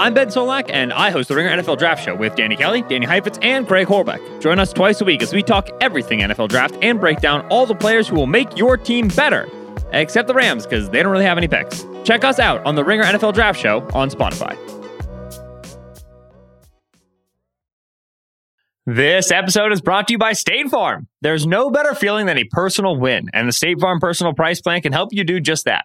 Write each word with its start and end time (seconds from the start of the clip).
I'm 0.00 0.14
Ben 0.14 0.28
Solak, 0.28 0.70
and 0.70 0.94
I 0.94 1.10
host 1.10 1.28
the 1.28 1.36
Ringer 1.36 1.50
NFL 1.50 1.76
Draft 1.76 2.02
Show 2.02 2.14
with 2.14 2.34
Danny 2.34 2.56
Kelly, 2.56 2.80
Danny 2.80 3.04
Heifetz, 3.04 3.38
and 3.42 3.68
Craig 3.68 3.86
Horlbeck. 3.86 4.40
Join 4.40 4.58
us 4.58 4.72
twice 4.72 4.98
a 5.02 5.04
week 5.04 5.22
as 5.22 5.34
we 5.34 5.42
talk 5.42 5.68
everything 5.82 6.20
NFL 6.20 6.48
Draft 6.48 6.78
and 6.80 6.98
break 6.98 7.20
down 7.20 7.46
all 7.48 7.66
the 7.66 7.74
players 7.74 8.08
who 8.08 8.16
will 8.16 8.26
make 8.26 8.56
your 8.56 8.78
team 8.78 9.08
better, 9.08 9.46
except 9.92 10.26
the 10.26 10.32
Rams, 10.32 10.64
because 10.64 10.88
they 10.88 11.02
don't 11.02 11.12
really 11.12 11.26
have 11.26 11.36
any 11.36 11.48
picks. 11.48 11.84
Check 12.02 12.24
us 12.24 12.38
out 12.38 12.64
on 12.64 12.76
the 12.76 12.82
Ringer 12.82 13.04
NFL 13.04 13.34
Draft 13.34 13.60
Show 13.60 13.86
on 13.92 14.08
Spotify. 14.08 14.56
This 18.86 19.30
episode 19.30 19.70
is 19.70 19.82
brought 19.82 20.08
to 20.08 20.14
you 20.14 20.18
by 20.18 20.32
State 20.32 20.70
Farm. 20.70 21.08
There's 21.20 21.46
no 21.46 21.70
better 21.70 21.94
feeling 21.94 22.24
than 22.24 22.38
a 22.38 22.44
personal 22.44 22.96
win, 22.96 23.28
and 23.34 23.46
the 23.46 23.52
State 23.52 23.78
Farm 23.78 24.00
Personal 24.00 24.32
Price 24.32 24.62
Plan 24.62 24.80
can 24.80 24.94
help 24.94 25.10
you 25.12 25.24
do 25.24 25.40
just 25.40 25.66
that. 25.66 25.84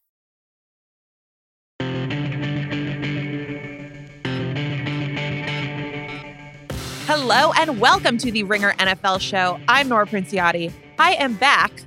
Hello 7.13 7.51
and 7.57 7.81
welcome 7.81 8.17
to 8.19 8.31
the 8.31 8.43
Ringer 8.43 8.71
NFL 8.75 9.19
show. 9.19 9.59
I'm 9.67 9.89
Nora 9.89 10.05
Princiotti. 10.05 10.71
I 10.97 11.15
am 11.15 11.33
back 11.33 11.83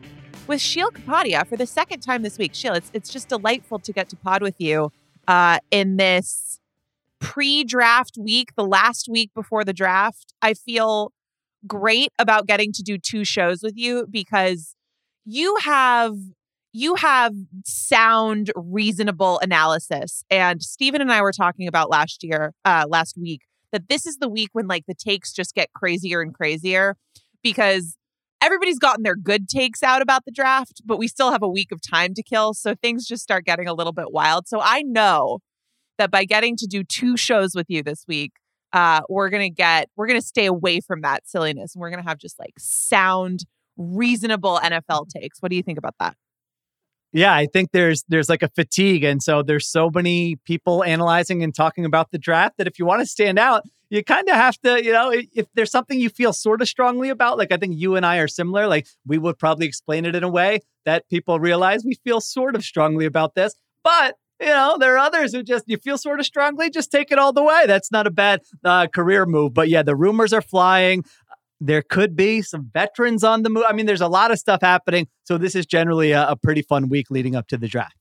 with 0.47 0.61
Sheil 0.61 0.91
Kapadia 0.91 1.47
for 1.47 1.57
the 1.57 1.67
second 1.67 2.01
time 2.01 2.21
this 2.21 2.37
week. 2.37 2.53
Sheil, 2.53 2.75
it's, 2.75 2.91
it's 2.93 3.09
just 3.09 3.31
delightful 3.31 3.79
to 3.79 3.91
get 3.91 4.11
to 4.11 4.17
pod 4.17 4.43
with 4.43 4.61
you 4.61 4.93
uh, 5.27 5.61
in 5.71 5.97
this 5.97 6.61
pre-draft 7.21 8.19
week, 8.19 8.51
the 8.55 8.67
last 8.67 9.09
week 9.09 9.31
before 9.35 9.65
the 9.65 9.73
draft. 9.73 10.35
I 10.43 10.53
feel 10.53 11.11
great 11.67 12.11
about 12.19 12.47
getting 12.47 12.71
to 12.73 12.83
do 12.83 12.99
two 12.99 13.25
shows 13.25 13.63
with 13.63 13.79
you 13.79 14.07
because 14.11 14.77
you 15.25 15.57
have 15.63 16.17
you 16.75 16.97
have 16.97 17.33
sound 17.65 18.53
reasonable 18.55 19.39
analysis 19.39 20.23
and 20.29 20.63
Stefan 20.63 21.01
and 21.01 21.11
I 21.11 21.23
were 21.23 21.33
talking 21.33 21.67
about 21.67 21.89
last 21.89 22.23
year 22.23 22.53
uh 22.67 22.85
last 22.87 23.17
week 23.17 23.41
that 23.75 23.89
this 23.89 24.07
is 24.07 24.19
the 24.19 24.29
week 24.29 24.51
when 24.53 24.69
like 24.69 24.85
the 24.87 24.95
takes 24.95 25.33
just 25.33 25.53
get 25.53 25.73
crazier 25.75 26.23
and 26.23 26.33
crazier 26.33 26.97
because 27.43 27.97
everybody's 28.41 28.79
gotten 28.79 29.03
their 29.03 29.17
good 29.17 29.49
takes 29.49 29.83
out 29.83 30.01
about 30.01 30.25
the 30.25 30.31
draft, 30.31 30.81
but 30.87 30.97
we 30.97 31.09
still 31.09 31.33
have 31.33 31.43
a 31.43 31.49
week 31.49 31.73
of 31.73 31.81
time 31.83 32.15
to 32.15 32.23
kill. 32.23 32.55
So 32.55 32.77
things 32.77 33.05
just 33.05 33.25
start 33.25 33.45
getting 33.45 33.67
a 33.67 33.75
little 33.75 33.93
bit 33.93 34.13
wild. 34.13 34.47
So 34.47 34.61
I 34.63 34.83
know 34.83 35.41
that 35.99 36.13
by 36.13 36.25
getting 36.25 36.57
to 36.59 36.67
do 36.67 36.85
two 36.85 37.17
shows 37.17 37.57
with 37.57 37.67
you 37.69 37.83
this 37.83 38.05
week, 38.07 38.33
uh, 38.73 39.01
we're 39.09 39.29
gonna 39.29 39.51
get 39.51 39.89
we're 39.97 40.07
gonna 40.07 40.23
stay 40.23 40.47
away 40.47 40.81
from 40.81 41.01
that 41.01 41.27
silliness 41.27 41.75
and 41.75 41.81
we're 41.81 41.91
gonna 41.91 42.03
have 42.03 42.19
just 42.19 42.39
like 42.39 42.55
sound, 42.59 43.45
reasonable 43.77 44.61
NFL 44.63 45.09
takes. 45.09 45.43
What 45.43 45.51
do 45.51 45.57
you 45.57 45.63
think 45.65 45.79
about 45.79 45.97
that? 45.99 46.17
Yeah, 47.15 47.33
I 47.33 47.47
think 47.47 47.71
there's 47.71 48.03
there's 48.09 48.29
like 48.29 48.43
a 48.43 48.49
fatigue, 48.49 49.05
and 49.05 49.23
so 49.23 49.41
there's 49.41 49.69
so 49.69 49.89
many 49.89 50.35
people 50.45 50.83
analyzing 50.83 51.45
and 51.45 51.55
talking 51.55 51.85
about 51.85 52.11
the 52.11 52.19
draft 52.19 52.57
that 52.59 52.67
if 52.67 52.77
you 52.77 52.85
want 52.85 53.03
to 53.03 53.07
stand 53.07 53.39
out, 53.39 53.63
you 53.89 54.03
kind 54.03 54.29
of 54.29 54.35
have 54.35 54.61
to, 54.63 54.85
you 54.85 54.91
know, 54.93 55.13
if, 55.13 55.27
if 55.33 55.47
there's 55.55 55.71
something 55.71 56.01
you 56.01 56.09
feel 56.09 56.33
sort 56.33 56.61
of 56.61 56.67
strongly 56.67 57.11
about, 57.11 57.39
like 57.39 57.53
I 57.53 57.57
think 57.57 57.77
you 57.79 57.95
and 57.95 58.05
I 58.05 58.17
are 58.17 58.27
similar, 58.27 58.67
like 58.67 58.89
we 59.07 59.17
would 59.19 59.39
probably 59.39 59.67
explain 59.67 60.07
it 60.07 60.17
in 60.17 60.25
a 60.25 60.29
way 60.29 60.63
that 60.87 61.09
people 61.09 61.39
realize 61.39 61.85
we 61.85 61.95
feel 62.03 62.21
sort 62.21 62.57
of 62.57 62.65
strongly 62.65 63.07
about 63.07 63.37
this, 63.37 63.55
but 63.85 64.17
you 64.41 64.47
know, 64.47 64.77
there 64.79 64.95
are 64.95 64.99
others 64.99 65.33
who 65.33 65.43
just 65.43 65.65
you 65.69 65.77
feel 65.77 65.97
sort 65.97 66.19
of 66.19 66.27
strongly, 66.27 66.69
just 66.69 66.91
take 66.91 67.13
it 67.13 67.19
all 67.19 67.33
the 67.33 67.43
way. 67.43 67.65
That's 67.67 67.93
not 67.93 68.07
a 68.07 68.11
bad 68.11 68.41
uh, 68.65 68.89
career 68.89 69.27
move. 69.27 69.55
But 69.55 69.69
yeah, 69.69 69.83
the 69.83 69.95
rumors 69.95 70.33
are 70.33 70.43
flying. 70.43 71.05
There 71.61 71.83
could 71.83 72.17
be 72.17 72.43
some 72.43 72.71
veterans 72.73 73.25
on 73.25 73.43
the 73.43 73.51
move. 73.51 73.65
I 73.69 73.73
mean, 73.73 73.87
there's 73.87 74.01
a 74.01 74.09
lot 74.09 74.31
of 74.31 74.39
stuff 74.39 74.61
happening. 74.63 75.09
So 75.25 75.39
this 75.39 75.55
is 75.55 75.67
generally 75.67 76.13
a, 76.13 76.29
a 76.31 76.37
pretty 76.37 76.63
fun 76.63 76.89
week 76.89 77.11
leading 77.11 77.35
up 77.37 77.47
to 77.49 77.57
the 77.57 77.69
draft. 77.69 77.97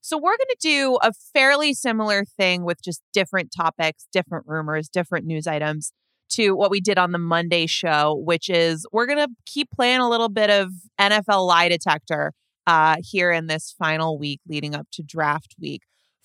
So 0.00 0.18
we're 0.18 0.36
going 0.36 0.38
to 0.50 0.56
do 0.60 0.98
a 1.02 1.12
fairly 1.32 1.72
similar 1.72 2.24
thing 2.24 2.64
with 2.64 2.82
just 2.82 3.00
different 3.14 3.50
topics, 3.56 4.06
different 4.12 4.44
rumors, 4.46 4.88
different 4.88 5.24
news 5.24 5.46
items 5.46 5.92
to 6.32 6.52
what 6.52 6.70
we 6.70 6.80
did 6.80 6.98
on 6.98 7.12
the 7.12 7.18
Monday 7.18 7.66
show, 7.66 8.14
which 8.24 8.48
is 8.48 8.86
we're 8.92 9.06
going 9.06 9.26
to 9.26 9.28
keep 9.46 9.70
playing 9.70 10.00
a 10.00 10.08
little 10.08 10.28
bit 10.28 10.50
of 10.50 10.70
NFL 11.00 11.46
lie 11.46 11.68
detector 11.68 12.32
uh, 12.66 12.96
here 13.00 13.30
in 13.30 13.46
this 13.46 13.74
final 13.78 14.18
week 14.18 14.40
leading 14.46 14.74
up 14.74 14.86
to 14.92 15.02
draft 15.02 15.54
week. 15.60 15.82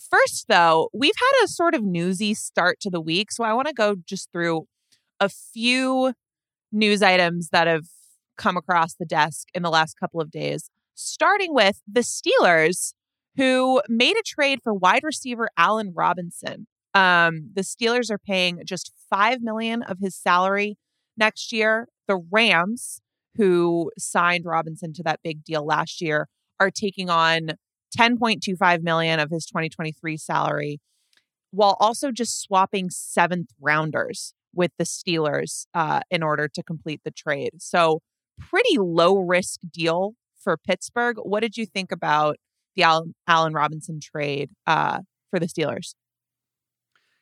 First, 0.09 0.45
though, 0.47 0.89
we've 0.93 1.15
had 1.17 1.45
a 1.45 1.47
sort 1.47 1.75
of 1.75 1.83
newsy 1.83 2.33
start 2.33 2.79
to 2.81 2.89
the 2.89 3.01
week. 3.01 3.31
So 3.31 3.43
I 3.43 3.53
want 3.53 3.67
to 3.67 3.73
go 3.73 3.95
just 4.05 4.29
through 4.31 4.65
a 5.19 5.29
few 5.29 6.13
news 6.71 7.01
items 7.01 7.49
that 7.49 7.67
have 7.67 7.85
come 8.37 8.57
across 8.57 8.95
the 8.95 9.05
desk 9.05 9.47
in 9.53 9.63
the 9.63 9.69
last 9.69 9.99
couple 9.99 10.21
of 10.21 10.31
days, 10.31 10.69
starting 10.95 11.53
with 11.53 11.81
the 11.91 12.01
Steelers, 12.01 12.93
who 13.35 13.81
made 13.87 14.17
a 14.17 14.23
trade 14.25 14.59
for 14.63 14.73
wide 14.73 15.03
receiver 15.03 15.49
Allen 15.57 15.93
Robinson. 15.95 16.67
Um, 16.93 17.51
the 17.53 17.61
Steelers 17.61 18.09
are 18.09 18.17
paying 18.17 18.61
just 18.65 18.91
five 19.09 19.41
million 19.41 19.83
of 19.83 19.99
his 19.99 20.15
salary 20.15 20.77
next 21.17 21.51
year. 21.51 21.87
The 22.07 22.17
Rams, 22.31 23.01
who 23.35 23.91
signed 23.97 24.45
Robinson 24.45 24.93
to 24.93 25.03
that 25.03 25.19
big 25.23 25.43
deal 25.43 25.65
last 25.65 26.01
year, 26.01 26.27
are 26.59 26.71
taking 26.71 27.09
on 27.09 27.51
10.25 27.97 28.81
million 28.81 29.19
of 29.19 29.29
his 29.29 29.45
2023 29.45 30.17
salary, 30.17 30.79
while 31.51 31.77
also 31.79 32.11
just 32.11 32.41
swapping 32.41 32.89
seventh 32.89 33.49
rounders 33.61 34.33
with 34.53 34.71
the 34.77 34.83
Steelers 34.83 35.65
uh, 35.73 36.01
in 36.09 36.23
order 36.23 36.47
to 36.47 36.63
complete 36.63 37.01
the 37.03 37.11
trade. 37.11 37.51
So, 37.59 38.01
pretty 38.39 38.77
low 38.77 39.17
risk 39.17 39.59
deal 39.71 40.13
for 40.41 40.57
Pittsburgh. 40.57 41.17
What 41.21 41.41
did 41.41 41.57
you 41.57 41.65
think 41.65 41.91
about 41.91 42.37
the 42.75 42.83
Allen, 43.27 43.53
Robinson 43.53 43.99
trade 44.01 44.51
uh, 44.65 44.99
for 45.29 45.39
the 45.39 45.47
Steelers? 45.47 45.93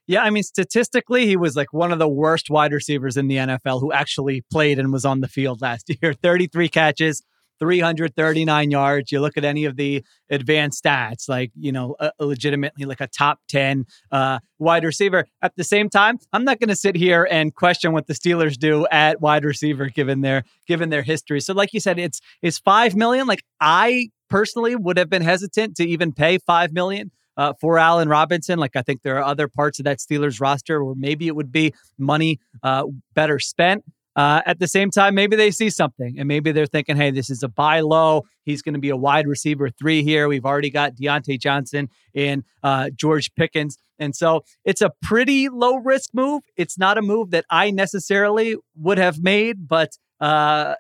Yeah, 0.06 0.22
I 0.22 0.30
mean, 0.30 0.44
statistically, 0.44 1.26
he 1.26 1.36
was 1.36 1.58
like 1.58 1.74
one 1.74 1.92
of 1.92 2.00
the 2.00 2.08
worst 2.08 2.50
wide 2.50 2.72
receivers 2.72 3.18
in 3.18 3.28
the 3.28 3.36
NFL 3.36 3.82
who 3.82 3.92
actually 3.92 4.42
played 4.50 4.80
and 4.80 4.94
was 4.94 5.04
on 5.04 5.20
the 5.20 5.28
field 5.28 5.62
last 5.62 5.92
year. 6.02 6.14
33 6.14 6.70
catches, 6.70 7.24
339 7.60 8.72
yards. 8.72 9.12
You 9.12 9.20
look 9.20 9.38
at 9.38 9.46
any 9.46 9.66
of 9.66 9.76
the 9.76 10.04
advanced 10.30 10.84
stats, 10.84 11.28
like, 11.30 11.52
you 11.56 11.72
know, 11.72 11.96
a, 12.00 12.12
a 12.20 12.26
legitimately 12.26 12.86
like 12.86 13.02
a 13.02 13.08
top 13.08 13.40
10 13.48 13.86
uh, 14.12 14.40
wide 14.60 14.84
receiver. 14.84 15.26
At 15.42 15.56
the 15.56 15.64
same 15.64 15.90
time, 15.90 16.20
I'm 16.34 16.44
not 16.44 16.60
going 16.60 16.70
to 16.70 16.76
sit 16.76 16.96
here 16.96 17.28
and 17.30 17.54
question 17.54 17.92
what 17.92 18.08
the 18.08 18.14
Steelers 18.14 18.58
do 18.58 18.88
at 18.92 19.22
wide 19.22 19.46
receiver 19.46 19.90
given 19.90 20.22
their 20.22 20.44
given 20.68 20.90
their 20.90 21.04
history. 21.04 21.42
So 21.42 21.54
like 21.54 21.74
you 21.74 21.80
said, 21.80 22.00
it's 22.00 22.22
it's 22.42 22.60
5 22.60 22.96
million. 22.96 23.28
Like 23.28 23.44
I 23.60 24.10
personally 24.30 24.76
would 24.76 24.98
have 24.98 25.10
been 25.10 25.22
hesitant 25.22 25.76
to 25.78 25.88
even 25.88 26.12
pay 26.12 26.38
5 26.38 26.74
million. 26.74 27.12
Uh, 27.36 27.54
for 27.62 27.78
Allen 27.78 28.10
Robinson. 28.10 28.58
Like 28.58 28.76
I 28.76 28.82
think 28.82 29.04
there 29.04 29.16
are 29.20 29.24
other 29.24 29.48
parts 29.48 29.78
of 29.78 29.86
that 29.86 30.00
Steelers 30.00 30.42
roster 30.42 30.84
where 30.84 30.96
maybe 30.96 31.28
it 31.28 31.36
would 31.36 31.52
be 31.52 31.72
money 32.00 32.40
uh, 32.64 32.86
better 33.14 33.38
spent. 33.38 33.84
Uh, 34.18 34.42
at 34.48 34.58
the 34.58 34.68
same 34.68 34.90
time, 34.90 35.14
maybe 35.14 35.36
they 35.36 35.52
see 35.52 35.70
something 35.70 36.16
and 36.18 36.28
maybe 36.28 36.52
they're 36.52 36.66
thinking, 36.66 36.98
hey, 36.98 37.12
this 37.12 37.30
is 37.30 37.44
a 37.44 37.48
buy 37.48 37.82
low. 37.82 38.24
He's 38.46 38.64
going 38.64 38.74
to 38.74 38.80
be 38.80 38.90
a 38.90 38.98
wide 38.98 39.28
receiver 39.28 39.70
three 39.70 40.02
here. 40.02 40.28
We've 40.28 40.44
already 40.44 40.72
got 40.72 40.96
Diontae 40.96 41.40
Johnson 41.40 41.88
and 42.16 42.44
uh, 42.64 42.90
George 42.96 43.32
Pickens. 43.36 43.78
And 44.00 44.16
so 44.16 44.44
it's 44.66 44.82
a 44.82 44.92
pretty 45.04 45.50
low 45.50 45.76
risk 45.76 46.10
move. 46.14 46.42
It's 46.56 46.80
not 46.80 46.98
a 46.98 47.04
move 47.04 47.30
that 47.30 47.46
I 47.52 47.70
necessarily 47.70 48.56
would 48.76 48.98
have 48.98 49.22
made, 49.22 49.68
but 49.68 49.92
uh, 50.20 50.74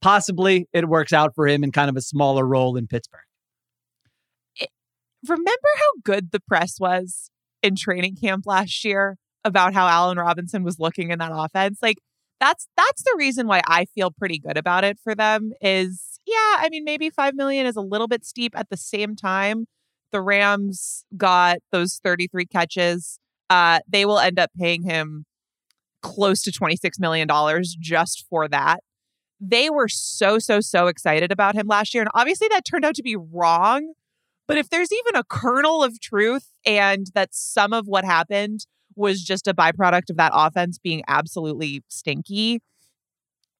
possibly 0.00 0.66
it 0.72 0.88
works 0.88 1.12
out 1.12 1.34
for 1.34 1.46
him 1.46 1.62
in 1.64 1.72
kind 1.72 1.90
of 1.90 1.96
a 1.96 2.02
smaller 2.02 2.46
role 2.46 2.74
in 2.74 2.86
Pittsburgh. 2.86 3.20
It, 4.56 4.70
remember 5.28 5.68
how 5.76 6.00
good 6.04 6.30
the 6.32 6.40
press 6.40 6.80
was 6.80 7.30
in 7.62 7.76
training 7.76 8.16
camp 8.16 8.46
last 8.46 8.82
year 8.82 9.18
about 9.44 9.74
how 9.74 9.86
Allen 9.86 10.16
Robinson 10.16 10.62
was 10.62 10.78
looking 10.78 11.10
in 11.10 11.18
that 11.18 11.32
offense? 11.34 11.80
Like, 11.82 11.98
that's 12.40 12.68
that's 12.76 13.02
the 13.02 13.14
reason 13.16 13.46
why 13.46 13.62
I 13.66 13.86
feel 13.86 14.10
pretty 14.10 14.38
good 14.38 14.56
about 14.56 14.84
it 14.84 14.98
for 15.02 15.14
them 15.14 15.52
is 15.60 16.20
yeah, 16.26 16.56
I 16.58 16.68
mean 16.70 16.84
maybe 16.84 17.10
5 17.10 17.34
million 17.34 17.66
is 17.66 17.76
a 17.76 17.80
little 17.80 18.08
bit 18.08 18.24
steep 18.24 18.52
at 18.56 18.68
the 18.70 18.76
same 18.76 19.16
time 19.16 19.66
the 20.12 20.20
Rams 20.22 21.04
got 21.16 21.58
those 21.70 22.00
33 22.02 22.46
catches. 22.46 23.18
Uh 23.50 23.80
they 23.88 24.04
will 24.04 24.18
end 24.18 24.38
up 24.38 24.50
paying 24.58 24.82
him 24.82 25.24
close 26.02 26.42
to 26.42 26.52
26 26.52 26.98
million 26.98 27.26
dollars 27.28 27.76
just 27.80 28.26
for 28.30 28.48
that. 28.48 28.80
They 29.40 29.70
were 29.70 29.88
so 29.88 30.38
so 30.38 30.60
so 30.60 30.86
excited 30.86 31.32
about 31.32 31.54
him 31.54 31.66
last 31.66 31.94
year 31.94 32.02
and 32.02 32.10
obviously 32.14 32.48
that 32.50 32.64
turned 32.64 32.84
out 32.84 32.94
to 32.96 33.02
be 33.02 33.16
wrong. 33.16 33.92
But 34.46 34.56
if 34.58 34.70
there's 34.70 34.92
even 34.92 35.16
a 35.16 35.24
kernel 35.24 35.84
of 35.84 36.00
truth 36.00 36.46
and 36.64 37.08
that 37.14 37.34
some 37.34 37.72
of 37.74 37.86
what 37.86 38.04
happened 38.04 38.60
was 38.98 39.22
just 39.22 39.46
a 39.46 39.54
byproduct 39.54 40.10
of 40.10 40.16
that 40.16 40.32
offense 40.34 40.78
being 40.78 41.02
absolutely 41.08 41.82
stinky 41.88 42.60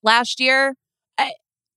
last 0.02 0.40
year. 0.40 0.74
I, 1.16 1.32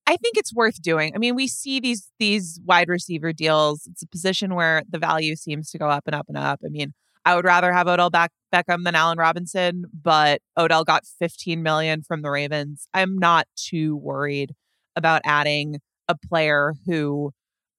I 0.08 0.18
think 0.18 0.38
it's 0.38 0.54
worth 0.54 0.82
doing. 0.82 1.14
I 1.16 1.20
mean, 1.20 1.36
we 1.36 1.48
see 1.48 1.80
these 1.80 2.10
these 2.20 2.60
wide 2.66 2.90
receiver 2.90 3.32
deals. 3.34 3.88
It's 3.90 4.02
a 4.02 4.08
position 4.08 4.56
where 4.56 4.84
the 4.90 5.00
value 5.00 5.36
seems 5.36 5.70
to 5.72 5.78
go 5.78 5.88
up 5.88 6.04
and 6.06 6.16
up 6.16 6.26
and 6.28 6.38
up. 6.38 6.60
I 6.66 6.70
mean, 6.70 6.94
I 7.24 7.36
would 7.36 7.46
rather 7.46 7.72
have 7.72 7.88
Odell 7.88 8.10
Beck- 8.10 8.32
Beckham 8.54 8.84
than 8.84 8.96
Allen 8.96 9.18
Robinson, 9.18 9.86
but 9.94 10.42
Odell 10.58 10.84
got 10.84 11.04
15 11.20 11.62
million 11.62 12.02
from 12.02 12.24
the 12.24 12.32
Ravens. 12.32 12.88
I'm 12.94 13.18
not 13.18 13.48
too 13.56 13.96
worried 13.96 14.54
about 14.96 15.22
adding 15.24 15.80
a 16.08 16.16
player 16.16 16.74
who 16.86 17.32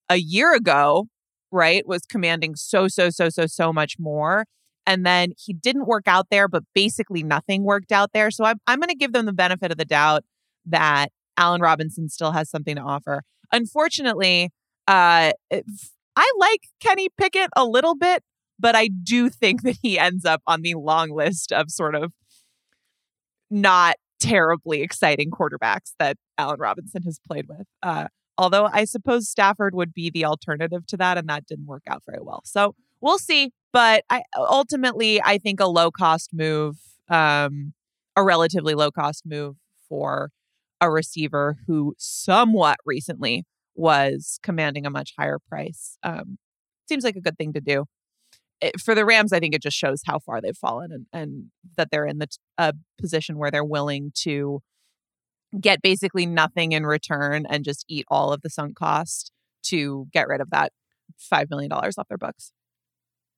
a 0.09 0.17
year 0.17 0.55
ago, 0.55 1.07
right, 1.51 1.87
was 1.87 2.03
commanding 2.03 2.55
so 2.55 2.89
so 2.89 3.11
so 3.11 3.29
so 3.29 3.47
so 3.47 3.73
much 3.73 3.97
more 3.99 4.47
and 4.87 5.07
then 5.07 5.33
he 5.39 5.53
didn't 5.53 5.87
work 5.87 6.05
out 6.07 6.27
there, 6.31 6.49
but 6.49 6.65
basically 6.75 7.23
nothing 7.23 7.65
worked 7.65 7.93
out 7.93 8.11
there. 8.13 8.31
So 8.31 8.45
I'm, 8.45 8.61
I'm 8.67 8.79
going 8.79 8.89
to 8.89 8.97
give 8.97 9.13
them 9.13 9.27
the 9.27 9.33
benefit 9.33 9.71
of 9.71 9.79
the 9.79 9.85
doubt 9.85 10.25
that 10.67 11.09
Allen 11.37 11.61
Robinson 11.61 12.09
still 12.09 12.33
has 12.33 12.51
something 12.51 12.77
to 12.77 12.83
offer. 12.83 13.23
Unfortunately, 13.53 14.51
uh, 14.89 15.33
I 16.17 16.33
like 16.39 16.69
Kenny 16.81 17.09
Pickett 17.17 17.51
a 17.57 17.65
little 17.65 17.95
bit, 17.95 18.23
but 18.59 18.75
I 18.75 18.89
do 18.89 19.29
think 19.29 19.63
that 19.63 19.79
he 19.83 19.99
ends 19.99 20.25
up 20.25 20.43
on 20.47 20.63
the 20.63 20.75
long 20.75 21.11
list 21.11 21.53
of 21.53 21.71
sort 21.71 21.95
of 21.95 22.13
not 23.51 23.97
terribly 24.21 24.83
exciting 24.83 25.31
quarterbacks 25.31 25.93
that 25.99 26.17
Allen 26.39 26.61
Robinson 26.61 27.03
has 27.03 27.19
played 27.27 27.47
with. 27.49 27.67
Uh, 27.83 28.07
although 28.39 28.69
I 28.73 28.85
suppose 28.85 29.29
Stafford 29.29 29.75
would 29.75 29.93
be 29.93 30.11
the 30.11 30.25
alternative 30.25 30.87
to 30.89 30.97
that, 30.97 31.19
and 31.19 31.29
that 31.29 31.47
didn't 31.47 31.67
work 31.67 31.83
out 31.89 32.03
very 32.07 32.23
well. 32.23 32.43
So 32.45 32.75
we'll 33.03 33.19
see. 33.19 33.51
But 33.73 34.05
I 34.09 34.23
ultimately 34.37 35.21
I 35.23 35.39
think 35.39 35.61
a 35.61 35.67
low 35.67 35.91
cost 35.91 36.31
move, 36.33 36.77
um, 37.09 37.75
a 38.17 38.23
relatively 38.23 38.75
low 38.75 38.91
cost 38.91 39.25
move 39.27 39.57
for 39.89 40.31
a 40.81 40.91
receiver 40.91 41.59
who 41.67 41.95
somewhat 41.99 42.79
recently 42.85 43.45
was 43.75 44.39
commanding 44.43 44.87
a 44.87 44.91
much 44.91 45.13
higher 45.19 45.39
price. 45.39 45.97
Um, 46.03 46.39
seems 46.89 47.05
like 47.05 47.17
a 47.17 47.21
good 47.21 47.39
thing 47.39 47.53
to 47.53 47.61
do. 47.61 47.87
It, 48.61 48.81
for 48.81 48.95
the 48.95 49.05
Rams, 49.05 49.33
I 49.33 49.41
think 49.41 49.55
it 49.55 49.63
just 49.63 49.77
shows 49.77 50.03
how 50.05 50.19
far 50.19 50.41
they've 50.41 50.57
fallen 50.57 50.93
and, 50.93 51.07
and 51.13 51.45
that 51.77 51.89
they're 51.91 52.07
in 52.07 52.19
the 52.19 52.27
t- 52.27 52.37
a 52.59 52.75
position 53.01 53.39
where 53.39 53.51
they're 53.51 53.65
willing 53.65 54.13
to 54.23 54.61
get 55.61 55.83
basically 55.83 56.27
nothing 56.27 56.73
in 56.73 56.85
return 56.85 57.47
and 57.49 57.65
just 57.65 57.85
eat 57.89 58.05
all 58.09 58.33
of 58.33 58.43
the 58.43 58.51
sunk 58.51 58.77
cost 58.77 59.33
to 59.65 60.07
get 60.13 60.29
rid 60.29 60.41
of 60.41 60.51
that 60.51 60.73
$5 61.33 61.51
million 61.51 61.71
off 61.73 62.09
their 62.09 62.19
books. 62.19 62.53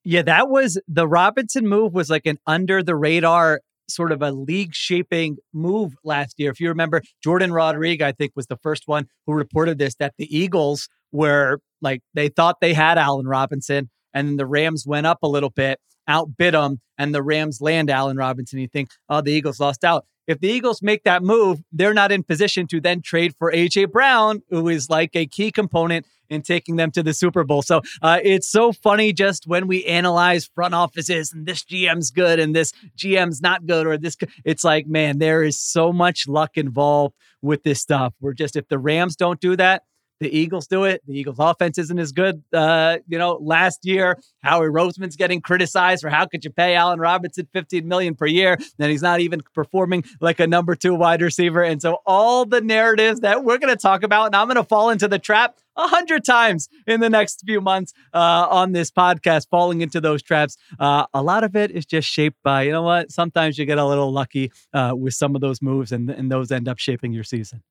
Yeah, 0.05 0.23
that 0.23 0.51
was 0.51 0.79
the 0.87 1.09
Robinson 1.09 1.67
move 1.67 1.95
was 1.95 2.11
like 2.11 2.27
an 2.27 2.37
under 2.47 2.83
the 2.83 2.95
radar 2.95 3.61
sort 3.89 4.13
of 4.13 4.23
a 4.23 4.31
league 4.33 4.75
shaping 4.75 5.37
move 5.53 5.95
last 6.05 6.35
year. 6.39 6.51
If 6.51 6.61
you 6.61 6.69
remember, 6.69 7.03
Jourdan 7.25 7.53
Rodrigue, 7.53 8.03
I 8.03 8.13
think, 8.13 8.33
was 8.37 8.47
the 8.47 8.59
first 8.63 8.85
one 8.87 9.07
who 9.27 9.33
reported 9.33 9.79
this 9.79 9.95
that 9.97 10.15
the 10.19 10.35
Eagles 10.35 10.89
were 11.13 11.59
like, 11.81 12.01
they 12.15 12.29
thought 12.29 12.57
they 12.61 12.75
had 12.75 12.99
Allen 12.99 13.27
Robinson, 13.27 13.91
and 14.13 14.29
then 14.29 14.37
the 14.37 14.47
Rams 14.47 14.85
went 14.87 15.07
up 15.07 15.19
a 15.23 15.29
little 15.29 15.51
bit, 15.51 15.79
outbid 16.09 16.55
them, 16.55 16.81
and 16.99 17.15
the 17.15 17.23
Rams 17.23 17.61
land 17.61 17.91
Allen 17.91 18.17
Robinson. 18.17 18.59
You 18.59 18.69
think, 18.69 18.91
oh, 19.09 19.21
the 19.21 19.33
Eagles 19.33 19.61
lost 19.61 19.85
out. 19.85 20.07
If 20.27 20.41
the 20.41 20.49
Eagles 20.49 20.81
make 20.81 21.05
that 21.05 21.23
move, 21.23 21.61
they're 21.71 21.93
not 21.93 22.11
in 22.11 22.23
position 22.23 22.67
to 22.69 22.81
then 22.81 23.03
trade 23.03 23.35
for 23.39 23.53
AJ 23.53 23.93
Brown, 23.93 24.43
who 24.49 24.69
is 24.69 24.89
like 24.89 25.15
a 25.15 25.27
key 25.27 25.53
component 25.53 26.07
in 26.31 26.41
taking 26.41 26.77
them 26.77 26.91
to 26.93 27.03
the 27.03 27.13
Super 27.13 27.45
Bowl. 27.45 27.61
So 27.61 27.83
uh, 28.01 28.21
it's 28.23 28.49
so 28.49 28.73
funny 28.73 29.13
just 29.13 29.47
when 29.47 29.67
we 29.67 29.85
analyze 29.85 30.51
front 30.55 30.75
offices 30.75 31.33
and 31.33 31.47
this 31.47 31.63
GM's 31.63 32.11
good 32.11 32.39
and 32.39 32.57
this 32.57 32.73
GM's 32.97 33.43
not 33.43 33.67
good 33.67 33.87
or 33.87 33.99
this, 33.99 34.17
it's 34.45 34.65
like, 34.65 34.87
man, 34.87 35.19
there 35.19 35.43
is 35.43 35.61
so 35.61 35.93
much 35.93 36.27
luck 36.27 36.57
involved 36.57 37.15
with 37.43 37.63
this 37.63 37.81
stuff. 37.81 38.15
We're 38.21 38.33
just, 38.33 38.57
if 38.57 38.69
the 38.69 38.79
Rams 38.79 39.17
don't 39.17 39.41
do 39.41 39.57
that, 39.57 39.83
the 40.21 40.37
Eagles 40.37 40.67
do 40.67 40.85
it. 40.85 41.03
The 41.07 41.19
Eagles 41.19 41.37
offense 41.39 41.79
isn't 41.79 41.99
as 41.99 42.13
good. 42.13 42.43
Uh, 42.53 42.99
you 43.09 43.19
know, 43.19 43.39
last 43.41 43.85
year, 43.85 44.19
Howie 44.43 44.69
Roseman's 44.69 45.17
getting 45.17 45.41
criticized 45.41 46.03
for 46.03 46.11
how 46.11 46.27
could 46.27 46.45
you 46.45 46.51
pay 46.51 46.75
Allen 46.75 47.01
Robinson 47.01 47.49
15 47.53 47.87
million 47.87 48.15
per 48.15 48.27
year? 48.27 48.57
Then 48.79 48.91
he's 48.91 49.03
not 49.03 49.21
even 49.21 49.43
performing 49.55 50.05
like 50.21 50.41
a 50.41 50.47
number 50.47 50.75
two 50.75 50.95
wide 50.95 51.23
receiver. 51.23 51.63
And 51.63 51.83
so 51.83 51.99
all 52.07 52.45
the 52.45 52.61
narratives 52.61 53.21
that 53.21 53.45
we're 53.45 53.59
going 53.59 53.75
to 53.75 53.81
talk 53.81 54.03
about, 54.03 54.27
and 54.27 54.37
I'm 54.37 54.47
going 54.47 54.57
to 54.57 54.65
fall 54.65 54.91
into 54.91 55.09
the 55.09 55.19
trap 55.19 55.59
a 55.77 55.89
hundred 55.89 56.25
times 56.25 56.69
in 56.87 57.01
the 57.01 57.11
next 57.11 57.43
few 57.45 57.61
months 57.61 57.93
uh, 58.13 58.47
on 58.49 58.73
this 58.73 58.91
podcast, 58.91 59.49
falling 59.51 59.81
into 59.81 60.01
those 60.01 60.23
traps. 60.23 60.57
Uh, 60.79 61.07
a 61.13 61.23
lot 61.23 61.45
of 61.45 61.57
it 61.57 61.71
is 61.71 61.85
just 61.85 62.09
shaped 62.09 62.41
by, 62.43 62.63
you 62.63 62.73
know 62.73 62.83
what? 62.83 63.11
Sometimes 63.11 63.59
you 63.59 63.67
get 63.67 63.79
a 63.79 63.85
little 63.85 64.13
lucky 64.13 64.53
uh, 64.73 64.93
with 64.97 65.15
some 65.15 65.35
of 65.35 65.41
those 65.41 65.61
moves, 65.61 65.93
and, 65.93 66.09
and 66.11 66.31
those 66.31 66.53
end 66.53 66.69
up 66.69 66.79
shaping 66.79 67.13
your 67.13 67.25
season. 67.25 67.63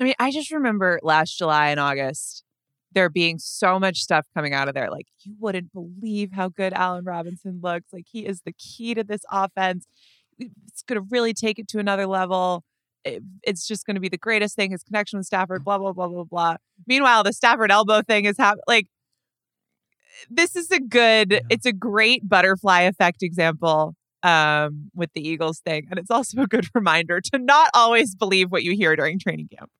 I 0.00 0.04
mean, 0.04 0.14
I 0.18 0.30
just 0.30 0.50
remember 0.50 0.98
last 1.02 1.36
July 1.36 1.68
and 1.68 1.78
August 1.78 2.42
there 2.92 3.08
being 3.08 3.38
so 3.38 3.78
much 3.78 3.98
stuff 3.98 4.26
coming 4.34 4.54
out 4.54 4.68
of 4.68 4.74
there. 4.74 4.90
Like, 4.90 5.06
you 5.22 5.34
wouldn't 5.38 5.72
believe 5.72 6.32
how 6.32 6.48
good 6.48 6.72
Allen 6.72 7.04
Robinson 7.04 7.60
looks. 7.62 7.92
Like, 7.92 8.06
he 8.10 8.26
is 8.26 8.42
the 8.42 8.52
key 8.52 8.94
to 8.94 9.04
this 9.04 9.22
offense. 9.30 9.86
It's 10.38 10.82
going 10.82 11.00
to 11.00 11.06
really 11.10 11.34
take 11.34 11.58
it 11.58 11.68
to 11.68 11.78
another 11.78 12.06
level. 12.06 12.64
It, 13.04 13.22
it's 13.42 13.66
just 13.66 13.86
going 13.86 13.94
to 13.94 14.00
be 14.00 14.08
the 14.08 14.18
greatest 14.18 14.56
thing. 14.56 14.72
His 14.72 14.82
connection 14.82 15.18
with 15.18 15.26
Stafford, 15.26 15.64
blah, 15.64 15.78
blah, 15.78 15.92
blah, 15.92 16.08
blah, 16.08 16.24
blah. 16.24 16.56
Meanwhile, 16.86 17.22
the 17.22 17.32
Stafford 17.32 17.70
elbow 17.70 18.02
thing 18.02 18.24
is 18.24 18.36
happening. 18.38 18.64
Like, 18.66 18.88
this 20.28 20.56
is 20.56 20.70
a 20.70 20.80
good, 20.80 21.32
yeah. 21.32 21.40
it's 21.48 21.66
a 21.66 21.72
great 21.72 22.28
butterfly 22.28 22.82
effect 22.82 23.22
example 23.22 23.94
um, 24.22 24.90
with 24.94 25.10
the 25.14 25.26
Eagles 25.26 25.60
thing. 25.60 25.86
And 25.90 25.98
it's 25.98 26.10
also 26.10 26.42
a 26.42 26.46
good 26.46 26.66
reminder 26.74 27.20
to 27.20 27.38
not 27.38 27.70
always 27.74 28.14
believe 28.14 28.50
what 28.50 28.64
you 28.64 28.74
hear 28.74 28.96
during 28.96 29.18
training 29.18 29.48
camp. 29.56 29.70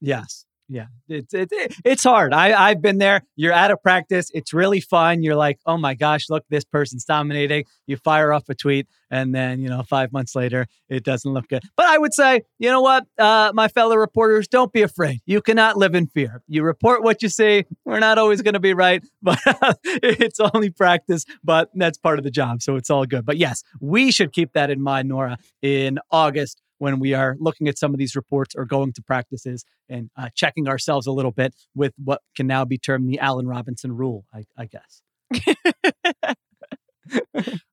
Yes. 0.00 0.44
Yeah, 0.72 0.86
it's 1.08 1.34
it's 1.34 1.52
it's 1.84 2.04
hard. 2.04 2.32
I 2.32 2.52
I've 2.68 2.80
been 2.80 2.98
there. 2.98 3.22
You're 3.34 3.52
out 3.52 3.72
of 3.72 3.82
practice. 3.82 4.30
It's 4.32 4.54
really 4.54 4.80
fun. 4.80 5.24
You're 5.24 5.34
like, 5.34 5.58
oh 5.66 5.76
my 5.76 5.94
gosh, 5.94 6.30
look, 6.30 6.44
this 6.48 6.64
person's 6.64 7.04
dominating. 7.04 7.64
You 7.88 7.96
fire 7.96 8.32
off 8.32 8.48
a 8.48 8.54
tweet, 8.54 8.86
and 9.10 9.34
then 9.34 9.60
you 9.60 9.68
know, 9.68 9.82
five 9.82 10.12
months 10.12 10.36
later, 10.36 10.68
it 10.88 11.02
doesn't 11.02 11.32
look 11.32 11.48
good. 11.48 11.64
But 11.76 11.86
I 11.86 11.98
would 11.98 12.14
say, 12.14 12.42
you 12.60 12.70
know 12.70 12.82
what, 12.82 13.04
uh, 13.18 13.50
my 13.52 13.66
fellow 13.66 13.96
reporters, 13.96 14.46
don't 14.46 14.72
be 14.72 14.82
afraid. 14.82 15.22
You 15.26 15.42
cannot 15.42 15.76
live 15.76 15.96
in 15.96 16.06
fear. 16.06 16.40
You 16.46 16.62
report 16.62 17.02
what 17.02 17.20
you 17.20 17.28
see. 17.28 17.64
We're 17.84 17.98
not 17.98 18.18
always 18.18 18.40
going 18.40 18.54
to 18.54 18.60
be 18.60 18.72
right, 18.72 19.02
but 19.22 19.40
it's 19.84 20.38
only 20.38 20.70
practice. 20.70 21.24
But 21.42 21.70
that's 21.74 21.98
part 21.98 22.20
of 22.20 22.24
the 22.24 22.30
job, 22.30 22.62
so 22.62 22.76
it's 22.76 22.90
all 22.90 23.06
good. 23.06 23.26
But 23.26 23.38
yes, 23.38 23.64
we 23.80 24.12
should 24.12 24.32
keep 24.32 24.52
that 24.52 24.70
in 24.70 24.80
mind, 24.80 25.08
Nora, 25.08 25.36
in 25.62 25.98
August 26.12 26.62
when 26.80 26.98
we 26.98 27.12
are 27.12 27.36
looking 27.38 27.68
at 27.68 27.78
some 27.78 27.92
of 27.92 27.98
these 27.98 28.16
reports 28.16 28.54
or 28.56 28.64
going 28.64 28.90
to 28.94 29.02
practices 29.02 29.66
and 29.88 30.10
uh, 30.16 30.30
checking 30.34 30.66
ourselves 30.66 31.06
a 31.06 31.12
little 31.12 31.30
bit 31.30 31.54
with 31.74 31.92
what 32.02 32.22
can 32.34 32.46
now 32.46 32.64
be 32.64 32.78
termed 32.78 33.06
the 33.08 33.18
Allen 33.18 33.46
Robinson 33.46 33.94
rule, 33.94 34.24
I, 34.32 34.44
I 34.56 34.66
guess. 34.66 35.02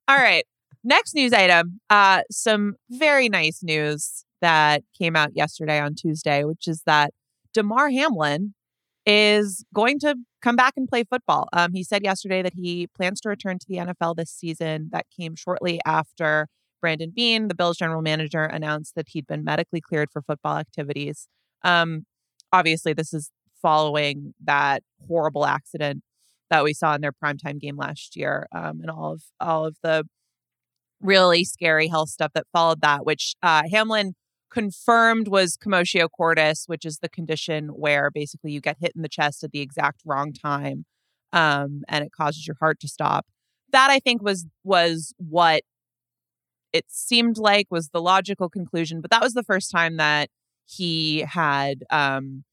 All 0.06 0.16
right. 0.16 0.44
Next 0.84 1.14
news 1.14 1.32
item 1.32 1.80
uh, 1.88 2.22
some 2.30 2.76
very 2.90 3.30
nice 3.30 3.62
news 3.62 4.26
that 4.42 4.82
came 4.96 5.16
out 5.16 5.30
yesterday 5.34 5.80
on 5.80 5.94
Tuesday, 5.94 6.44
which 6.44 6.68
is 6.68 6.82
that 6.84 7.12
Damar 7.54 7.88
Hamlin 7.88 8.54
is 9.06 9.64
going 9.74 9.98
to 10.00 10.16
come 10.42 10.54
back 10.54 10.74
and 10.76 10.86
play 10.86 11.02
football. 11.02 11.48
Um, 11.54 11.72
he 11.72 11.82
said 11.82 12.04
yesterday 12.04 12.42
that 12.42 12.52
he 12.54 12.88
plans 12.88 13.22
to 13.22 13.30
return 13.30 13.58
to 13.58 13.66
the 13.66 13.76
NFL 13.76 14.16
this 14.16 14.30
season. 14.30 14.90
That 14.92 15.06
came 15.18 15.34
shortly 15.34 15.80
after 15.86 16.48
Brandon 16.80 17.12
Beane, 17.14 17.48
the 17.48 17.54
Bills 17.54 17.76
general 17.76 18.02
manager, 18.02 18.42
announced 18.44 18.94
that 18.94 19.08
he'd 19.10 19.26
been 19.26 19.44
medically 19.44 19.80
cleared 19.80 20.10
for 20.10 20.22
football 20.22 20.56
activities. 20.56 21.28
Um, 21.62 22.04
obviously, 22.52 22.92
this 22.92 23.12
is 23.12 23.30
following 23.60 24.34
that 24.44 24.82
horrible 25.06 25.44
accident 25.44 26.02
that 26.50 26.64
we 26.64 26.72
saw 26.72 26.94
in 26.94 27.00
their 27.00 27.12
primetime 27.12 27.60
game 27.60 27.76
last 27.76 28.16
year, 28.16 28.46
um, 28.52 28.80
and 28.80 28.90
all 28.90 29.12
of 29.12 29.22
all 29.40 29.66
of 29.66 29.76
the 29.82 30.04
really 31.00 31.44
scary 31.44 31.88
health 31.88 32.08
stuff 32.08 32.32
that 32.34 32.46
followed 32.52 32.80
that, 32.80 33.04
which 33.04 33.34
uh, 33.42 33.62
Hamlin 33.70 34.14
confirmed 34.50 35.28
was 35.28 35.56
commotio 35.56 36.08
cordis, 36.10 36.64
which 36.66 36.84
is 36.84 36.98
the 36.98 37.08
condition 37.08 37.68
where 37.68 38.10
basically 38.10 38.50
you 38.50 38.60
get 38.60 38.76
hit 38.80 38.92
in 38.96 39.02
the 39.02 39.08
chest 39.08 39.44
at 39.44 39.52
the 39.52 39.60
exact 39.60 40.00
wrong 40.04 40.32
time, 40.32 40.84
um, 41.32 41.82
and 41.88 42.04
it 42.04 42.12
causes 42.12 42.46
your 42.46 42.56
heart 42.60 42.80
to 42.80 42.88
stop. 42.88 43.26
That 43.70 43.90
I 43.90 43.98
think 43.98 44.22
was 44.22 44.46
was 44.64 45.12
what 45.18 45.62
it 46.72 46.84
seemed 46.88 47.38
like 47.38 47.66
was 47.70 47.88
the 47.90 48.00
logical 48.00 48.48
conclusion, 48.48 49.00
but 49.00 49.10
that 49.10 49.22
was 49.22 49.34
the 49.34 49.42
first 49.42 49.70
time 49.70 49.96
that 49.96 50.30
he 50.66 51.20
had 51.20 51.84
um, 51.90 52.44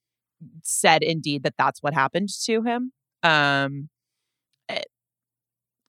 said 0.64 1.04
indeed 1.04 1.44
that 1.44 1.56
that's 1.58 1.82
what 1.84 1.94
happened 1.94 2.30
to 2.46 2.62
him. 2.64 2.92
Um, 3.24 3.90
it, 4.70 4.78
eh, 4.80 4.84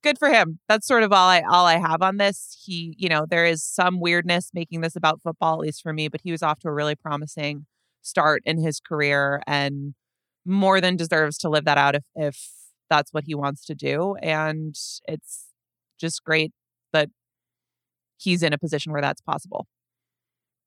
good 0.02 0.18
for 0.18 0.28
him. 0.28 0.58
That's 0.68 0.86
sort 0.86 1.02
of 1.02 1.12
all 1.12 1.28
I 1.28 1.42
all 1.48 1.66
I 1.66 1.78
have 1.78 2.02
on 2.02 2.16
this. 2.18 2.60
He, 2.64 2.94
you 2.98 3.08
know, 3.08 3.26
there 3.28 3.46
is 3.46 3.64
some 3.64 4.00
weirdness 4.00 4.50
making 4.54 4.80
this 4.80 4.96
about 4.96 5.22
football, 5.22 5.54
at 5.54 5.60
least 5.60 5.82
for 5.82 5.92
me, 5.92 6.08
but 6.08 6.20
he 6.22 6.32
was 6.32 6.42
off 6.42 6.60
to 6.60 6.68
a 6.68 6.72
really 6.72 6.94
promising 6.96 7.66
start 8.02 8.42
in 8.44 8.58
his 8.58 8.80
career 8.80 9.42
and 9.46 9.94
more 10.44 10.80
than 10.80 10.96
deserves 10.96 11.38
to 11.38 11.48
live 11.48 11.64
that 11.64 11.78
out 11.78 11.96
if 11.96 12.04
if 12.14 12.48
that's 12.88 13.12
what 13.12 13.24
he 13.24 13.34
wants 13.34 13.64
to 13.66 13.74
do. 13.74 14.16
And 14.22 14.76
it's 15.08 15.46
just 15.98 16.22
great 16.24 16.52
he's 18.18 18.42
in 18.42 18.52
a 18.52 18.58
position 18.58 18.92
where 18.92 19.02
that's 19.02 19.20
possible. 19.20 19.66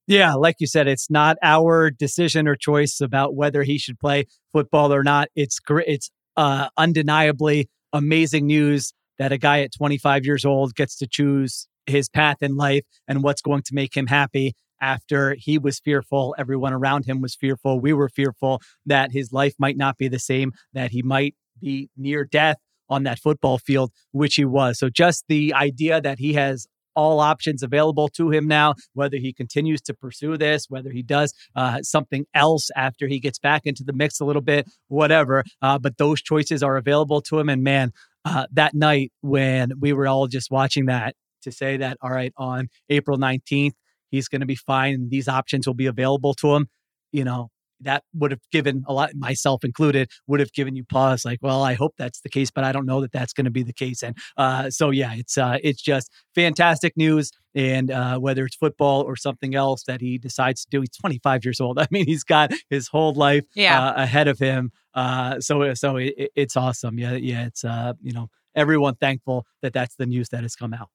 Yeah, 0.08 0.34
like 0.34 0.56
you 0.60 0.66
said, 0.66 0.88
it's 0.88 1.12
not 1.12 1.38
our 1.44 1.92
decision 1.92 2.48
or 2.48 2.56
choice 2.56 3.00
about 3.00 3.36
whether 3.36 3.62
he 3.62 3.78
should 3.78 4.00
play 4.00 4.26
football 4.52 4.92
or 4.92 5.04
not. 5.04 5.30
It's. 5.36 5.60
It's 5.70 6.10
uh, 6.40 6.70
undeniably 6.78 7.70
amazing 7.92 8.48
news 8.48 8.94
that 9.18 9.34
a 9.34 9.38
guy 9.38 9.62
at 9.62 9.74
25 9.74 10.26
years 10.26 10.46
old 10.46 10.74
gets 10.74 10.96
to 10.96 11.06
choose 11.06 11.68
his 11.86 12.08
path 12.08 12.38
in 12.42 12.56
life 12.56 12.86
and 13.10 13.24
what's 13.24 13.42
going 13.42 13.62
to 13.64 13.76
make 13.76 13.96
him 13.96 14.08
happy 14.08 14.54
after 14.82 15.36
he 15.38 15.58
was 15.58 15.80
fearful 15.80 16.34
everyone 16.38 16.72
around 16.72 17.06
him 17.06 17.20
was 17.20 17.36
fearful 17.36 17.82
we 17.82 17.92
were 17.92 18.08
fearful 18.08 18.62
that 18.86 19.12
his 19.12 19.34
life 19.34 19.54
might 19.60 19.76
not 19.76 19.98
be 19.98 20.08
the 20.08 20.20
same 20.20 20.54
that 20.72 20.92
he 20.92 21.02
might 21.02 21.36
be 21.60 21.90
near 21.98 22.24
death 22.24 22.56
on 22.88 23.04
that 23.04 23.20
football 23.20 23.58
field 23.58 23.92
which 24.12 24.36
he 24.36 24.46
was 24.46 24.80
so 24.80 24.88
just 24.90 25.26
the 25.28 25.54
idea 25.54 26.00
that 26.00 26.20
he 26.20 26.34
has 26.34 26.68
all 27.00 27.20
options 27.20 27.64
available 27.64 28.10
to 28.10 28.30
him 28.30 28.48
now, 28.48 28.76
whether 28.94 29.18
he 29.18 29.32
continues 29.34 29.82
to 29.82 29.94
pursue 29.94 30.38
this, 30.38 30.66
whether 30.70 30.92
he 30.92 31.02
does 31.02 31.34
uh, 31.56 31.82
something 31.82 32.26
else 32.34 32.70
after 32.76 33.08
he 33.08 33.20
gets 33.20 33.40
back 33.40 33.62
into 33.66 33.84
the 33.84 33.94
mix 33.94 34.20
a 34.20 34.26
little 34.26 34.42
bit, 34.42 34.68
whatever. 34.90 35.44
Uh, 35.62 35.80
but 35.80 35.98
those 35.98 36.22
choices 36.22 36.62
are 36.62 36.76
available 36.76 37.22
to 37.22 37.40
him. 37.40 37.48
And 37.48 37.64
man, 37.64 37.92
uh, 38.26 38.48
that 38.52 38.74
night 38.74 39.12
when 39.22 39.72
we 39.80 39.94
were 39.94 40.08
all 40.08 40.28
just 40.28 40.52
watching 40.52 40.88
that, 40.88 41.16
to 41.44 41.54
say 41.54 41.78
that, 41.78 41.98
all 42.02 42.12
right, 42.12 42.34
on 42.36 42.68
April 42.90 43.18
19th, 43.18 43.72
he's 44.10 44.28
going 44.28 44.42
to 44.42 44.48
be 44.48 44.56
fine. 44.56 45.08
These 45.10 45.30
options 45.30 45.66
will 45.66 45.74
be 45.74 45.86
available 45.86 46.34
to 46.36 46.54
him. 46.54 46.68
You 47.14 47.24
know, 47.24 47.50
that 47.82 48.04
would 48.14 48.32
have 48.32 48.42
given 48.52 48.84
a 48.88 48.94
lot, 48.94 49.16
myself 49.16 49.64
included, 49.64 50.10
would 50.28 50.40
have 50.40 50.52
given 50.54 50.76
you 50.76 50.84
pause. 50.84 51.26
Like, 51.26 51.40
well, 51.42 51.64
I 51.64 51.74
hope 51.74 51.96
that's 51.98 52.22
the 52.22 52.30
case, 52.30 52.52
but 52.52 52.64
I 52.64 52.72
don't 52.72 52.86
know 52.86 53.02
that 53.02 53.12
that's 53.12 53.34
going 53.34 53.46
to 53.46 53.52
be 53.52 53.64
the 53.64 53.74
case. 53.74 54.04
And 54.04 54.18
uh, 54.38 54.70
so, 54.70 54.90
yeah, 54.90 55.14
it's 55.14 55.38
uh, 55.38 55.58
it's 55.64 55.82
just 55.82 56.12
fantastic 56.36 56.96
news. 56.98 57.32
And 57.56 57.90
uh, 57.90 58.20
whether 58.20 58.46
it's 58.46 58.56
football 58.56 59.02
or 59.02 59.16
something 59.16 59.56
else 59.56 59.84
that 59.86 60.02
he 60.02 60.18
decides 60.18 60.64
to 60.64 60.70
do, 60.70 60.82
he's 60.82 60.96
25 61.02 61.46
years 61.46 61.60
old. 61.60 61.80
I 61.80 61.88
mean, 61.92 62.06
he's 62.06 62.24
got 62.24 62.52
his 62.70 62.88
whole 62.88 63.14
life 63.14 63.44
yeah. 63.56 63.90
Uh, 63.90 64.04
ahead 64.04 64.28
of 64.28 64.40
him. 64.40 64.72
Uh, 64.94 65.40
so, 65.40 65.74
so 65.74 65.98
it, 65.98 66.32
it's 66.36 66.58
awesome. 66.58 67.00
Yeah, 67.00 67.14
yeah, 67.14 67.46
it's 67.46 67.64
uh, 67.64 67.94
you 68.02 68.12
know, 68.12 68.30
everyone 68.56 68.96
thankful 68.96 69.46
that 69.62 69.74
that's 69.74 69.96
the 69.96 70.06
news 70.06 70.30
that 70.30 70.42
has 70.42 70.56
come 70.56 70.74
out. 70.74 70.90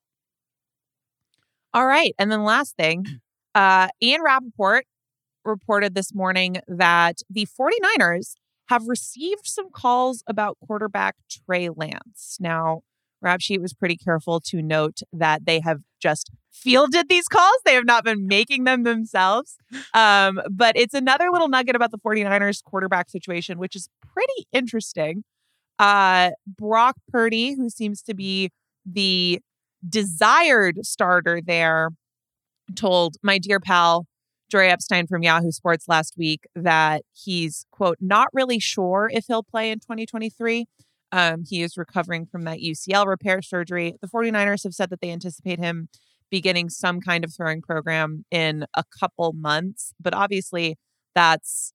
All 1.73 1.85
right, 1.85 2.13
and 2.17 2.31
then 2.31 2.43
last 2.43 2.77
thing, 2.77 3.05
uh, 3.55 3.89
Ian 4.01 4.21
Rapoport 4.21 4.85
reported 5.45 5.95
this 5.95 6.13
morning 6.13 6.57
that 6.67 7.19
the 7.29 7.47
49ers 7.47 8.33
have 8.69 8.87
received 8.87 9.45
some 9.45 9.69
calls 9.71 10.23
about 10.27 10.57
quarterback 10.65 11.15
Trey 11.29 11.69
Lance. 11.69 12.37
Now, 12.39 12.81
Rap 13.21 13.41
Sheet 13.41 13.61
was 13.61 13.73
pretty 13.73 13.97
careful 13.97 14.39
to 14.41 14.61
note 14.61 14.99
that 15.13 15.45
they 15.45 15.59
have 15.59 15.81
just 15.99 16.31
fielded 16.51 17.09
these 17.09 17.27
calls. 17.27 17.57
They 17.65 17.73
have 17.73 17.85
not 17.85 18.03
been 18.03 18.27
making 18.27 18.63
them 18.63 18.83
themselves. 18.83 19.57
Um, 19.93 20.41
but 20.51 20.75
it's 20.77 20.93
another 20.93 21.29
little 21.31 21.47
nugget 21.47 21.75
about 21.75 21.91
the 21.91 21.97
49ers 21.97 22.63
quarterback 22.63 23.09
situation, 23.09 23.57
which 23.57 23.75
is 23.75 23.89
pretty 24.13 24.47
interesting. 24.51 25.23
Uh, 25.79 26.31
Brock 26.47 26.95
Purdy, 27.11 27.53
who 27.53 27.69
seems 27.69 28.01
to 28.03 28.13
be 28.13 28.51
the 28.85 29.41
desired 29.87 30.85
starter 30.85 31.41
there, 31.41 31.89
told 32.75 33.15
my 33.21 33.37
dear 33.37 33.59
pal 33.59 34.05
Jori 34.51 34.69
Epstein 34.69 35.07
from 35.07 35.23
Yahoo 35.23 35.51
Sports 35.51 35.87
last 35.87 36.15
week 36.17 36.47
that 36.55 37.03
he's, 37.13 37.65
quote, 37.71 37.97
not 37.99 38.27
really 38.33 38.59
sure 38.59 39.09
if 39.11 39.25
he'll 39.27 39.43
play 39.43 39.71
in 39.71 39.79
2023. 39.79 40.65
Um, 41.11 41.43
he 41.47 41.61
is 41.61 41.77
recovering 41.77 42.25
from 42.25 42.43
that 42.43 42.59
UCL 42.59 43.05
repair 43.05 43.41
surgery. 43.41 43.95
The 44.01 44.07
49ers 44.07 44.63
have 44.63 44.73
said 44.73 44.89
that 44.89 45.01
they 45.01 45.11
anticipate 45.11 45.59
him 45.59 45.89
beginning 46.29 46.69
some 46.69 46.99
kind 46.99 47.23
of 47.23 47.33
throwing 47.33 47.61
program 47.61 48.25
in 48.31 48.65
a 48.75 48.83
couple 48.99 49.33
months, 49.33 49.93
but 49.99 50.13
obviously 50.13 50.77
that's 51.13 51.71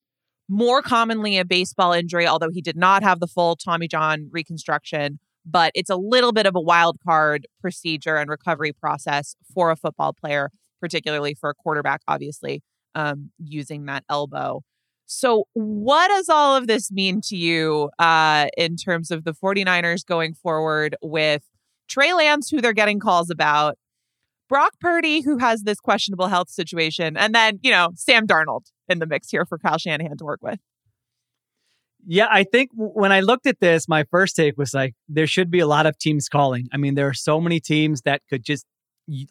more 0.49 0.83
commonly 0.83 1.39
a 1.39 1.45
baseball 1.45 1.93
injury, 1.93 2.27
although 2.27 2.50
he 2.50 2.61
did 2.61 2.77
not 2.77 3.03
have 3.03 3.21
the 3.21 3.27
full 3.29 3.57
Tommy 3.57 3.89
John 3.89 4.29
reconstruction. 4.31 5.19
But 5.47 5.73
it's 5.75 5.89
a 5.89 5.97
little 5.97 6.33
bit 6.33 6.45
of 6.45 6.55
a 6.55 6.61
wild 6.61 6.99
card 7.07 7.47
procedure 7.61 8.17
and 8.17 8.29
recovery 8.29 8.73
process 8.73 9.37
for 9.55 9.71
a 9.71 9.77
football 9.77 10.12
player 10.12 10.50
particularly 10.80 11.34
for 11.34 11.50
a 11.50 11.54
quarterback, 11.54 12.00
obviously, 12.08 12.62
um, 12.94 13.30
using 13.38 13.87
that 13.87 14.04
elbow. 14.08 14.62
So, 15.06 15.44
what 15.54 16.08
does 16.08 16.28
all 16.28 16.56
of 16.56 16.68
this 16.68 16.92
mean 16.92 17.20
to 17.22 17.37
you 17.37 17.90
uh, 17.99 18.46
in 18.56 18.76
terms 18.76 19.10
of 19.10 19.25
the 19.25 19.32
49ers 19.32 20.06
going 20.06 20.34
forward 20.34 20.96
with 21.02 21.42
Trey 21.88 22.12
Lance, 22.12 22.49
who 22.49 22.60
they're 22.60 22.72
getting 22.72 23.00
calls 23.00 23.28
about, 23.28 23.76
Brock 24.49 24.75
Purdy, 24.80 25.20
who 25.20 25.38
has 25.38 25.62
this 25.62 25.80
questionable 25.80 26.28
health 26.28 26.49
situation, 26.49 27.16
and 27.16 27.34
then, 27.34 27.58
you 27.62 27.70
know, 27.70 27.90
Sam 27.96 28.26
Darnold 28.26 28.66
in 28.88 29.00
the 29.00 29.06
mix 29.06 29.30
here 29.30 29.44
for 29.44 29.58
Kyle 29.58 29.78
Shanahan 29.78 30.16
to 30.18 30.25
work 30.25 30.40
with? 30.42 30.60
Yeah, 32.06 32.28
I 32.30 32.44
think 32.44 32.70
when 32.75 33.12
I 33.12 33.20
looked 33.20 33.46
at 33.46 33.60
this, 33.60 33.88
my 33.88 34.04
first 34.10 34.37
take 34.37 34.56
was 34.56 34.72
like, 34.72 34.94
there 35.08 35.26
should 35.26 35.50
be 35.50 35.60
a 35.60 35.66
lot 35.66 35.87
of 35.87 35.99
teams 35.99 36.28
calling. 36.28 36.68
I 36.72 36.76
mean, 36.76 36.94
there 36.94 37.08
are 37.08 37.14
so 37.14 37.40
many 37.40 37.60
teams 37.60 38.02
that 38.02 38.22
could 38.30 38.44
just 38.44 38.64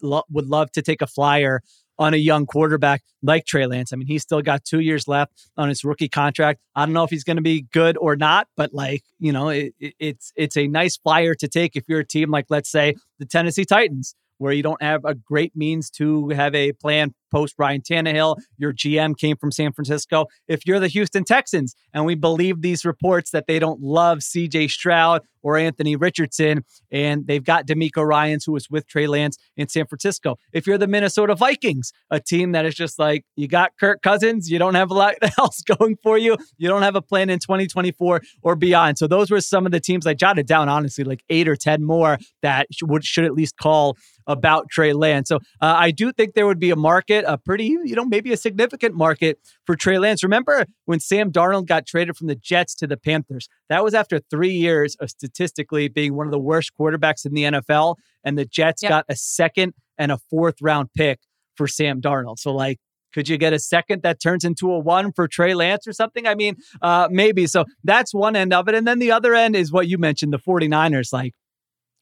would 0.02 0.46
love 0.46 0.70
to 0.72 0.82
take 0.82 1.02
a 1.02 1.06
flyer 1.06 1.62
on 1.98 2.14
a 2.14 2.16
young 2.16 2.46
quarterback 2.46 3.02
like 3.22 3.44
Trey 3.44 3.66
Lance. 3.66 3.92
I 3.92 3.96
mean, 3.96 4.06
he's 4.06 4.22
still 4.22 4.40
got 4.40 4.64
two 4.64 4.80
years 4.80 5.06
left 5.06 5.32
on 5.58 5.68
his 5.68 5.84
rookie 5.84 6.08
contract. 6.08 6.60
I 6.74 6.86
don't 6.86 6.94
know 6.94 7.04
if 7.04 7.10
he's 7.10 7.24
going 7.24 7.36
to 7.36 7.42
be 7.42 7.66
good 7.72 7.98
or 7.98 8.16
not, 8.16 8.48
but 8.56 8.72
like 8.72 9.02
you 9.18 9.32
know, 9.32 9.50
it, 9.50 9.74
it, 9.78 9.94
it's 9.98 10.32
it's 10.34 10.56
a 10.56 10.66
nice 10.66 10.96
flyer 10.96 11.34
to 11.34 11.46
take 11.46 11.76
if 11.76 11.84
you're 11.88 12.00
a 12.00 12.06
team 12.06 12.30
like 12.30 12.46
let's 12.48 12.70
say 12.70 12.94
the 13.18 13.26
Tennessee 13.26 13.66
Titans, 13.66 14.14
where 14.38 14.52
you 14.52 14.62
don't 14.62 14.82
have 14.82 15.04
a 15.04 15.14
great 15.14 15.54
means 15.54 15.90
to 15.90 16.30
have 16.30 16.54
a 16.54 16.72
plan 16.72 17.14
post 17.30 17.54
Ryan 17.58 17.80
Tannehill. 17.80 18.36
Your 18.58 18.72
GM 18.72 19.16
came 19.16 19.36
from 19.36 19.50
San 19.52 19.72
Francisco. 19.72 20.26
If 20.48 20.66
you're 20.66 20.80
the 20.80 20.88
Houston 20.88 21.24
Texans, 21.24 21.74
and 21.92 22.04
we 22.04 22.14
believe 22.14 22.62
these 22.62 22.84
reports 22.84 23.30
that 23.30 23.46
they 23.46 23.58
don't 23.58 23.80
love 23.80 24.18
CJ 24.18 24.70
Stroud 24.70 25.22
or 25.42 25.56
Anthony 25.56 25.96
Richardson, 25.96 26.64
and 26.90 27.26
they've 27.26 27.42
got 27.42 27.66
DeMeco 27.66 28.04
Ryans, 28.04 28.44
who 28.44 28.52
was 28.52 28.68
with 28.68 28.86
Trey 28.86 29.06
Lance 29.06 29.38
in 29.56 29.68
San 29.68 29.86
Francisco. 29.86 30.36
If 30.52 30.66
you're 30.66 30.78
the 30.78 30.86
Minnesota 30.86 31.34
Vikings, 31.34 31.92
a 32.10 32.20
team 32.20 32.52
that 32.52 32.66
is 32.66 32.74
just 32.74 32.98
like, 32.98 33.24
you 33.36 33.48
got 33.48 33.72
Kirk 33.78 34.02
Cousins, 34.02 34.50
you 34.50 34.58
don't 34.58 34.74
have 34.74 34.90
a 34.90 34.94
lot 34.94 35.14
else 35.38 35.62
going 35.62 35.96
for 36.02 36.18
you, 36.18 36.36
you 36.58 36.68
don't 36.68 36.82
have 36.82 36.96
a 36.96 37.02
plan 37.02 37.30
in 37.30 37.38
2024 37.38 38.20
or 38.42 38.56
beyond. 38.56 38.98
So 38.98 39.06
those 39.06 39.30
were 39.30 39.40
some 39.40 39.66
of 39.66 39.72
the 39.72 39.80
teams 39.80 40.06
I 40.06 40.14
jotted 40.14 40.46
down, 40.46 40.68
honestly, 40.68 41.04
like 41.04 41.24
eight 41.30 41.48
or 41.48 41.56
10 41.56 41.84
more 41.84 42.18
that 42.42 42.66
should, 42.72 43.04
should 43.04 43.24
at 43.24 43.32
least 43.32 43.56
call 43.56 43.96
about 44.26 44.68
Trey 44.70 44.92
Lance. 44.92 45.28
So 45.28 45.36
uh, 45.60 45.74
I 45.76 45.90
do 45.90 46.12
think 46.12 46.34
there 46.34 46.46
would 46.46 46.60
be 46.60 46.70
a 46.70 46.76
market, 46.76 47.19
a 47.26 47.38
pretty, 47.38 47.64
you 47.64 47.94
know, 47.94 48.04
maybe 48.04 48.32
a 48.32 48.36
significant 48.36 48.94
market 48.94 49.38
for 49.64 49.76
Trey 49.76 49.98
Lance. 49.98 50.22
Remember 50.22 50.66
when 50.84 51.00
Sam 51.00 51.30
Darnold 51.30 51.66
got 51.66 51.86
traded 51.86 52.16
from 52.16 52.26
the 52.26 52.34
Jets 52.34 52.74
to 52.76 52.86
the 52.86 52.96
Panthers? 52.96 53.48
That 53.68 53.84
was 53.84 53.94
after 53.94 54.20
three 54.30 54.52
years 54.52 54.96
of 54.96 55.10
statistically 55.10 55.88
being 55.88 56.14
one 56.14 56.26
of 56.26 56.32
the 56.32 56.38
worst 56.38 56.72
quarterbacks 56.78 57.24
in 57.24 57.34
the 57.34 57.44
NFL. 57.44 57.96
And 58.24 58.38
the 58.38 58.44
Jets 58.44 58.82
yep. 58.82 58.90
got 58.90 59.04
a 59.08 59.16
second 59.16 59.74
and 59.98 60.12
a 60.12 60.18
fourth 60.30 60.56
round 60.60 60.88
pick 60.96 61.20
for 61.56 61.66
Sam 61.66 62.00
Darnold. 62.00 62.38
So, 62.38 62.52
like, 62.52 62.78
could 63.12 63.28
you 63.28 63.36
get 63.38 63.52
a 63.52 63.58
second 63.58 64.02
that 64.02 64.20
turns 64.20 64.44
into 64.44 64.72
a 64.72 64.78
one 64.78 65.12
for 65.12 65.26
Trey 65.26 65.54
Lance 65.54 65.86
or 65.86 65.92
something? 65.92 66.26
I 66.26 66.34
mean, 66.34 66.56
uh, 66.80 67.08
maybe. 67.10 67.46
So 67.46 67.64
that's 67.82 68.14
one 68.14 68.36
end 68.36 68.52
of 68.52 68.68
it. 68.68 68.74
And 68.74 68.86
then 68.86 68.98
the 68.98 69.12
other 69.12 69.34
end 69.34 69.56
is 69.56 69.72
what 69.72 69.88
you 69.88 69.98
mentioned 69.98 70.32
the 70.32 70.38
49ers. 70.38 71.12
Like, 71.12 71.34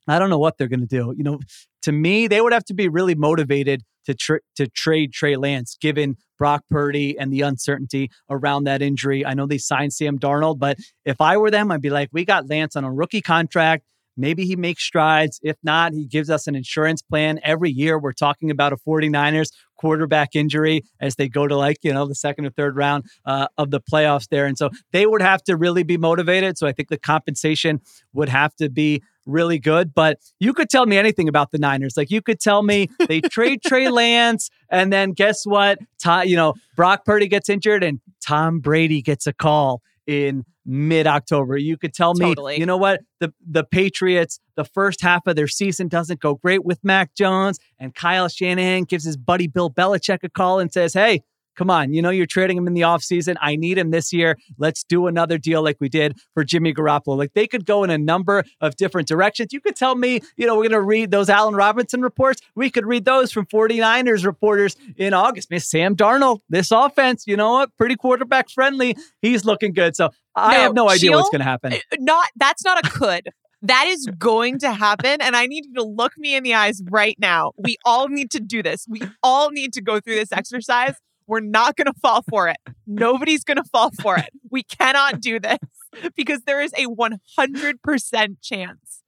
I 0.07 0.19
don't 0.19 0.31
know 0.31 0.39
what 0.39 0.59
they're 0.59 0.69
going 0.69 0.81
to 0.81 0.87
do. 0.87 1.15
You 1.17 1.25
know, 1.25 1.41
to 1.83 1.93
me, 1.93 2.27
they 2.27 2.41
would 2.41 2.53
have 2.53 2.65
to 2.67 2.75
be 2.75 2.89
really 2.89 3.15
motivated 3.15 3.83
to 4.15 4.41
to 4.57 4.67
trade 4.69 5.13
Trey 5.13 5.37
Lance, 5.37 5.77
given 5.81 6.17
Brock 6.39 6.63
Purdy 6.71 7.19
and 7.19 7.33
the 7.33 7.43
uncertainty 7.43 8.11
around 8.31 8.65
that 8.65 8.83
injury. 8.83 9.27
I 9.27 9.35
know 9.35 9.47
they 9.47 9.59
signed 9.59 9.93
Sam 9.93 10.19
Darnold, 10.19 10.59
but 10.59 10.79
if 11.05 11.21
I 11.21 11.37
were 11.37 11.51
them, 11.51 11.71
I'd 11.71 11.83
be 11.83 11.91
like, 11.91 12.09
we 12.13 12.25
got 12.25 12.49
Lance 12.49 12.77
on 12.77 12.85
a 12.85 12.93
rookie 12.93 13.23
contract. 13.23 13.85
Maybe 14.17 14.45
he 14.45 14.57
makes 14.57 14.83
strides. 14.83 15.39
If 15.43 15.57
not, 15.63 15.93
he 15.93 16.05
gives 16.05 16.29
us 16.29 16.49
an 16.49 16.57
insurance 16.57 17.03
plan. 17.03 17.39
Every 17.45 17.71
year, 17.71 17.99
we're 17.99 18.13
talking 18.13 18.51
about 18.51 18.73
a 18.73 18.77
49ers 18.77 19.51
quarterback 19.79 20.37
injury 20.37 20.83
as 21.01 21.17
they 21.17 21.29
go 21.29 21.47
to 21.47 21.57
like, 21.57 21.79
you 21.83 21.93
know, 21.93 22.07
the 22.07 22.15
second 22.15 22.45
or 22.45 22.51
third 22.51 22.77
round 22.77 23.05
uh, 23.25 23.49
of 23.57 23.71
the 23.71 23.81
playoffs 23.81 24.29
there. 24.29 24.45
And 24.45 24.59
so 24.59 24.69
they 24.93 25.07
would 25.07 25.23
have 25.23 25.43
to 25.45 25.57
really 25.57 25.83
be 25.83 25.97
motivated. 25.97 26.59
So 26.59 26.67
I 26.67 26.73
think 26.73 26.89
the 26.89 26.99
compensation 26.99 27.81
would 28.13 28.29
have 28.29 28.55
to 28.57 28.69
be 28.69 29.03
really 29.29 29.59
good. 29.59 29.95
But 29.95 30.19
you 30.41 30.53
could 30.53 30.69
tell 30.69 30.87
me 30.87 30.99
anything 30.99 31.29
about 31.29 31.53
the 31.53 31.59
Niners. 31.59 31.97
Like 31.97 32.11
you 32.11 32.21
could 32.21 32.41
tell 32.41 32.63
me 32.63 32.89
they 33.07 33.21
trade 33.31 33.63
Trey 33.63 33.89
Lance, 33.89 34.51
and 34.71 34.93
then 34.93 35.13
guess 35.13 35.45
what? 35.45 35.79
Tom, 36.03 36.27
you 36.27 36.37
know, 36.37 36.55
Brock 36.75 37.05
Purdy 37.05 37.29
gets 37.29 37.49
injured, 37.49 37.85
and 37.85 38.01
Tom 38.21 38.59
Brady 38.61 39.03
gets 39.03 39.27
a 39.27 39.33
call 39.33 39.83
in 40.07 40.45
mid 40.69 41.07
October. 41.07 41.57
You 41.57 41.79
could 41.79 41.95
tell 41.95 42.13
me, 42.15 42.35
you 42.59 42.67
know 42.67 42.77
what? 42.77 43.01
The 43.21 43.33
the 43.45 43.65
Patriots, 43.65 44.39
the 44.55 44.65
first 44.65 45.01
half 45.01 45.27
of 45.27 45.35
their 45.35 45.49
season 45.49 45.89
doesn't 45.89 46.21
go 46.21 46.35
great 46.35 46.65
with 46.65 46.85
Mac 46.85 47.15
Jones, 47.15 47.59
and 47.79 47.95
Kyle 47.95 48.29
Shanahan 48.29 48.85
gives 48.85 49.05
his 49.05 49.17
buddy 49.17 49.47
Bill 49.49 49.71
Belichick 49.71 50.19
a 50.23 50.29
call 50.29 50.61
and 50.61 50.71
says, 50.71 50.93
Hey, 50.93 51.23
come 51.59 51.71
on, 51.71 51.93
you 51.93 52.01
know 52.01 52.11
you're 52.11 52.25
trading 52.27 52.57
him 52.57 52.67
in 52.69 52.75
the 52.75 52.83
offseason. 52.83 53.37
I 53.41 53.57
need 53.57 53.77
him 53.77 53.91
this 53.91 54.13
year. 54.13 54.39
Let's 54.59 54.85
do 54.85 55.09
another 55.09 55.37
deal 55.37 55.63
like 55.63 55.77
we 55.81 55.89
did 55.89 56.17
for 56.33 56.45
Jimmy 56.45 56.73
Garoppolo. 56.73 57.19
Like 57.19 57.33
they 57.35 57.49
could 57.49 57.67
go 57.67 57.83
in 57.83 57.91
a 57.91 57.99
number 57.99 58.45
of 58.61 58.77
different 58.77 59.09
directions. 59.09 59.53
You 59.53 59.61
could 59.61 59.75
tell 59.77 59.97
me, 59.97 60.21
you 60.37 60.47
know, 60.47 60.55
we're 60.55 60.63
going 60.63 60.73
to 60.73 60.81
read 60.81 61.11
those 61.11 61.29
Allen 61.29 61.55
Robinson 61.57 62.01
reports. 62.01 62.41
We 62.55 62.71
could 62.71 62.87
read 62.87 63.05
those 63.05 63.33
from 63.33 63.47
49ers 63.47 64.25
reporters 64.25 64.77
in 64.97 65.13
August. 65.13 65.51
Miss 65.51 65.69
Sam 65.69 65.97
Darnold, 65.97 66.39
this 66.49 66.71
offense, 66.71 67.25
you 67.27 67.37
know 67.37 67.51
what? 67.53 67.77
Pretty 67.77 67.97
quarterback 67.97 68.49
friendly. 68.49 68.97
He's 69.21 69.45
looking 69.45 69.73
good. 69.73 69.97
So 69.97 70.11
I 70.37 70.53
No, 70.55 70.61
have 70.61 70.75
no 70.75 70.89
idea 70.89 71.11
what's 71.13 71.31
going 71.31 71.41
to 71.41 71.45
happen. 71.45 71.73
Uh, 71.73 71.79
Not 71.99 72.29
that's 72.37 72.65
not 72.65 72.79
a 72.85 72.89
could. 72.89 73.29
That 73.63 73.87
is 73.89 74.07
going 74.19 74.61
to 74.61 74.73
happen. 74.73 75.21
And 75.21 75.35
I 75.35 75.47
need 75.47 75.65
you 75.67 75.75
to 75.75 75.83
look 75.83 76.13
me 76.17 76.37
in 76.37 76.45
the 76.45 76.55
eyes 76.55 76.81
right 76.91 77.17
now. 77.19 77.51
We 77.59 77.77
all 77.85 78.09
need 78.09 78.31
to 78.31 78.41
do 78.41 78.63
this. 78.63 78.87
We 78.89 79.03
all 79.21 79.51
need 79.51 79.73
to 79.73 79.81
go 79.83 79.99
through 79.99 80.15
this 80.15 80.31
exercise. 80.31 80.95
We're 81.29 81.41
not 81.41 81.77
going 81.77 81.87
to 81.87 81.95
fall 82.01 82.25
for 82.29 82.49
it. 82.49 82.57
Nobody's 82.87 83.45
going 83.45 83.59
to 83.59 83.65
fall 83.65 83.91
for 84.03 84.17
it. 84.17 84.31
We 84.51 84.63
cannot 84.65 85.21
do 85.21 85.39
this 85.39 85.59
because 86.17 86.43
there 86.43 86.61
is 86.61 86.73
a 86.73 86.87
100% 86.87 88.37
chance 88.43 89.03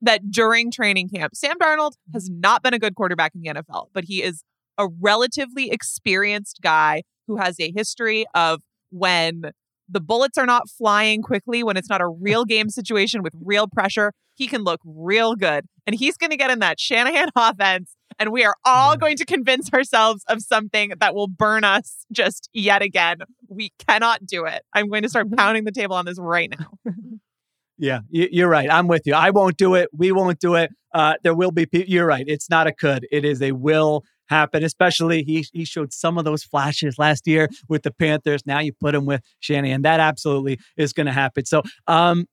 that 0.00 0.30
during 0.30 0.70
training 0.70 1.10
camp, 1.10 1.36
Sam 1.36 1.58
Darnold 1.58 1.92
has 2.12 2.28
mm-hmm. 2.28 2.40
not 2.40 2.62
been 2.62 2.74
a 2.74 2.78
good 2.78 2.94
quarterback 2.94 3.32
in 3.34 3.42
the 3.42 3.48
NFL, 3.48 3.88
but 3.92 4.04
he 4.04 4.22
is 4.22 4.42
a 4.78 4.88
relatively 5.00 5.70
experienced 5.70 6.60
guy 6.62 7.02
who 7.26 7.36
has 7.36 7.60
a 7.60 7.70
history 7.70 8.24
of 8.34 8.62
when 8.90 9.50
the 9.88 10.00
bullets 10.00 10.38
are 10.38 10.46
not 10.46 10.68
flying 10.68 11.22
quickly, 11.22 11.62
when 11.62 11.76
it's 11.76 11.88
not 11.88 12.00
a 12.00 12.08
real 12.08 12.44
game 12.46 12.70
situation 12.70 13.22
with 13.22 13.34
real 13.42 13.68
pressure, 13.68 14.12
he 14.34 14.46
can 14.46 14.62
look 14.62 14.80
real 14.84 15.34
good. 15.34 15.66
And 15.86 15.94
he's 15.94 16.16
going 16.16 16.30
to 16.30 16.36
get 16.36 16.50
in 16.50 16.60
that 16.60 16.80
Shanahan 16.80 17.28
offense. 17.36 17.94
And 18.18 18.32
we 18.32 18.44
are 18.44 18.56
all 18.64 18.96
going 18.96 19.16
to 19.18 19.24
convince 19.26 19.72
ourselves 19.72 20.24
of 20.28 20.40
something 20.42 20.92
that 21.00 21.14
will 21.14 21.28
burn 21.28 21.64
us 21.64 22.06
just 22.12 22.48
yet 22.52 22.80
again. 22.82 23.18
We 23.48 23.72
cannot 23.86 24.24
do 24.26 24.44
it. 24.46 24.62
I'm 24.72 24.88
going 24.88 25.02
to 25.02 25.08
start 25.08 25.30
pounding 25.36 25.64
the 25.64 25.72
table 25.72 25.96
on 25.96 26.04
this 26.06 26.18
right 26.18 26.50
now. 26.58 26.92
Yeah, 27.78 28.00
you- 28.08 28.28
you're 28.32 28.48
right. 28.48 28.70
I'm 28.72 28.88
with 28.88 29.02
you. 29.04 29.12
I 29.14 29.28
won't 29.30 29.58
do 29.58 29.74
it. 29.74 29.90
We 29.92 30.10
won't 30.10 30.38
do 30.40 30.54
it. 30.54 30.70
Uh, 30.94 31.14
there 31.22 31.34
will 31.34 31.50
be. 31.50 31.66
Pe- 31.66 31.84
you're 31.86 32.06
right. 32.06 32.24
It's 32.26 32.48
not 32.48 32.66
a 32.66 32.72
could. 32.72 33.06
It 33.12 33.22
is 33.24 33.42
a 33.42 33.52
will 33.52 34.02
happen. 34.30 34.64
Especially 34.64 35.22
he 35.22 35.44
he 35.52 35.66
showed 35.66 35.92
some 35.92 36.16
of 36.16 36.24
those 36.24 36.42
flashes 36.42 36.98
last 36.98 37.26
year 37.26 37.50
with 37.68 37.82
the 37.82 37.90
Panthers. 37.90 38.46
Now 38.46 38.60
you 38.60 38.72
put 38.72 38.94
him 38.94 39.04
with 39.04 39.20
Shanahan. 39.40 39.82
That 39.82 40.00
absolutely 40.00 40.58
is 40.78 40.94
going 40.94 41.04
to 41.06 41.12
happen. 41.12 41.44
So, 41.44 41.62
um, 41.86 42.24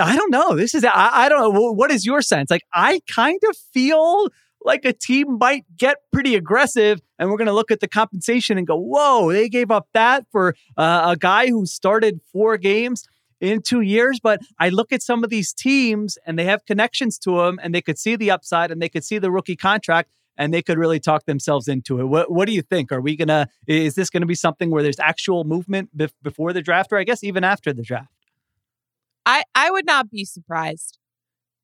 I 0.00 0.16
don't 0.16 0.32
know. 0.32 0.56
This 0.56 0.74
is 0.74 0.84
I, 0.84 0.90
I 0.92 1.28
don't 1.28 1.54
know. 1.54 1.72
What 1.72 1.92
is 1.92 2.04
your 2.04 2.20
sense? 2.20 2.50
Like 2.50 2.62
I 2.74 2.98
kind 3.14 3.38
of 3.48 3.56
feel 3.72 4.26
like 4.62 4.84
a 4.84 4.92
team 4.92 5.38
might 5.38 5.64
get 5.76 5.98
pretty 6.12 6.34
aggressive, 6.34 7.00
and 7.18 7.30
we're 7.30 7.36
going 7.36 7.46
to 7.46 7.52
look 7.54 7.70
at 7.70 7.80
the 7.80 7.88
compensation 7.88 8.58
and 8.58 8.66
go, 8.66 8.76
"Whoa, 8.76 9.32
they 9.32 9.48
gave 9.48 9.70
up 9.70 9.88
that 9.94 10.26
for 10.30 10.54
uh, 10.76 11.12
a 11.12 11.16
guy 11.16 11.48
who 11.48 11.66
started 11.66 12.20
four 12.32 12.56
games." 12.56 13.06
in 13.40 13.62
two 13.62 13.80
years. 13.80 14.20
But 14.20 14.40
I 14.58 14.68
look 14.68 14.92
at 14.92 15.02
some 15.02 15.24
of 15.24 15.30
these 15.30 15.52
teams 15.52 16.18
and 16.26 16.38
they 16.38 16.44
have 16.44 16.66
connections 16.66 17.18
to 17.20 17.38
them 17.38 17.58
and 17.62 17.74
they 17.74 17.80
could 17.80 17.98
see 17.98 18.14
the 18.14 18.30
upside 18.30 18.70
and 18.70 18.80
they 18.80 18.88
could 18.90 19.02
see 19.02 19.18
the 19.18 19.30
rookie 19.30 19.56
contract 19.56 20.10
and 20.36 20.54
they 20.54 20.62
could 20.62 20.78
really 20.78 21.00
talk 21.00 21.24
themselves 21.24 21.68
into 21.68 22.00
it. 22.00 22.04
What, 22.04 22.30
what 22.30 22.46
do 22.46 22.52
you 22.52 22.62
think? 22.62 22.92
Are 22.92 23.00
we 23.00 23.16
going 23.16 23.28
to, 23.28 23.48
is 23.66 23.94
this 23.94 24.10
going 24.10 24.20
to 24.22 24.26
be 24.26 24.34
something 24.34 24.70
where 24.70 24.82
there's 24.82 25.00
actual 25.00 25.44
movement 25.44 25.96
bef- 25.96 26.12
before 26.22 26.52
the 26.52 26.62
draft 26.62 26.92
or 26.92 26.98
I 26.98 27.04
guess 27.04 27.24
even 27.24 27.44
after 27.44 27.72
the 27.72 27.82
draft? 27.82 28.12
I, 29.26 29.44
I 29.54 29.70
would 29.70 29.86
not 29.86 30.10
be 30.10 30.24
surprised 30.24 30.98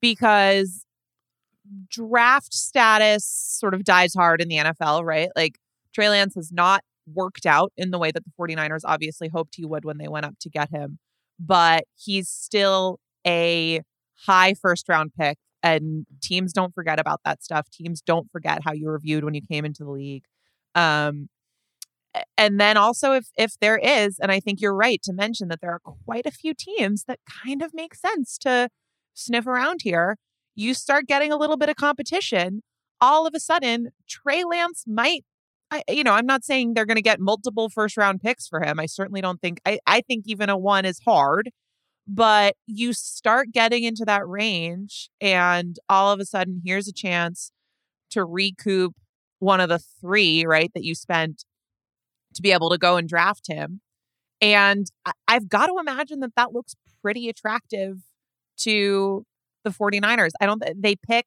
because 0.00 0.85
draft 1.90 2.52
status 2.52 3.26
sort 3.26 3.74
of 3.74 3.84
dies 3.84 4.14
hard 4.14 4.40
in 4.40 4.48
the 4.48 4.56
NFL, 4.56 5.04
right? 5.04 5.28
Like 5.36 5.58
Trey 5.94 6.08
Lance 6.08 6.34
has 6.34 6.52
not 6.52 6.82
worked 7.12 7.46
out 7.46 7.72
in 7.76 7.90
the 7.90 7.98
way 7.98 8.10
that 8.10 8.24
the 8.24 8.32
49ers 8.38 8.80
obviously 8.84 9.28
hoped 9.28 9.54
he 9.56 9.64
would 9.64 9.84
when 9.84 9.98
they 9.98 10.08
went 10.08 10.26
up 10.26 10.34
to 10.40 10.50
get 10.50 10.70
him, 10.70 10.98
but 11.38 11.84
he's 11.94 12.28
still 12.28 12.98
a 13.26 13.82
high 14.26 14.54
first 14.54 14.88
round 14.88 15.12
pick. 15.18 15.38
And 15.62 16.06
teams 16.22 16.52
don't 16.52 16.74
forget 16.74 17.00
about 17.00 17.20
that 17.24 17.42
stuff. 17.42 17.68
Teams 17.70 18.00
don't 18.00 18.30
forget 18.30 18.60
how 18.64 18.72
you 18.72 18.86
were 18.86 18.98
viewed 18.98 19.24
when 19.24 19.34
you 19.34 19.42
came 19.42 19.64
into 19.64 19.84
the 19.84 19.90
league. 19.90 20.24
Um, 20.74 21.28
and 22.36 22.60
then 22.60 22.76
also 22.76 23.12
if 23.12 23.26
if 23.36 23.58
there 23.60 23.76
is 23.76 24.18
and 24.18 24.32
i 24.32 24.40
think 24.40 24.60
you're 24.60 24.74
right 24.74 25.02
to 25.02 25.12
mention 25.12 25.48
that 25.48 25.60
there 25.60 25.72
are 25.72 25.80
quite 25.80 26.26
a 26.26 26.30
few 26.30 26.54
teams 26.54 27.04
that 27.04 27.18
kind 27.44 27.62
of 27.62 27.72
make 27.74 27.94
sense 27.94 28.38
to 28.38 28.68
sniff 29.14 29.46
around 29.46 29.80
here 29.82 30.16
you 30.56 30.74
start 30.74 31.06
getting 31.06 31.32
a 31.32 31.36
little 31.36 31.56
bit 31.56 31.68
of 31.68 31.76
competition 31.76 32.62
all 33.00 33.26
of 33.26 33.34
a 33.34 33.40
sudden 33.40 33.90
trey 34.08 34.42
lance 34.44 34.84
might 34.86 35.24
I, 35.70 35.82
you 35.88 36.04
know 36.04 36.12
i'm 36.12 36.26
not 36.26 36.44
saying 36.44 36.74
they're 36.74 36.86
going 36.86 36.96
to 36.96 37.02
get 37.02 37.20
multiple 37.20 37.68
first 37.68 37.96
round 37.96 38.20
picks 38.20 38.48
for 38.48 38.60
him 38.60 38.80
i 38.80 38.86
certainly 38.86 39.20
don't 39.20 39.40
think 39.40 39.60
I, 39.66 39.78
I 39.86 40.00
think 40.00 40.24
even 40.26 40.48
a 40.48 40.56
one 40.56 40.84
is 40.84 41.00
hard 41.04 41.50
but 42.08 42.54
you 42.66 42.92
start 42.92 43.48
getting 43.52 43.84
into 43.84 44.04
that 44.06 44.26
range 44.26 45.10
and 45.20 45.76
all 45.88 46.12
of 46.12 46.20
a 46.20 46.24
sudden 46.24 46.62
here's 46.64 46.88
a 46.88 46.92
chance 46.92 47.50
to 48.10 48.24
recoup 48.24 48.94
one 49.38 49.60
of 49.60 49.68
the 49.68 49.80
three 50.00 50.44
right 50.46 50.70
that 50.74 50.84
you 50.84 50.94
spent 50.94 51.44
to 52.34 52.42
be 52.42 52.52
able 52.52 52.70
to 52.70 52.78
go 52.78 52.96
and 52.96 53.08
draft 53.08 53.46
him. 53.48 53.80
And 54.40 54.86
I've 55.26 55.48
got 55.48 55.66
to 55.66 55.76
imagine 55.80 56.20
that 56.20 56.34
that 56.36 56.52
looks 56.52 56.76
pretty 57.02 57.28
attractive 57.28 57.98
to 58.58 59.24
the 59.66 59.70
49ers. 59.76 60.30
I 60.40 60.46
don't, 60.46 60.62
they 60.74 60.96
pick, 60.96 61.26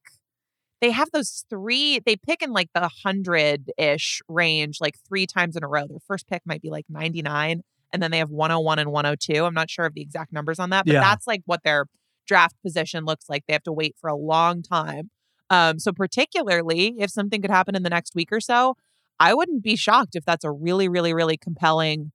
they 0.81 0.91
have 0.91 1.09
those 1.11 1.43
three, 1.49 1.99
they 1.99 2.15
pick 2.15 2.41
in 2.41 2.51
like 2.51 2.69
the 2.73 2.81
100 2.81 3.71
ish 3.77 4.21
range, 4.27 4.79
like 4.81 4.95
three 5.07 5.27
times 5.27 5.55
in 5.55 5.63
a 5.63 5.67
row. 5.67 5.85
Their 5.87 5.99
first 6.07 6.27
pick 6.27 6.41
might 6.45 6.61
be 6.61 6.69
like 6.69 6.85
99, 6.89 7.61
and 7.91 8.01
then 8.03 8.11
they 8.11 8.17
have 8.19 8.29
101 8.31 8.79
and 8.79 8.91
102. 8.91 9.45
I'm 9.45 9.53
not 9.53 9.69
sure 9.69 9.85
of 9.85 9.93
the 9.93 10.01
exact 10.01 10.31
numbers 10.33 10.59
on 10.59 10.69
that, 10.71 10.85
but 10.85 10.93
Yeah. 10.93 11.01
that's 11.01 11.27
like 11.27 11.41
what 11.45 11.63
their 11.63 11.85
draft 12.25 12.55
position 12.63 13.05
looks 13.05 13.29
like. 13.29 13.43
They 13.47 13.53
have 13.53 13.63
to 13.63 13.71
wait 13.71 13.95
for 13.99 14.09
a 14.09 14.15
long 14.15 14.61
time. 14.61 15.09
Um, 15.49 15.79
so, 15.79 15.91
particularly 15.91 16.95
if 16.99 17.09
something 17.09 17.41
could 17.41 17.49
happen 17.51 17.75
in 17.75 17.83
the 17.83 17.89
next 17.89 18.13
week 18.15 18.31
or 18.31 18.39
so, 18.39 18.75
I 19.19 19.33
wouldn't 19.33 19.63
be 19.63 19.75
shocked 19.75 20.15
if 20.15 20.23
that's 20.23 20.45
a 20.45 20.51
really, 20.51 20.87
really, 20.87 21.13
really 21.13 21.37
compelling 21.37 22.11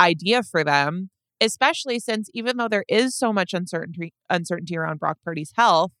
idea 0.00 0.42
for 0.42 0.62
them, 0.64 1.10
especially 1.40 1.98
since 1.98 2.28
even 2.34 2.56
though 2.56 2.68
there 2.68 2.84
is 2.88 3.16
so 3.16 3.32
much 3.32 3.54
uncertainty 3.54 4.12
uncertainty 4.28 4.76
around 4.76 4.98
Brock 4.98 5.18
Purdy's 5.24 5.52
health, 5.56 5.92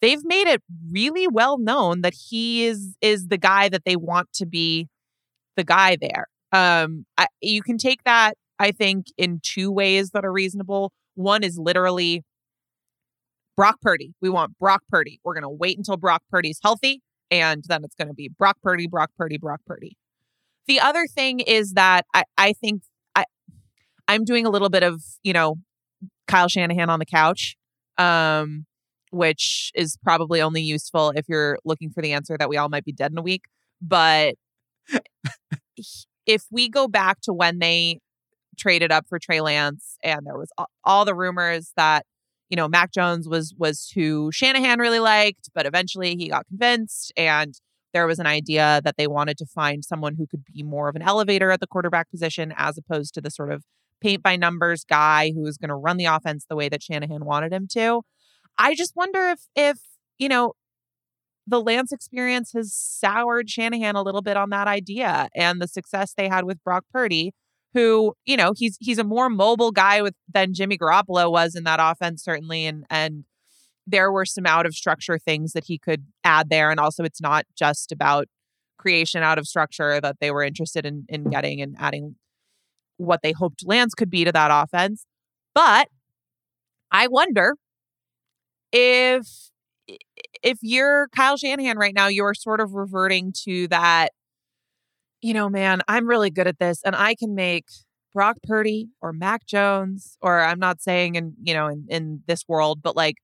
they've 0.00 0.24
made 0.24 0.46
it 0.46 0.62
really 0.90 1.26
well 1.26 1.58
known 1.58 2.02
that 2.02 2.14
he 2.28 2.64
is 2.64 2.96
is 3.00 3.28
the 3.28 3.38
guy 3.38 3.68
that 3.68 3.84
they 3.84 3.96
want 3.96 4.32
to 4.34 4.46
be 4.46 4.88
the 5.56 5.64
guy 5.64 5.96
there. 5.96 6.28
Um, 6.52 7.06
I, 7.16 7.26
you 7.40 7.62
can 7.62 7.78
take 7.78 8.04
that, 8.04 8.36
I 8.58 8.72
think, 8.72 9.06
in 9.16 9.40
two 9.42 9.70
ways 9.70 10.10
that 10.10 10.24
are 10.24 10.32
reasonable. 10.32 10.92
One 11.14 11.42
is 11.42 11.58
literally 11.58 12.24
Brock 13.56 13.80
Purdy. 13.80 14.14
We 14.20 14.28
want 14.28 14.58
Brock 14.58 14.82
Purdy. 14.88 15.20
We're 15.24 15.34
going 15.34 15.42
to 15.42 15.48
wait 15.48 15.78
until 15.78 15.96
Brock 15.96 16.22
Purdy's 16.30 16.58
healthy, 16.62 17.02
and 17.30 17.64
then 17.66 17.84
it's 17.84 17.94
going 17.94 18.08
to 18.08 18.14
be 18.14 18.28
Brock 18.28 18.58
Purdy, 18.62 18.86
Brock 18.86 19.10
Purdy, 19.16 19.38
Brock 19.38 19.60
Purdy. 19.66 19.96
The 20.66 20.80
other 20.80 21.06
thing 21.06 21.40
is 21.40 21.72
that 21.72 22.06
I, 22.14 22.24
I 22.38 22.52
think 22.52 22.82
I'm 24.08 24.24
doing 24.24 24.46
a 24.46 24.50
little 24.50 24.68
bit 24.68 24.82
of, 24.82 25.02
you 25.22 25.32
know, 25.32 25.56
Kyle 26.28 26.48
Shanahan 26.48 26.90
on 26.90 26.98
the 26.98 27.06
couch, 27.06 27.56
um, 27.98 28.66
which 29.10 29.70
is 29.74 29.96
probably 30.02 30.40
only 30.40 30.62
useful 30.62 31.12
if 31.14 31.26
you're 31.28 31.58
looking 31.64 31.90
for 31.90 32.02
the 32.02 32.12
answer 32.12 32.36
that 32.38 32.48
we 32.48 32.56
all 32.56 32.68
might 32.68 32.84
be 32.84 32.92
dead 32.92 33.12
in 33.12 33.18
a 33.18 33.22
week. 33.22 33.44
But 33.80 34.34
if 36.26 36.44
we 36.50 36.68
go 36.68 36.88
back 36.88 37.20
to 37.22 37.32
when 37.32 37.58
they 37.58 38.00
traded 38.58 38.92
up 38.92 39.06
for 39.08 39.18
Trey 39.18 39.40
Lance 39.40 39.96
and 40.02 40.26
there 40.26 40.36
was 40.36 40.50
all, 40.58 40.68
all 40.84 41.04
the 41.04 41.14
rumors 41.14 41.72
that 41.76 42.04
you 42.50 42.56
know 42.56 42.68
Mac 42.68 42.92
Jones 42.92 43.28
was 43.28 43.54
was 43.56 43.90
who 43.94 44.30
Shanahan 44.30 44.78
really 44.78 44.98
liked 44.98 45.48
but 45.54 45.64
eventually 45.64 46.16
he 46.16 46.28
got 46.28 46.46
convinced 46.46 47.12
and 47.16 47.54
there 47.94 48.06
was 48.06 48.18
an 48.18 48.26
idea 48.26 48.80
that 48.84 48.96
they 48.96 49.06
wanted 49.06 49.38
to 49.38 49.46
find 49.46 49.84
someone 49.84 50.14
who 50.16 50.26
could 50.26 50.44
be 50.54 50.62
more 50.62 50.88
of 50.88 50.96
an 50.96 51.02
elevator 51.02 51.50
at 51.50 51.60
the 51.60 51.66
quarterback 51.66 52.10
position 52.10 52.52
as 52.56 52.78
opposed 52.78 53.14
to 53.14 53.20
the 53.20 53.30
sort 53.30 53.50
of 53.50 53.64
paint 54.02 54.22
by 54.22 54.36
numbers 54.36 54.84
guy 54.84 55.32
who 55.34 55.42
was 55.42 55.56
going 55.56 55.68
to 55.68 55.74
run 55.74 55.96
the 55.96 56.04
offense 56.06 56.44
the 56.48 56.56
way 56.56 56.68
that 56.68 56.82
Shanahan 56.82 57.24
wanted 57.24 57.52
him 57.52 57.66
to 57.72 58.02
I 58.58 58.74
just 58.74 58.94
wonder 58.96 59.28
if 59.28 59.40
if 59.54 59.78
you 60.18 60.28
know 60.28 60.54
the 61.46 61.60
Lance 61.60 61.92
experience 61.92 62.52
has 62.52 62.74
soured 62.74 63.50
Shanahan 63.50 63.96
a 63.96 64.02
little 64.02 64.22
bit 64.22 64.36
on 64.36 64.50
that 64.50 64.68
idea 64.68 65.28
and 65.34 65.60
the 65.60 65.66
success 65.66 66.14
they 66.16 66.28
had 66.28 66.44
with 66.44 66.62
Brock 66.62 66.84
Purdy, 66.92 67.32
who, 67.74 68.14
you 68.24 68.36
know, 68.36 68.52
he's 68.56 68.76
he's 68.80 68.98
a 68.98 69.04
more 69.04 69.28
mobile 69.28 69.72
guy 69.72 70.02
with 70.02 70.14
than 70.32 70.54
Jimmy 70.54 70.78
Garoppolo 70.78 71.30
was 71.30 71.54
in 71.54 71.64
that 71.64 71.80
offense, 71.82 72.22
certainly. 72.22 72.66
And 72.66 72.84
and 72.90 73.24
there 73.86 74.12
were 74.12 74.24
some 74.24 74.46
out 74.46 74.66
of 74.66 74.74
structure 74.74 75.18
things 75.18 75.52
that 75.52 75.64
he 75.64 75.78
could 75.78 76.06
add 76.22 76.48
there. 76.48 76.70
And 76.70 76.78
also 76.78 77.02
it's 77.02 77.20
not 77.20 77.44
just 77.56 77.90
about 77.90 78.28
creation 78.78 79.22
out 79.22 79.38
of 79.38 79.46
structure 79.46 80.00
that 80.00 80.16
they 80.20 80.30
were 80.30 80.42
interested 80.42 80.86
in 80.86 81.04
in 81.08 81.24
getting 81.24 81.60
and 81.60 81.74
adding 81.78 82.16
what 83.04 83.20
they 83.22 83.32
hoped 83.32 83.66
Lance 83.66 83.94
could 83.94 84.10
be 84.10 84.24
to 84.24 84.32
that 84.32 84.50
offense. 84.52 85.04
But 85.54 85.88
I 86.90 87.08
wonder 87.08 87.56
if 88.72 89.26
if 90.42 90.58
you're 90.62 91.08
Kyle 91.14 91.36
Shanahan 91.36 91.78
right 91.78 91.94
now, 91.94 92.08
you're 92.08 92.34
sort 92.34 92.60
of 92.60 92.74
reverting 92.74 93.32
to 93.44 93.68
that, 93.68 94.10
you 95.20 95.34
know, 95.34 95.48
man, 95.48 95.82
I'm 95.88 96.06
really 96.06 96.30
good 96.30 96.46
at 96.46 96.58
this 96.58 96.80
and 96.84 96.96
I 96.96 97.14
can 97.14 97.34
make 97.34 97.66
Brock 98.14 98.36
Purdy 98.42 98.88
or 99.00 99.12
Mac 99.12 99.46
Jones, 99.46 100.16
or 100.20 100.40
I'm 100.40 100.58
not 100.58 100.82
saying 100.82 101.14
in, 101.14 101.34
you 101.42 101.54
know, 101.54 101.68
in, 101.68 101.86
in 101.88 102.22
this 102.26 102.44
world, 102.46 102.80
but 102.82 102.96
like 102.96 103.16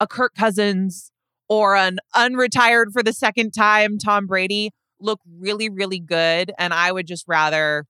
a 0.00 0.06
Kirk 0.06 0.34
Cousins 0.34 1.10
or 1.48 1.74
an 1.74 1.98
unretired 2.14 2.92
for 2.92 3.02
the 3.02 3.12
second 3.12 3.52
time 3.52 3.98
Tom 3.98 4.26
Brady 4.26 4.70
look 5.00 5.20
really, 5.38 5.68
really 5.68 6.00
good. 6.00 6.52
And 6.58 6.72
I 6.72 6.92
would 6.92 7.06
just 7.06 7.24
rather 7.26 7.84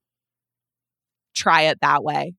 try 1.39 1.63
it 1.63 1.79
that 1.81 2.03
way 2.03 2.35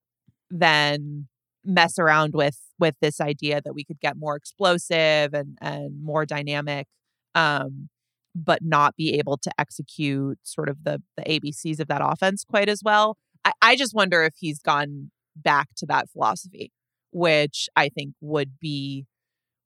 than 0.52 1.28
mess 1.66 2.00
around 2.00 2.34
with 2.34 2.58
with 2.80 2.96
this 3.02 3.20
idea 3.22 3.62
that 3.64 3.74
we 3.74 3.84
could 3.84 4.00
get 4.00 4.18
more 4.18 4.36
explosive 4.36 5.34
and 5.34 5.58
and 5.62 6.04
more 6.04 6.26
dynamic 6.26 6.88
um 7.36 7.90
but 8.36 8.60
not 8.64 8.96
be 8.96 9.16
able 9.16 9.38
to 9.38 9.52
execute 9.58 10.40
sort 10.44 10.70
of 10.70 10.84
the 10.84 11.02
the 11.18 11.24
ABCs 11.24 11.80
of 11.80 11.88
that 11.88 12.02
offense 12.04 12.44
quite 12.44 12.70
as 12.70 12.82
well. 12.84 13.18
I, 13.44 13.52
I 13.62 13.76
just 13.76 13.96
wonder 13.96 14.24
if 14.24 14.36
he's 14.40 14.60
gone 14.60 15.12
back 15.36 15.70
to 15.78 15.86
that 15.88 16.10
philosophy, 16.10 16.72
which 17.12 17.68
I 17.76 17.90
think 17.90 18.14
would 18.22 18.60
be 18.60 19.06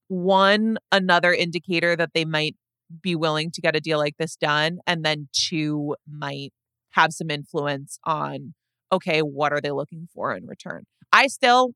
one 0.07 0.77
another 0.91 1.33
indicator 1.33 1.95
that 1.95 2.11
they 2.13 2.25
might 2.25 2.55
be 3.01 3.15
willing 3.15 3.51
to 3.51 3.61
get 3.61 3.75
a 3.75 3.81
deal 3.81 3.97
like 3.97 4.17
this 4.17 4.35
done 4.35 4.79
and 4.85 5.03
then 5.03 5.27
two 5.33 5.95
might 6.07 6.53
have 6.91 7.11
some 7.11 7.31
influence 7.31 7.97
on 8.03 8.53
okay 8.93 9.19
what 9.19 9.51
are 9.51 9.61
they 9.61 9.71
looking 9.71 10.07
for 10.13 10.35
in 10.35 10.45
return 10.45 10.83
i 11.11 11.27
still 11.27 11.73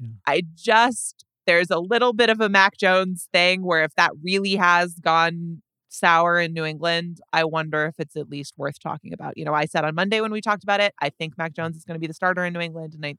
yeah. 0.00 0.08
I 0.26 0.42
just, 0.54 1.24
there's 1.46 1.70
a 1.70 1.78
little 1.78 2.12
bit 2.12 2.30
of 2.30 2.40
a 2.40 2.48
Mac 2.48 2.76
Jones 2.76 3.28
thing 3.32 3.64
where 3.64 3.84
if 3.84 3.94
that 3.96 4.12
really 4.22 4.56
has 4.56 4.94
gone 4.94 5.62
sour 5.88 6.40
in 6.40 6.52
New 6.52 6.64
England, 6.64 7.20
I 7.32 7.44
wonder 7.44 7.86
if 7.86 7.94
it's 7.98 8.16
at 8.16 8.28
least 8.28 8.54
worth 8.56 8.80
talking 8.80 9.12
about. 9.12 9.36
You 9.36 9.44
know, 9.44 9.54
I 9.54 9.66
said 9.66 9.84
on 9.84 9.94
Monday 9.94 10.20
when 10.20 10.32
we 10.32 10.40
talked 10.40 10.64
about 10.64 10.80
it, 10.80 10.94
I 11.00 11.10
think 11.10 11.38
Mac 11.38 11.52
mm. 11.52 11.56
Jones 11.56 11.76
is 11.76 11.84
going 11.84 11.94
to 11.94 12.00
be 12.00 12.06
the 12.06 12.14
starter 12.14 12.44
in 12.44 12.52
New 12.52 12.60
England. 12.60 12.94
And 12.94 13.06
I, 13.06 13.14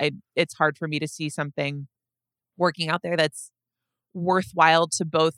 I, 0.00 0.12
it's 0.34 0.54
hard 0.54 0.78
for 0.78 0.88
me 0.88 0.98
to 0.98 1.08
see 1.08 1.28
something 1.28 1.88
working 2.56 2.88
out 2.88 3.02
there 3.02 3.16
that's 3.16 3.50
worthwhile 4.14 4.86
to 4.86 5.04
both 5.04 5.34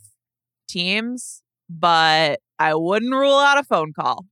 teams, 0.68 1.42
but 1.68 2.40
I 2.58 2.74
wouldn't 2.74 3.12
rule 3.12 3.38
out 3.38 3.58
a 3.58 3.64
phone 3.64 3.92
call. 3.92 4.26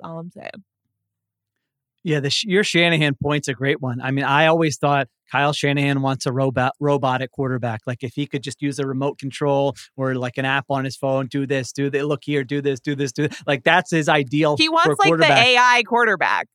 That's 0.00 0.10
all 0.10 0.18
I'm 0.18 0.30
saying. 0.30 0.64
Yeah, 2.04 2.20
the 2.20 2.34
your 2.44 2.64
Shanahan 2.64 3.16
point's 3.22 3.48
a 3.48 3.54
great 3.54 3.80
one. 3.80 4.00
I 4.00 4.10
mean, 4.10 4.24
I 4.24 4.46
always 4.46 4.76
thought 4.76 5.08
Kyle 5.30 5.52
Shanahan 5.52 6.02
wants 6.02 6.26
a 6.26 6.32
robot 6.32 6.72
robot 6.80 7.22
at 7.22 7.30
quarterback. 7.30 7.80
Like 7.86 8.02
if 8.02 8.14
he 8.14 8.26
could 8.26 8.42
just 8.42 8.60
use 8.60 8.78
a 8.78 8.86
remote 8.86 9.18
control 9.18 9.74
or 9.96 10.14
like 10.14 10.36
an 10.36 10.44
app 10.44 10.66
on 10.68 10.84
his 10.84 10.96
phone, 10.96 11.26
do 11.28 11.46
this, 11.46 11.72
do 11.72 11.90
that, 11.90 12.06
look 12.06 12.20
here, 12.24 12.44
do 12.44 12.60
this, 12.60 12.80
do 12.80 12.94
this, 12.96 13.12
do 13.12 13.28
this. 13.28 13.42
like 13.46 13.62
that's 13.64 13.90
his 13.90 14.08
ideal. 14.08 14.56
He 14.56 14.68
wants 14.68 14.98
like 14.98 15.16
the 15.16 15.32
AI 15.32 15.82
quarterback. 15.86 16.48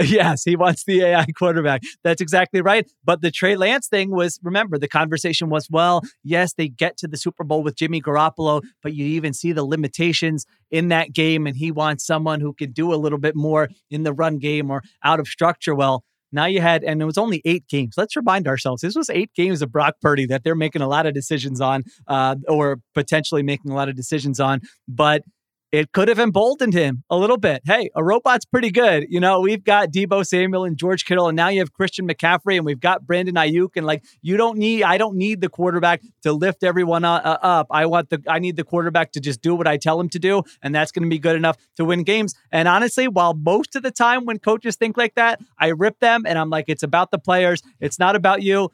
Yes, 0.04 0.44
he 0.44 0.56
wants 0.56 0.84
the 0.84 1.02
AI 1.02 1.26
quarterback. 1.36 1.82
That's 2.02 2.20
exactly 2.20 2.62
right. 2.62 2.90
But 3.04 3.20
the 3.20 3.30
Trey 3.30 3.56
Lance 3.56 3.86
thing 3.86 4.10
was 4.10 4.38
remember, 4.42 4.78
the 4.78 4.88
conversation 4.88 5.50
was 5.50 5.68
well, 5.70 6.02
yes, 6.24 6.54
they 6.54 6.68
get 6.68 6.96
to 6.98 7.08
the 7.08 7.16
Super 7.16 7.44
Bowl 7.44 7.62
with 7.62 7.76
Jimmy 7.76 8.00
Garoppolo, 8.00 8.62
but 8.82 8.94
you 8.94 9.04
even 9.04 9.34
see 9.34 9.52
the 9.52 9.64
limitations 9.64 10.46
in 10.70 10.88
that 10.88 11.12
game. 11.12 11.46
And 11.46 11.56
he 11.56 11.70
wants 11.70 12.06
someone 12.06 12.40
who 12.40 12.54
can 12.54 12.72
do 12.72 12.94
a 12.94 12.96
little 12.96 13.18
bit 13.18 13.36
more 13.36 13.68
in 13.90 14.02
the 14.04 14.12
run 14.12 14.38
game 14.38 14.70
or 14.70 14.82
out 15.04 15.20
of 15.20 15.28
structure. 15.28 15.74
Well, 15.74 16.04
now 16.32 16.46
you 16.46 16.60
had, 16.60 16.84
and 16.84 17.02
it 17.02 17.04
was 17.04 17.18
only 17.18 17.42
eight 17.44 17.66
games. 17.68 17.94
Let's 17.96 18.16
remind 18.16 18.46
ourselves 18.46 18.82
this 18.82 18.94
was 18.94 19.10
eight 19.10 19.32
games 19.34 19.62
of 19.62 19.72
Brock 19.72 19.96
Purdy 20.00 20.26
that 20.26 20.44
they're 20.44 20.54
making 20.54 20.80
a 20.80 20.88
lot 20.88 21.04
of 21.06 21.12
decisions 21.12 21.60
on, 21.60 21.82
uh, 22.06 22.36
or 22.48 22.78
potentially 22.94 23.42
making 23.42 23.70
a 23.72 23.74
lot 23.74 23.88
of 23.88 23.96
decisions 23.96 24.38
on. 24.38 24.60
But 24.88 25.22
it 25.72 25.92
could 25.92 26.08
have 26.08 26.18
emboldened 26.18 26.74
him 26.74 27.04
a 27.10 27.16
little 27.16 27.36
bit. 27.36 27.62
Hey, 27.64 27.90
a 27.94 28.02
robot's 28.02 28.44
pretty 28.44 28.70
good. 28.70 29.06
You 29.08 29.20
know, 29.20 29.40
we've 29.40 29.62
got 29.62 29.92
Deebo 29.92 30.26
Samuel 30.26 30.64
and 30.64 30.76
George 30.76 31.04
Kittle, 31.04 31.28
and 31.28 31.36
now 31.36 31.48
you 31.48 31.60
have 31.60 31.72
Christian 31.72 32.08
McCaffrey, 32.08 32.56
and 32.56 32.64
we've 32.64 32.80
got 32.80 33.06
Brandon 33.06 33.36
Aiyuk, 33.36 33.76
and 33.76 33.86
like 33.86 34.04
you 34.20 34.36
don't 34.36 34.58
need, 34.58 34.82
I 34.82 34.98
don't 34.98 35.16
need 35.16 35.40
the 35.40 35.48
quarterback 35.48 36.02
to 36.22 36.32
lift 36.32 36.64
everyone 36.64 37.04
uh, 37.04 37.38
up. 37.42 37.68
I 37.70 37.86
want 37.86 38.10
the, 38.10 38.22
I 38.28 38.40
need 38.40 38.56
the 38.56 38.64
quarterback 38.64 39.12
to 39.12 39.20
just 39.20 39.42
do 39.42 39.54
what 39.54 39.66
I 39.66 39.76
tell 39.76 40.00
him 40.00 40.08
to 40.10 40.18
do, 40.18 40.42
and 40.62 40.74
that's 40.74 40.90
going 40.90 41.04
to 41.04 41.08
be 41.08 41.18
good 41.18 41.36
enough 41.36 41.56
to 41.76 41.84
win 41.84 42.02
games. 42.02 42.34
And 42.50 42.66
honestly, 42.66 43.06
while 43.06 43.34
most 43.34 43.76
of 43.76 43.82
the 43.82 43.90
time 43.92 44.24
when 44.24 44.38
coaches 44.38 44.76
think 44.76 44.96
like 44.96 45.14
that, 45.14 45.40
I 45.58 45.68
rip 45.68 46.00
them, 46.00 46.24
and 46.26 46.38
I'm 46.38 46.50
like, 46.50 46.64
it's 46.68 46.82
about 46.82 47.10
the 47.10 47.18
players, 47.18 47.62
it's 47.78 47.98
not 47.98 48.16
about 48.16 48.42
you 48.42 48.70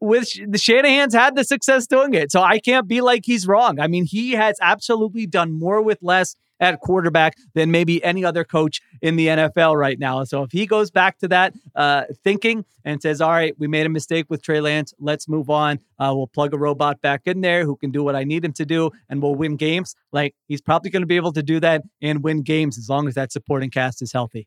with 0.00 0.28
the 0.46 0.58
Shanahan's 0.58 1.14
had 1.14 1.36
the 1.36 1.44
success 1.44 1.86
doing 1.86 2.14
it. 2.14 2.32
So 2.32 2.42
I 2.42 2.58
can't 2.58 2.88
be 2.88 3.00
like 3.00 3.22
he's 3.24 3.46
wrong. 3.46 3.78
I 3.80 3.86
mean, 3.86 4.04
he 4.04 4.32
has 4.32 4.56
absolutely 4.60 5.26
done 5.26 5.52
more 5.52 5.82
with 5.82 5.98
less 6.02 6.36
at 6.60 6.78
quarterback 6.80 7.36
than 7.54 7.70
maybe 7.70 8.04
any 8.04 8.24
other 8.24 8.44
coach 8.44 8.80
in 9.00 9.16
the 9.16 9.28
NFL 9.28 9.76
right 9.76 9.98
now. 9.98 10.22
So 10.24 10.42
if 10.42 10.52
he 10.52 10.66
goes 10.66 10.90
back 10.90 11.18
to 11.18 11.28
that 11.28 11.54
uh, 11.74 12.04
thinking 12.22 12.64
and 12.84 13.00
says, 13.00 13.20
all 13.20 13.30
right, 13.30 13.54
we 13.58 13.66
made 13.66 13.86
a 13.86 13.88
mistake 13.88 14.26
with 14.28 14.42
Trey 14.42 14.60
Lance, 14.60 14.92
let's 14.98 15.26
move 15.26 15.48
on. 15.48 15.80
Uh, 15.98 16.12
we'll 16.14 16.26
plug 16.26 16.52
a 16.52 16.58
robot 16.58 17.00
back 17.00 17.22
in 17.24 17.40
there 17.40 17.64
who 17.64 17.76
can 17.76 17.90
do 17.90 18.02
what 18.02 18.14
I 18.14 18.24
need 18.24 18.44
him 18.44 18.52
to 18.54 18.66
do 18.66 18.90
and 19.08 19.22
we'll 19.22 19.34
win 19.34 19.56
games. 19.56 19.96
Like 20.12 20.34
he's 20.46 20.60
probably 20.60 20.90
going 20.90 21.02
to 21.02 21.06
be 21.06 21.16
able 21.16 21.32
to 21.32 21.42
do 21.42 21.60
that 21.60 21.82
and 22.02 22.22
win 22.22 22.42
games 22.42 22.78
as 22.78 22.88
long 22.88 23.08
as 23.08 23.14
that 23.14 23.32
supporting 23.32 23.70
cast 23.70 24.02
is 24.02 24.12
healthy. 24.12 24.46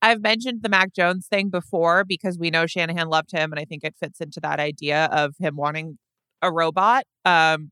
I've 0.00 0.20
mentioned 0.22 0.62
the 0.62 0.68
Mac 0.68 0.92
Jones 0.94 1.26
thing 1.26 1.48
before 1.50 2.04
because 2.04 2.38
we 2.38 2.50
know 2.50 2.66
Shanahan 2.66 3.08
loved 3.08 3.32
him, 3.32 3.52
and 3.52 3.58
I 3.58 3.64
think 3.64 3.82
it 3.84 3.94
fits 4.00 4.20
into 4.20 4.40
that 4.40 4.60
idea 4.60 5.06
of 5.06 5.34
him 5.38 5.56
wanting 5.56 5.98
a 6.42 6.52
robot. 6.52 7.04
Um, 7.24 7.70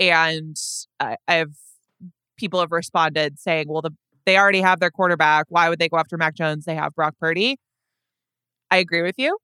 and 0.00 0.56
I, 1.00 1.16
I've 1.28 1.56
people 2.38 2.60
have 2.60 2.72
responded 2.72 3.38
saying, 3.38 3.66
"Well, 3.68 3.82
the 3.82 3.92
they 4.26 4.38
already 4.38 4.60
have 4.62 4.80
their 4.80 4.90
quarterback. 4.90 5.46
Why 5.50 5.68
would 5.68 5.78
they 5.78 5.88
go 5.88 5.98
after 5.98 6.16
Mac 6.16 6.34
Jones? 6.34 6.64
They 6.64 6.74
have 6.76 6.94
Brock 6.94 7.14
Purdy." 7.20 7.58
I 8.70 8.78
agree 8.78 9.02
with 9.02 9.16
you. 9.18 9.38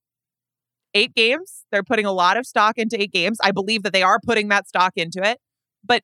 Eight 0.95 1.15
games. 1.15 1.65
They're 1.71 1.83
putting 1.83 2.05
a 2.07 2.13
lot 2.13 2.37
of 2.37 2.47
stock 2.47 2.77
into 2.79 3.01
eight 3.01 3.13
games. 3.13 3.39
I 3.43 3.51
believe 3.51 3.83
that 3.83 3.93
they 3.93 4.03
are 4.03 4.19
putting 4.25 4.49
that 4.49 4.69
stock 4.69 4.93
into 4.97 5.21
it. 5.27 5.39
But 5.85 6.03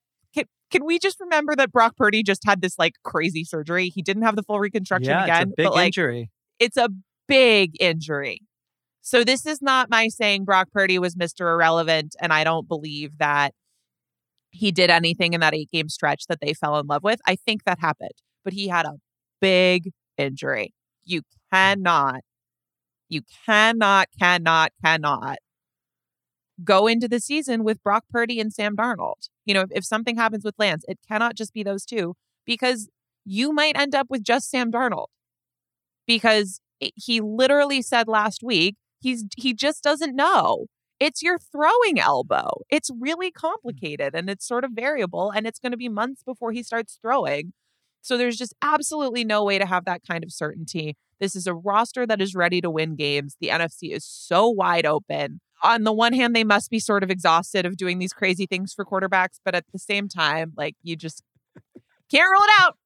can 0.71 0.85
we 0.85 0.99
just 0.99 1.19
remember 1.21 1.57
that 1.57 1.73
Brock 1.73 1.97
Purdy 1.97 2.23
just 2.23 2.45
had 2.45 2.61
this 2.61 2.79
like 2.79 2.95
crazy 3.05 3.45
surgery? 3.45 3.89
He 3.89 4.03
didn't 4.03 4.23
have 4.23 4.37
the 4.37 4.43
full 4.43 4.61
reconstruction 4.61 5.11
yeah, 5.11 5.25
again. 5.25 5.43
It's 5.43 5.53
a 5.53 5.55
big 5.57 5.65
but, 5.65 5.75
like, 5.75 5.87
injury. 5.87 6.31
It's 6.59 6.77
a 6.77 6.89
big 7.27 7.77
injury. 7.81 8.41
So 9.01 9.25
this 9.25 9.47
is 9.47 9.63
not 9.63 9.89
my 9.89 10.09
saying 10.09 10.45
Brock 10.45 10.69
Purdy 10.73 10.99
was 10.99 11.15
Mr. 11.15 11.53
Irrelevant, 11.53 12.15
and 12.21 12.33
I 12.33 12.45
don't 12.45 12.69
believe 12.69 13.17
that 13.19 13.55
he 14.51 14.73
did 14.73 14.91
anything 14.91 15.33
in 15.33 15.41
that 15.41 15.55
eight 15.55 15.71
game 15.71 15.89
stretch 15.89 16.27
that 16.29 16.41
they 16.41 16.53
fell 16.53 16.79
in 16.79 16.87
love 16.87 17.03
with. 17.03 17.21
I 17.27 17.37
think 17.37 17.65
that 17.65 17.79
happened, 17.81 18.13
but 18.45 18.53
he 18.53 18.69
had 18.69 18.87
a 18.87 18.95
big 19.41 19.91
injury. 20.17 20.75
You 21.05 21.23
cannot, 21.53 22.21
you 23.09 23.23
cannot, 23.47 24.09
cannot, 24.19 24.73
cannot 24.85 25.39
go 26.65 26.87
into 26.87 27.09
the 27.09 27.21
season 27.21 27.65
with 27.65 27.83
Brock 27.83 28.05
Purdy 28.11 28.41
and 28.41 28.53
Sam 28.53 28.77
Darnold. 28.77 29.29
You 29.49 29.55
know, 29.55 29.63
if, 29.63 29.71
if 29.73 29.85
something 29.85 30.17
happens 30.17 30.45
with 30.45 30.55
Lance, 30.59 30.85
it 30.89 30.99
cannot 31.09 31.35
just 31.35 31.55
be 31.55 31.63
those 31.63 31.87
two 31.87 32.15
because 32.45 32.89
you 33.25 33.51
might 33.51 33.79
end 33.79 33.95
up 33.95 34.09
with 34.11 34.23
just 34.23 34.51
Sam 34.51 34.71
Darnold 34.71 35.07
because 36.07 36.61
it, 36.81 36.93
he 36.95 37.23
literally 37.23 37.81
said 37.81 38.09
last 38.09 38.43
week 38.43 38.77
he's 39.01 39.25
he 39.39 39.55
just 39.55 39.83
doesn't 39.83 40.15
know. 40.15 40.67
It's 41.01 41.23
your 41.23 41.39
throwing 41.39 41.99
elbow. 41.99 42.49
It's 42.69 42.91
really 43.01 43.31
mm. 43.31 43.35
complicated 43.35 44.15
and 44.15 44.29
it's 44.29 44.47
sort 44.47 44.65
of 44.65 44.73
variable 44.75 45.31
and 45.31 45.47
it's 45.47 45.59
going 45.59 45.73
to 45.73 45.79
be 45.79 45.89
months 45.89 46.23
before 46.23 46.53
he 46.53 46.63
starts 46.63 46.99
throwing. 47.01 47.55
So 48.03 48.19
there's 48.19 48.37
just 48.37 48.55
absolutely 48.63 49.25
no 49.25 49.45
way 49.45 49.59
to 49.59 49.67
have 49.67 49.87
that 49.87 50.03
kind 50.07 50.23
of 50.25 50.31
certainty. 50.31 50.95
This 51.21 51.35
is 51.35 51.47
a 51.47 51.55
roster 51.55 52.07
that 52.07 52.21
is 52.21 52.35
ready 52.35 52.61
to 52.61 52.71
win 52.71 52.97
games. 52.97 53.37
The 53.41 53.49
NFC 53.49 53.95
is 53.95 54.05
so 54.05 54.47
wide 54.49 54.85
open 54.85 55.41
on 55.63 55.85
the 55.85 55.93
one 55.93 56.13
hand, 56.13 56.35
they 56.35 56.45
must 56.45 56.71
be 56.71 56.79
sort 56.79 57.03
of 57.03 57.11
exhausted 57.11 57.67
of 57.67 57.77
doing 57.77 57.99
these 57.99 58.13
crazy 58.13 58.47
things 58.47 58.73
for 58.73 58.85
quarterbacks, 58.85 59.41
but 59.45 59.55
at 59.55 59.65
the 59.73 59.79
same 59.79 60.09
time, 60.09 60.53
like 60.57 60.75
you 60.83 60.97
just 60.97 61.23
can't 62.11 62.31
rule 62.31 62.43
it 62.43 62.51
out. 62.61 62.77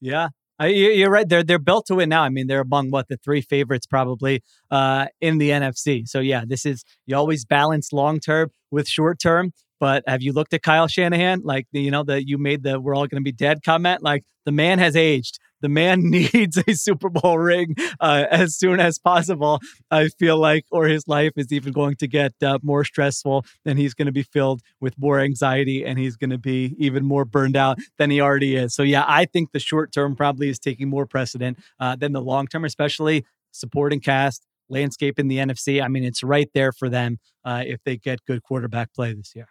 Yeah, 0.00 0.28
you're 0.60 1.10
right. 1.10 1.28
They're 1.28 1.42
they're 1.42 1.58
built 1.58 1.86
to 1.86 1.96
win 1.96 2.08
now. 2.08 2.22
I 2.22 2.28
mean, 2.28 2.46
they're 2.46 2.60
among 2.60 2.90
what 2.90 3.08
the 3.08 3.16
three 3.16 3.40
favorites 3.40 3.86
probably 3.86 4.42
uh, 4.70 5.06
in 5.20 5.38
the 5.38 5.50
NFC. 5.50 6.08
So 6.08 6.20
yeah, 6.20 6.42
this 6.46 6.66
is 6.66 6.84
you 7.06 7.16
always 7.16 7.44
balance 7.44 7.92
long 7.92 8.20
term 8.20 8.50
with 8.70 8.88
short 8.88 9.18
term. 9.20 9.52
But 9.80 10.04
have 10.06 10.22
you 10.22 10.32
looked 10.32 10.54
at 10.54 10.62
Kyle 10.62 10.86
Shanahan? 10.86 11.40
Like, 11.42 11.66
you 11.72 11.90
know, 11.90 12.04
that 12.04 12.28
you 12.28 12.38
made 12.38 12.62
the 12.62 12.80
we're 12.80 12.94
all 12.94 13.08
going 13.08 13.20
to 13.20 13.24
be 13.24 13.32
dead 13.32 13.64
comment? 13.64 14.00
Like, 14.00 14.22
the 14.44 14.52
man 14.52 14.78
has 14.78 14.94
aged. 14.94 15.40
The 15.62 15.68
man 15.68 16.00
needs 16.10 16.58
a 16.66 16.74
Super 16.74 17.08
Bowl 17.08 17.38
ring 17.38 17.74
uh, 18.00 18.26
as 18.30 18.56
soon 18.56 18.80
as 18.80 18.98
possible, 18.98 19.60
I 19.90 20.08
feel 20.08 20.36
like, 20.36 20.66
or 20.70 20.86
his 20.86 21.08
life 21.08 21.32
is 21.36 21.52
even 21.52 21.72
going 21.72 21.96
to 21.96 22.06
get 22.06 22.34
uh, 22.42 22.58
more 22.62 22.84
stressful 22.84 23.46
and 23.64 23.78
he's 23.78 23.94
going 23.94 24.06
to 24.06 24.12
be 24.12 24.22
filled 24.22 24.60
with 24.80 24.98
more 24.98 25.20
anxiety 25.20 25.84
and 25.84 25.98
he's 25.98 26.16
going 26.16 26.30
to 26.30 26.38
be 26.38 26.74
even 26.78 27.04
more 27.04 27.24
burned 27.24 27.56
out 27.56 27.78
than 27.98 28.10
he 28.10 28.20
already 28.20 28.56
is. 28.56 28.74
So, 28.74 28.82
yeah, 28.82 29.04
I 29.06 29.24
think 29.24 29.52
the 29.52 29.60
short 29.60 29.92
term 29.92 30.14
probably 30.16 30.48
is 30.48 30.58
taking 30.58 30.88
more 30.88 31.06
precedent 31.06 31.58
uh, 31.80 31.96
than 31.96 32.12
the 32.12 32.20
long 32.20 32.46
term, 32.46 32.64
especially 32.64 33.24
supporting 33.52 34.00
cast, 34.00 34.46
landscape 34.68 35.18
in 35.18 35.28
the 35.28 35.38
NFC. 35.38 35.82
I 35.82 35.88
mean, 35.88 36.04
it's 36.04 36.22
right 36.22 36.48
there 36.54 36.72
for 36.72 36.88
them 36.88 37.18
uh, 37.44 37.62
if 37.66 37.80
they 37.84 37.96
get 37.96 38.24
good 38.26 38.42
quarterback 38.42 38.92
play 38.94 39.12
this 39.14 39.32
year. 39.34 39.48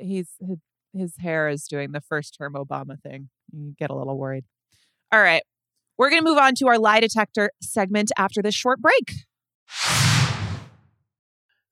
He's 0.00 0.30
his, 0.40 0.58
his 0.92 1.16
hair 1.18 1.48
is 1.48 1.64
doing 1.64 1.92
the 1.92 2.00
first 2.00 2.36
term 2.36 2.54
Obama 2.54 3.00
thing. 3.00 3.30
You 3.52 3.74
get 3.78 3.90
a 3.90 3.94
little 3.94 4.18
worried. 4.18 4.44
All 5.12 5.20
right. 5.20 5.42
We're 5.96 6.10
going 6.10 6.22
to 6.22 6.28
move 6.28 6.38
on 6.38 6.54
to 6.56 6.68
our 6.68 6.78
lie 6.78 7.00
detector 7.00 7.50
segment 7.60 8.12
after 8.16 8.42
this 8.42 8.54
short 8.54 8.80
break. 8.80 9.12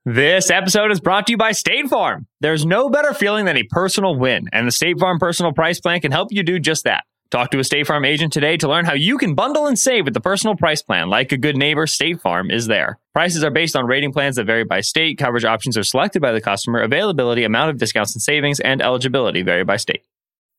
This 0.04 0.50
episode 0.50 0.92
is 0.92 1.00
brought 1.00 1.26
to 1.26 1.32
you 1.32 1.36
by 1.36 1.52
State 1.52 1.88
Farm. 1.88 2.26
There's 2.40 2.64
no 2.64 2.88
better 2.88 3.12
feeling 3.12 3.44
than 3.44 3.56
a 3.56 3.64
personal 3.64 4.16
win, 4.16 4.48
and 4.52 4.66
the 4.66 4.72
State 4.72 5.00
Farm 5.00 5.18
Personal 5.18 5.52
Price 5.52 5.80
Plan 5.80 6.00
can 6.00 6.12
help 6.12 6.28
you 6.30 6.44
do 6.44 6.60
just 6.60 6.84
that. 6.84 7.04
Talk 7.32 7.50
to 7.50 7.58
a 7.58 7.64
State 7.64 7.88
Farm 7.88 8.04
agent 8.04 8.32
today 8.32 8.56
to 8.58 8.68
learn 8.68 8.84
how 8.84 8.94
you 8.94 9.18
can 9.18 9.34
bundle 9.34 9.66
and 9.66 9.76
save 9.76 10.04
with 10.04 10.14
the 10.14 10.20
personal 10.20 10.54
price 10.54 10.80
plan. 10.80 11.10
Like 11.10 11.32
a 11.32 11.36
good 11.36 11.56
neighbor, 11.56 11.88
State 11.88 12.20
Farm 12.20 12.52
is 12.52 12.68
there. 12.68 13.00
Prices 13.14 13.42
are 13.42 13.50
based 13.50 13.74
on 13.74 13.86
rating 13.86 14.12
plans 14.12 14.36
that 14.36 14.46
vary 14.46 14.64
by 14.64 14.80
state. 14.80 15.18
Coverage 15.18 15.44
options 15.44 15.76
are 15.76 15.82
selected 15.82 16.22
by 16.22 16.30
the 16.30 16.40
customer. 16.40 16.80
Availability, 16.80 17.42
amount 17.42 17.70
of 17.70 17.78
discounts 17.78 18.14
and 18.14 18.22
savings, 18.22 18.60
and 18.60 18.80
eligibility 18.80 19.42
vary 19.42 19.64
by 19.64 19.76
state. 19.76 20.04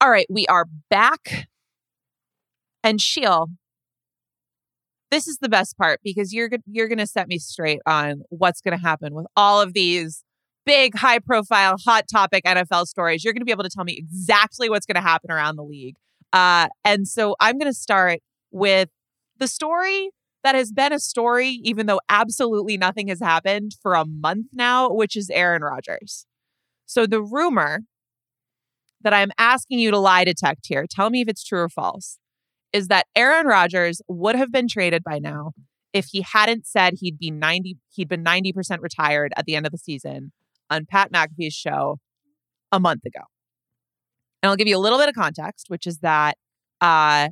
All 0.00 0.10
right, 0.10 0.26
we 0.28 0.46
are 0.46 0.66
back. 0.90 1.48
And 2.82 3.00
Sheil, 3.00 3.48
this 5.10 5.28
is 5.28 5.38
the 5.40 5.48
best 5.48 5.76
part 5.78 6.00
because 6.02 6.32
you're 6.32 6.50
you're 6.66 6.88
going 6.88 6.98
to 6.98 7.06
set 7.06 7.28
me 7.28 7.38
straight 7.38 7.80
on 7.86 8.22
what's 8.30 8.60
going 8.60 8.76
to 8.76 8.82
happen 8.82 9.14
with 9.14 9.26
all 9.36 9.60
of 9.60 9.74
these 9.74 10.24
big, 10.64 10.96
high 10.96 11.18
profile, 11.18 11.76
hot 11.84 12.04
topic 12.12 12.44
NFL 12.44 12.86
stories. 12.86 13.22
You're 13.22 13.32
going 13.32 13.40
to 13.40 13.44
be 13.44 13.52
able 13.52 13.64
to 13.64 13.70
tell 13.70 13.84
me 13.84 13.96
exactly 13.96 14.68
what's 14.68 14.86
going 14.86 14.96
to 14.96 15.08
happen 15.08 15.30
around 15.30 15.56
the 15.56 15.64
league. 15.64 15.96
Uh, 16.32 16.68
and 16.84 17.06
so 17.06 17.36
I'm 17.40 17.58
going 17.58 17.70
to 17.70 17.78
start 17.78 18.20
with 18.50 18.88
the 19.38 19.48
story 19.48 20.10
that 20.44 20.54
has 20.54 20.72
been 20.72 20.92
a 20.92 20.98
story, 20.98 21.60
even 21.62 21.86
though 21.86 22.00
absolutely 22.08 22.76
nothing 22.76 23.08
has 23.08 23.20
happened 23.20 23.76
for 23.80 23.94
a 23.94 24.04
month 24.04 24.46
now, 24.52 24.90
which 24.90 25.16
is 25.16 25.30
Aaron 25.30 25.62
Rodgers. 25.62 26.26
So 26.86 27.06
the 27.06 27.22
rumor 27.22 27.80
that 29.02 29.14
I'm 29.14 29.30
asking 29.38 29.78
you 29.78 29.90
to 29.90 29.98
lie 29.98 30.24
detect 30.24 30.66
here, 30.66 30.86
tell 30.88 31.10
me 31.10 31.20
if 31.22 31.28
it's 31.28 31.44
true 31.44 31.60
or 31.60 31.68
false, 31.68 32.18
is 32.72 32.88
that 32.88 33.06
Aaron 33.14 33.46
Rodgers 33.46 34.00
would 34.08 34.34
have 34.36 34.50
been 34.50 34.68
traded 34.68 35.02
by 35.04 35.18
now 35.18 35.52
if 35.92 36.06
he 36.10 36.22
hadn't 36.22 36.66
said 36.66 36.94
he'd 37.00 37.18
be 37.18 37.30
90 37.30 37.76
he'd 37.94 38.08
been 38.08 38.24
90% 38.24 38.80
retired 38.80 39.32
at 39.36 39.44
the 39.44 39.54
end 39.54 39.66
of 39.66 39.72
the 39.72 39.78
season 39.78 40.32
on 40.70 40.86
Pat 40.86 41.12
McAfee's 41.12 41.54
show 41.54 41.98
a 42.70 42.80
month 42.80 43.04
ago. 43.04 43.20
And 44.42 44.50
I'll 44.50 44.56
give 44.56 44.68
you 44.68 44.76
a 44.76 44.80
little 44.80 44.98
bit 44.98 45.08
of 45.08 45.14
context, 45.14 45.66
which 45.68 45.86
is 45.86 45.98
that 45.98 46.38
uh 46.80 47.28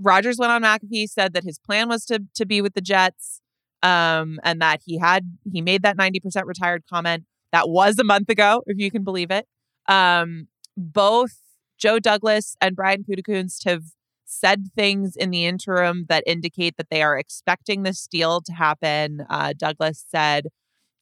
Rodgers 0.00 0.38
went 0.38 0.52
on 0.52 0.62
McAfee, 0.62 1.08
said 1.08 1.32
that 1.34 1.44
his 1.44 1.58
plan 1.58 1.88
was 1.88 2.04
to 2.06 2.22
to 2.34 2.46
be 2.46 2.62
with 2.62 2.74
the 2.74 2.80
Jets, 2.80 3.40
um, 3.82 4.38
and 4.44 4.60
that 4.62 4.80
he 4.84 4.98
had 4.98 5.24
he 5.50 5.60
made 5.60 5.82
that 5.82 5.96
90% 5.96 6.44
retired 6.44 6.84
comment. 6.90 7.24
That 7.52 7.68
was 7.68 7.98
a 7.98 8.04
month 8.04 8.28
ago, 8.28 8.62
if 8.66 8.78
you 8.78 8.90
can 8.90 9.04
believe 9.04 9.30
it. 9.30 9.46
Um, 9.88 10.48
both 10.76 11.38
Joe 11.78 11.98
Douglas 11.98 12.56
and 12.60 12.76
Brian 12.76 13.04
Gutekunst 13.04 13.64
have 13.64 13.84
said 14.24 14.68
things 14.76 15.16
in 15.16 15.30
the 15.30 15.46
interim 15.46 16.04
that 16.08 16.22
indicate 16.26 16.76
that 16.76 16.90
they 16.90 17.02
are 17.02 17.18
expecting 17.18 17.82
this 17.82 18.06
deal 18.06 18.40
to 18.42 18.52
happen. 18.52 19.24
Uh, 19.30 19.54
Douglas 19.56 20.04
said 20.06 20.48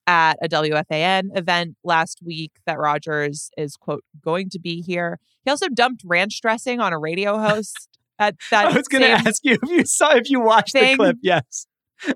at 0.07 0.39
a 0.41 0.49
WFAN 0.49 1.37
event 1.37 1.77
last 1.83 2.21
week 2.25 2.53
that 2.67 2.79
Rodgers 2.79 3.51
is 3.57 3.77
quote 3.77 4.05
going 4.23 4.49
to 4.51 4.61
be 4.61 4.81
here. 4.81 5.19
He 5.45 5.51
also 5.51 5.69
dumped 5.69 6.03
ranch 6.05 6.41
dressing 6.41 6.81
on 6.81 6.93
a 6.93 6.99
radio 6.99 7.39
host. 7.39 7.89
at 8.19 8.37
that 8.51 8.69
I 8.69 8.77
was 8.77 8.89
going 8.89 9.03
to 9.03 9.11
ask 9.11 9.45
you 9.45 9.59
if 9.63 9.69
you 9.69 9.85
saw 9.85 10.15
if 10.15 10.31
you 10.31 10.41
watched 10.41 10.73
thing. 10.73 10.93
the 10.93 10.97
clip. 10.97 11.17
Yes. 11.23 11.67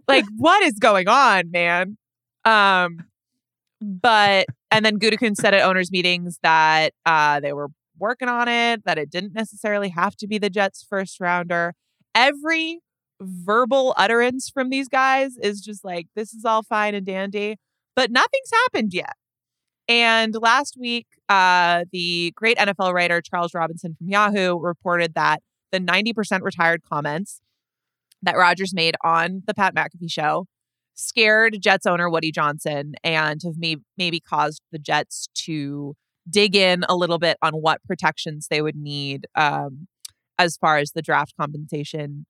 like 0.08 0.24
what 0.36 0.62
is 0.62 0.74
going 0.74 1.08
on, 1.08 1.50
man? 1.50 1.98
Um, 2.44 3.04
but 3.80 4.46
and 4.70 4.84
then 4.84 4.98
Gutekunst 4.98 5.36
said 5.36 5.54
at 5.54 5.62
owners 5.62 5.90
meetings 5.90 6.38
that 6.42 6.92
uh, 7.04 7.40
they 7.40 7.52
were 7.52 7.68
working 7.98 8.28
on 8.28 8.48
it, 8.48 8.84
that 8.84 8.98
it 8.98 9.10
didn't 9.10 9.34
necessarily 9.34 9.90
have 9.90 10.16
to 10.16 10.26
be 10.26 10.38
the 10.38 10.50
Jets' 10.50 10.84
first 10.88 11.20
rounder. 11.20 11.74
Every 12.14 12.80
verbal 13.20 13.94
utterance 13.96 14.48
from 14.48 14.70
these 14.70 14.88
guys 14.88 15.36
is 15.36 15.60
just 15.60 15.84
like, 15.84 16.06
this 16.16 16.32
is 16.32 16.44
all 16.44 16.62
fine 16.62 16.94
and 16.94 17.04
dandy, 17.04 17.56
but 17.94 18.10
nothing's 18.10 18.50
happened 18.64 18.94
yet. 18.94 19.14
And 19.88 20.34
last 20.40 20.76
week, 20.78 21.06
uh, 21.28 21.84
the 21.92 22.32
great 22.36 22.56
NFL 22.56 22.94
writer 22.94 23.20
Charles 23.20 23.52
Robinson 23.54 23.96
from 23.98 24.08
Yahoo 24.08 24.58
reported 24.58 25.14
that 25.14 25.42
the 25.72 25.80
90% 25.80 26.42
retired 26.42 26.82
comments 26.88 27.40
that 28.22 28.36
Rodgers 28.36 28.72
made 28.72 28.96
on 29.04 29.42
the 29.46 29.54
Pat 29.54 29.74
McAfee 29.74 30.10
show 30.10 30.46
scared 31.00 31.56
Jets 31.60 31.86
owner 31.86 32.08
Woody 32.08 32.32
Johnson 32.32 32.94
and 33.02 33.40
have 33.44 33.56
may- 33.58 33.76
maybe 33.96 34.20
caused 34.20 34.62
the 34.72 34.78
Jets 34.78 35.28
to 35.34 35.96
dig 36.28 36.54
in 36.54 36.84
a 36.88 36.96
little 36.96 37.18
bit 37.18 37.36
on 37.42 37.54
what 37.54 37.82
protections 37.84 38.46
they 38.48 38.62
would 38.62 38.76
need 38.76 39.26
um, 39.34 39.88
as 40.38 40.56
far 40.56 40.78
as 40.78 40.92
the 40.92 41.02
draft 41.02 41.34
compensation 41.38 42.26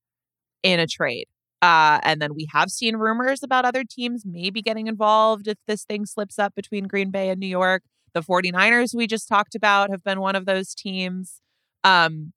in 0.62 0.80
a 0.80 0.86
trade. 0.86 1.26
Uh, 1.62 2.00
and 2.02 2.22
then 2.22 2.34
we 2.34 2.48
have 2.52 2.70
seen 2.70 2.96
rumors 2.96 3.42
about 3.42 3.64
other 3.64 3.84
teams 3.84 4.24
maybe 4.24 4.62
getting 4.62 4.86
involved 4.86 5.46
if 5.46 5.58
this 5.66 5.84
thing 5.84 6.06
slips 6.06 6.38
up 6.38 6.54
between 6.54 6.86
Green 6.86 7.10
Bay 7.10 7.28
and 7.28 7.38
New 7.38 7.46
York. 7.46 7.82
The 8.14 8.22
49ers 8.22 8.94
we 8.94 9.06
just 9.06 9.28
talked 9.28 9.54
about 9.54 9.90
have 9.90 10.02
been 10.02 10.20
one 10.20 10.34
of 10.34 10.46
those 10.46 10.74
teams. 10.74 11.40
Um, 11.84 12.32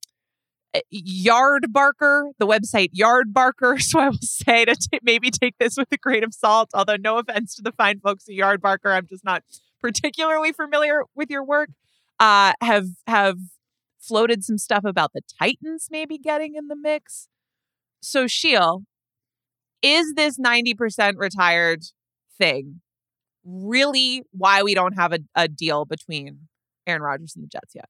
Eh, 0.74 0.80
Yardbarker, 0.92 2.32
the 2.38 2.46
website 2.46 2.90
Yardbarker. 2.94 3.80
So 3.82 4.00
I 4.00 4.08
will 4.08 4.18
say 4.20 4.64
to 4.64 4.74
t- 4.74 5.00
maybe 5.02 5.30
take 5.30 5.54
this 5.58 5.76
with 5.76 5.88
a 5.92 5.96
grain 5.96 6.24
of 6.24 6.34
salt. 6.34 6.70
Although 6.74 6.96
no 6.96 7.18
offense 7.18 7.54
to 7.56 7.62
the 7.62 7.72
fine 7.72 8.00
folks 8.00 8.24
at 8.28 8.34
Yardbarker. 8.34 8.94
I'm 8.94 9.06
just 9.06 9.24
not 9.24 9.42
particularly 9.80 10.52
familiar 10.52 11.02
with 11.14 11.30
your 11.30 11.44
work. 11.44 11.70
Uh, 12.18 12.52
have 12.60 12.86
have 13.06 13.36
floated 14.00 14.44
some 14.44 14.58
stuff 14.58 14.84
about 14.84 15.12
the 15.14 15.22
Titans 15.40 15.88
maybe 15.90 16.18
getting 16.18 16.54
in 16.54 16.68
the 16.68 16.76
mix. 16.76 17.28
So 18.02 18.26
Sheil, 18.26 18.84
is 19.82 20.14
this 20.14 20.38
90% 20.38 21.14
retired 21.16 21.84
thing 22.38 22.80
really 23.44 24.22
why 24.30 24.62
we 24.62 24.74
don't 24.74 24.94
have 24.94 25.12
a, 25.12 25.18
a 25.34 25.48
deal 25.48 25.84
between 25.84 26.48
Aaron 26.86 27.02
Rodgers 27.02 27.34
and 27.34 27.44
the 27.44 27.48
Jets 27.48 27.74
yet? 27.74 27.88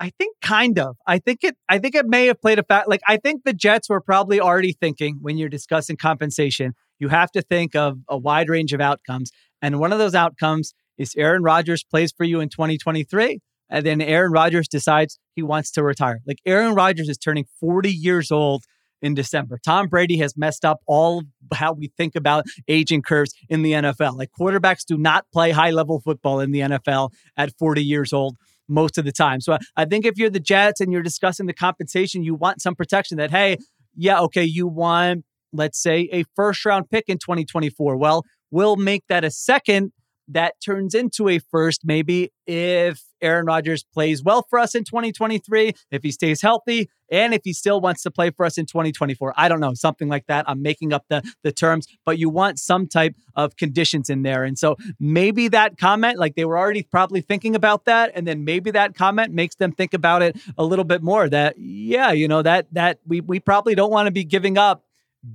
I 0.00 0.10
think 0.18 0.36
kind 0.40 0.78
of. 0.78 0.96
I 1.06 1.18
think 1.18 1.44
it 1.44 1.56
I 1.68 1.78
think 1.78 1.94
it 1.94 2.06
may 2.06 2.26
have 2.26 2.40
played 2.40 2.58
a 2.58 2.62
fact 2.62 2.88
like 2.88 3.02
I 3.06 3.18
think 3.18 3.42
the 3.44 3.52
Jets 3.52 3.88
were 3.90 4.00
probably 4.00 4.40
already 4.40 4.72
thinking 4.72 5.18
when 5.20 5.36
you're 5.36 5.50
discussing 5.50 5.96
compensation, 5.96 6.72
you 6.98 7.08
have 7.08 7.30
to 7.32 7.42
think 7.42 7.76
of 7.76 7.98
a 8.08 8.16
wide 8.16 8.48
range 8.48 8.72
of 8.72 8.80
outcomes. 8.80 9.30
And 9.60 9.78
one 9.78 9.92
of 9.92 9.98
those 9.98 10.14
outcomes 10.14 10.72
is 10.96 11.14
Aaron 11.16 11.42
Rodgers 11.42 11.84
plays 11.84 12.12
for 12.16 12.24
you 12.24 12.40
in 12.40 12.48
2023 12.48 13.40
and 13.68 13.86
then 13.86 14.00
Aaron 14.00 14.32
Rodgers 14.32 14.68
decides 14.68 15.18
he 15.34 15.42
wants 15.42 15.70
to 15.72 15.82
retire. 15.82 16.20
Like 16.26 16.40
Aaron 16.46 16.74
Rodgers 16.74 17.08
is 17.08 17.18
turning 17.18 17.44
40 17.60 17.90
years 17.90 18.32
old 18.32 18.64
in 19.02 19.14
December. 19.14 19.58
Tom 19.64 19.88
Brady 19.88 20.18
has 20.18 20.36
messed 20.36 20.64
up 20.64 20.80
all 20.86 21.22
how 21.54 21.72
we 21.72 21.90
think 21.96 22.16
about 22.16 22.44
aging 22.68 23.02
curves 23.02 23.32
in 23.48 23.62
the 23.62 23.72
NFL. 23.72 24.16
Like 24.16 24.30
quarterbacks 24.38 24.84
do 24.84 24.98
not 24.98 25.26
play 25.32 25.50
high 25.52 25.70
level 25.70 26.00
football 26.00 26.40
in 26.40 26.52
the 26.52 26.60
NFL 26.60 27.10
at 27.36 27.56
40 27.58 27.82
years 27.82 28.12
old 28.12 28.36
most 28.70 28.96
of 28.96 29.04
the 29.04 29.12
time. 29.12 29.40
So 29.40 29.58
I 29.76 29.84
think 29.84 30.06
if 30.06 30.16
you're 30.16 30.30
the 30.30 30.40
Jets 30.40 30.80
and 30.80 30.92
you're 30.92 31.02
discussing 31.02 31.46
the 31.46 31.52
compensation, 31.52 32.22
you 32.22 32.34
want 32.34 32.62
some 32.62 32.74
protection 32.74 33.18
that, 33.18 33.30
hey, 33.30 33.58
yeah, 33.94 34.20
okay, 34.20 34.44
you 34.44 34.66
want, 34.66 35.24
let's 35.52 35.82
say, 35.82 36.08
a 36.12 36.24
first 36.36 36.64
round 36.64 36.88
pick 36.90 37.04
in 37.08 37.18
2024. 37.18 37.96
Well, 37.96 38.24
we'll 38.50 38.76
make 38.76 39.02
that 39.08 39.24
a 39.24 39.30
second 39.30 39.92
that 40.28 40.54
turns 40.64 40.94
into 40.94 41.28
a 41.28 41.40
first 41.50 41.82
maybe 41.84 42.30
if 42.46 43.02
Aaron 43.22 43.46
Rodgers 43.46 43.84
plays 43.84 44.22
well 44.22 44.46
for 44.48 44.58
us 44.58 44.74
in 44.74 44.84
2023, 44.84 45.72
if 45.90 46.02
he 46.02 46.10
stays 46.10 46.42
healthy, 46.42 46.90
and 47.10 47.34
if 47.34 47.42
he 47.44 47.52
still 47.52 47.80
wants 47.80 48.02
to 48.02 48.10
play 48.10 48.30
for 48.30 48.46
us 48.46 48.56
in 48.56 48.66
2024. 48.66 49.34
I 49.36 49.48
don't 49.48 49.60
know, 49.60 49.74
something 49.74 50.08
like 50.08 50.26
that. 50.26 50.48
I'm 50.48 50.62
making 50.62 50.92
up 50.92 51.04
the 51.08 51.22
the 51.42 51.52
terms, 51.52 51.86
but 52.04 52.18
you 52.18 52.30
want 52.30 52.58
some 52.58 52.86
type 52.86 53.14
of 53.34 53.56
conditions 53.56 54.10
in 54.10 54.22
there. 54.22 54.44
And 54.44 54.58
so 54.58 54.76
maybe 54.98 55.48
that 55.48 55.78
comment, 55.78 56.18
like 56.18 56.34
they 56.36 56.44
were 56.44 56.58
already 56.58 56.82
probably 56.82 57.20
thinking 57.20 57.54
about 57.54 57.84
that, 57.86 58.12
and 58.14 58.26
then 58.26 58.44
maybe 58.44 58.70
that 58.70 58.94
comment 58.94 59.32
makes 59.32 59.56
them 59.56 59.72
think 59.72 59.94
about 59.94 60.22
it 60.22 60.36
a 60.56 60.64
little 60.64 60.84
bit 60.84 61.02
more 61.02 61.28
that 61.28 61.56
yeah, 61.58 62.12
you 62.12 62.28
know, 62.28 62.42
that 62.42 62.72
that 62.72 62.98
we 63.06 63.20
we 63.20 63.40
probably 63.40 63.74
don't 63.74 63.90
want 63.90 64.06
to 64.06 64.12
be 64.12 64.24
giving 64.24 64.58
up 64.58 64.84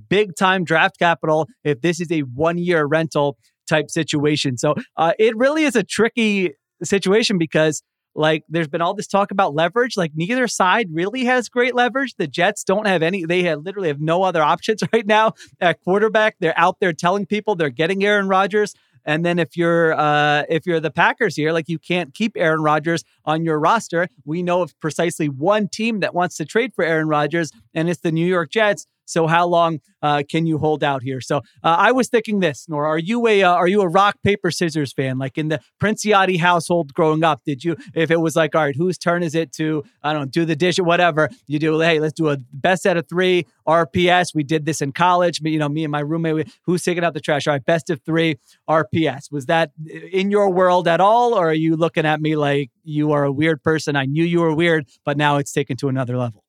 big 0.08 0.34
time 0.34 0.64
draft 0.64 0.98
capital 0.98 1.48
if 1.64 1.80
this 1.80 2.00
is 2.00 2.10
a 2.10 2.20
one 2.20 2.58
year 2.58 2.84
rental 2.84 3.38
type 3.66 3.90
situation. 3.90 4.56
So 4.56 4.74
uh, 4.96 5.12
it 5.18 5.36
really 5.36 5.64
is 5.64 5.76
a 5.76 5.82
tricky 5.82 6.54
situation 6.84 7.38
because 7.38 7.82
like 8.14 8.44
there's 8.48 8.68
been 8.68 8.80
all 8.80 8.94
this 8.94 9.06
talk 9.06 9.30
about 9.30 9.54
leverage 9.54 9.96
like 9.96 10.12
neither 10.14 10.48
side 10.48 10.88
really 10.90 11.24
has 11.24 11.48
great 11.48 11.74
leverage 11.74 12.14
the 12.16 12.26
jets 12.26 12.64
don't 12.64 12.86
have 12.86 13.02
any 13.02 13.24
they 13.24 13.42
have 13.42 13.60
literally 13.62 13.88
have 13.88 14.00
no 14.00 14.22
other 14.22 14.42
options 14.42 14.82
right 14.92 15.06
now 15.06 15.32
at 15.60 15.80
quarterback 15.82 16.36
they're 16.40 16.58
out 16.58 16.80
there 16.80 16.92
telling 16.92 17.26
people 17.26 17.54
they're 17.54 17.68
getting 17.68 18.04
aaron 18.04 18.28
rodgers 18.28 18.74
and 19.06 19.24
then 19.24 19.38
if 19.38 19.56
you're 19.56 19.94
uh, 19.94 20.42
if 20.48 20.66
you're 20.66 20.80
the 20.80 20.90
Packers 20.90 21.36
here, 21.36 21.52
like 21.52 21.68
you 21.68 21.78
can't 21.78 22.12
keep 22.12 22.32
Aaron 22.36 22.60
Rodgers 22.60 23.04
on 23.24 23.44
your 23.44 23.58
roster. 23.58 24.08
We 24.24 24.42
know 24.42 24.62
of 24.62 24.78
precisely 24.80 25.28
one 25.28 25.68
team 25.68 26.00
that 26.00 26.12
wants 26.12 26.36
to 26.38 26.44
trade 26.44 26.72
for 26.74 26.84
Aaron 26.84 27.06
Rodgers, 27.06 27.52
and 27.72 27.88
it's 27.88 28.00
the 28.00 28.10
New 28.10 28.26
York 28.26 28.50
Jets. 28.50 28.86
So 29.06 29.26
how 29.26 29.46
long 29.46 29.80
uh, 30.02 30.22
can 30.28 30.46
you 30.46 30.58
hold 30.58 30.84
out 30.84 31.02
here? 31.02 31.20
So 31.20 31.38
uh, 31.38 31.76
I 31.78 31.92
was 31.92 32.08
thinking 32.08 32.40
this, 32.40 32.68
Nora, 32.68 32.88
are 32.88 32.98
you 32.98 33.26
a 33.26 33.42
uh, 33.42 33.54
are 33.54 33.68
you 33.68 33.80
a 33.80 33.88
rock 33.88 34.16
paper 34.22 34.50
scissors 34.50 34.92
fan? 34.92 35.18
Like 35.18 35.38
in 35.38 35.48
the 35.48 35.60
Princiotti 35.80 36.38
household 36.38 36.92
growing 36.92 37.24
up, 37.24 37.42
did 37.44 37.64
you? 37.64 37.76
If 37.94 38.10
it 38.10 38.20
was 38.20 38.36
like, 38.36 38.54
all 38.54 38.62
right, 38.62 38.76
whose 38.76 38.98
turn 38.98 39.22
is 39.22 39.34
it 39.34 39.52
to 39.54 39.84
I 40.02 40.12
don't 40.12 40.22
know, 40.22 40.28
do 40.28 40.44
the 40.44 40.56
dish 40.56 40.78
or 40.78 40.84
whatever? 40.84 41.30
You 41.46 41.58
do. 41.58 41.80
Hey, 41.80 42.00
let's 42.00 42.14
do 42.14 42.28
a 42.28 42.36
best 42.52 42.86
out 42.86 42.96
of 42.96 43.08
three 43.08 43.46
RPS. 43.66 44.34
We 44.34 44.42
did 44.42 44.66
this 44.66 44.82
in 44.82 44.92
college. 44.92 45.40
You 45.42 45.58
know, 45.58 45.68
me 45.68 45.84
and 45.84 45.92
my 45.92 46.00
roommate. 46.00 46.34
We, 46.34 46.44
who's 46.64 46.82
taking 46.82 47.04
out 47.04 47.14
the 47.14 47.20
trash? 47.20 47.46
All 47.46 47.54
right, 47.54 47.64
best 47.64 47.90
of 47.90 48.00
three 48.02 48.36
RPS. 48.68 49.30
Was 49.30 49.46
that 49.46 49.70
in 50.12 50.30
your 50.30 50.50
world 50.50 50.88
at 50.88 51.00
all, 51.00 51.34
or 51.34 51.50
are 51.50 51.54
you 51.54 51.76
looking 51.76 52.06
at 52.06 52.20
me 52.20 52.36
like 52.36 52.70
you 52.84 53.12
are 53.12 53.24
a 53.24 53.32
weird 53.32 53.62
person? 53.62 53.96
I 53.96 54.04
knew 54.04 54.24
you 54.24 54.40
were 54.40 54.54
weird, 54.54 54.86
but 55.04 55.16
now 55.16 55.36
it's 55.36 55.52
taken 55.52 55.76
to 55.78 55.88
another 55.88 56.16
level. 56.16 56.45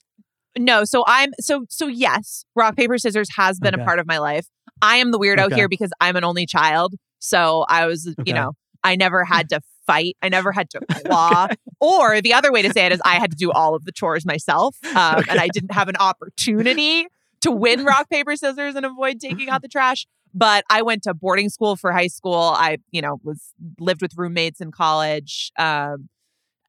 No, 0.58 0.84
so 0.84 1.04
I'm 1.08 1.32
so 1.40 1.66
so 1.70 1.88
yes, 1.88 2.46
rock 2.56 2.76
paper 2.76 2.98
scissors 2.98 3.30
has 3.36 3.60
been 3.60 3.74
okay. 3.74 3.82
a 3.82 3.86
part 3.86 4.00
of 4.00 4.08
my 4.08 4.18
life. 4.18 4.48
I 4.82 4.98
am 4.98 5.12
the 5.12 5.20
weirdo 5.20 5.46
okay. 5.46 5.56
here 5.56 5.70
because 5.70 5.92
I'm 6.00 6.16
an 6.16 6.24
only 6.24 6.46
child. 6.46 6.94
So 7.20 7.66
I 7.68 7.86
was, 7.86 8.08
okay. 8.08 8.24
you 8.26 8.34
know, 8.34 8.54
I 8.84 8.96
never 8.96 9.24
had 9.24 9.50
to 9.50 9.62
fight. 9.86 10.18
I 10.22 10.30
never 10.30 10.52
had 10.52 10.70
to 10.72 10.82
claw. 11.06 11.48
or 11.80 12.22
the 12.22 12.34
other 12.34 12.52
way 12.52 12.62
to 12.62 12.72
say 12.72 12.86
it 12.86 12.92
is 12.92 13.02
I 13.04 13.16
had 13.16 13.32
to 13.32 13.38
do 13.38 13.52
all 13.52 13.76
of 13.76 13.86
the 13.86 13.92
chores 13.92 14.26
myself. 14.26 14.78
Um, 14.86 15.24
and 15.30 15.40
I 15.40 15.48
didn't 15.48 15.74
have 15.74 15.90
an 15.90 15.96
opportunity 15.98 17.08
to 17.42 17.52
win 17.52 17.86
rock, 17.86 18.10
paper, 18.12 18.36
scissors 18.36 18.76
and 18.76 18.86
avoid 18.86 19.20
taking 19.20 19.50
out 19.50 19.62
the 19.62 19.68
trash. 19.68 20.06
But 20.34 20.66
I 20.70 20.82
went 20.82 21.04
to 21.04 21.14
boarding 21.14 21.50
school 21.50 21.76
for 21.76 21.92
high 21.92 22.08
school. 22.08 22.54
I, 22.56 22.78
you 22.92 23.02
know, 23.02 23.20
was 23.24 23.54
lived 23.80 24.02
with 24.02 24.12
roommates 24.18 24.62
in 24.62 24.72
college. 24.72 25.52
Um, 25.58 26.10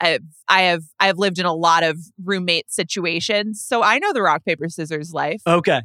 I've, 0.01 0.23
I 0.49 0.63
have 0.63 0.83
I 1.01 1.07
have 1.07 1.19
lived 1.19 1.39
in 1.39 1.47
a 1.47 1.55
lot 1.55 1.83
of 1.83 1.99
roommate 2.23 2.71
situations, 2.71 3.65
so 3.65 3.83
I 3.83 3.99
know 3.99 4.13
the 4.13 4.23
rock 4.23 4.45
paper 4.45 4.69
scissors 4.69 5.13
life. 5.13 5.43
Okay, 5.47 5.83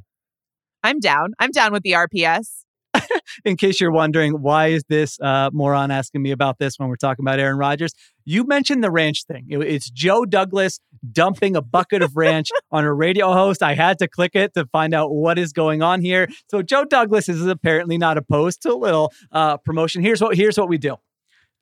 I'm 0.84 1.00
down. 1.00 1.34
I'm 1.40 1.52
down 1.52 1.74
with 1.74 1.84
the 1.84 1.94
RPS. 1.94 2.64
in 3.46 3.58
case 3.58 3.80
you're 3.82 3.92
wondering, 3.92 4.34
why 4.34 4.68
is 4.68 4.84
this 4.88 5.20
uh, 5.20 5.50
moron 5.52 5.92
asking 5.92 6.22
me 6.22 6.32
about 6.32 6.60
this 6.60 6.78
when 6.78 6.90
we're 6.90 6.96
talking 6.96 7.24
about 7.24 7.40
Aaron 7.40 7.58
Rodgers? 7.58 7.94
You 8.26 8.44
mentioned 8.46 8.84
the 8.84 8.92
ranch 8.92 9.24
thing. 9.26 9.48
It, 9.50 9.60
it's 9.62 9.90
Joe 9.90 10.26
Douglas 10.26 10.80
dumping 11.12 11.56
a 11.56 11.62
bucket 11.62 12.02
of 12.02 12.16
ranch 12.16 12.50
on 12.72 12.84
a 12.84 12.94
radio 12.94 13.34
host. 13.34 13.64
I 13.64 13.74
had 13.74 14.00
to 14.00 14.08
click 14.08 14.36
it 14.36 14.54
to 14.54 14.66
find 14.68 14.94
out 14.94 15.12
what 15.12 15.40
is 15.40 15.54
going 15.54 15.82
on 15.82 16.02
here. 16.02 16.28
So 16.50 16.62
Joe 16.62 16.86
Douglas 16.86 17.30
is 17.30 17.46
apparently 17.46 17.98
not 17.98 18.18
opposed 18.18 18.62
to 18.64 18.74
a 18.74 18.78
little 18.78 19.12
uh, 19.32 19.58
promotion. 19.58 20.04
Here's 20.04 20.22
what 20.22 20.36
here's 20.36 20.58
what 20.58 20.70
we 20.70 20.78
do. 20.78 20.98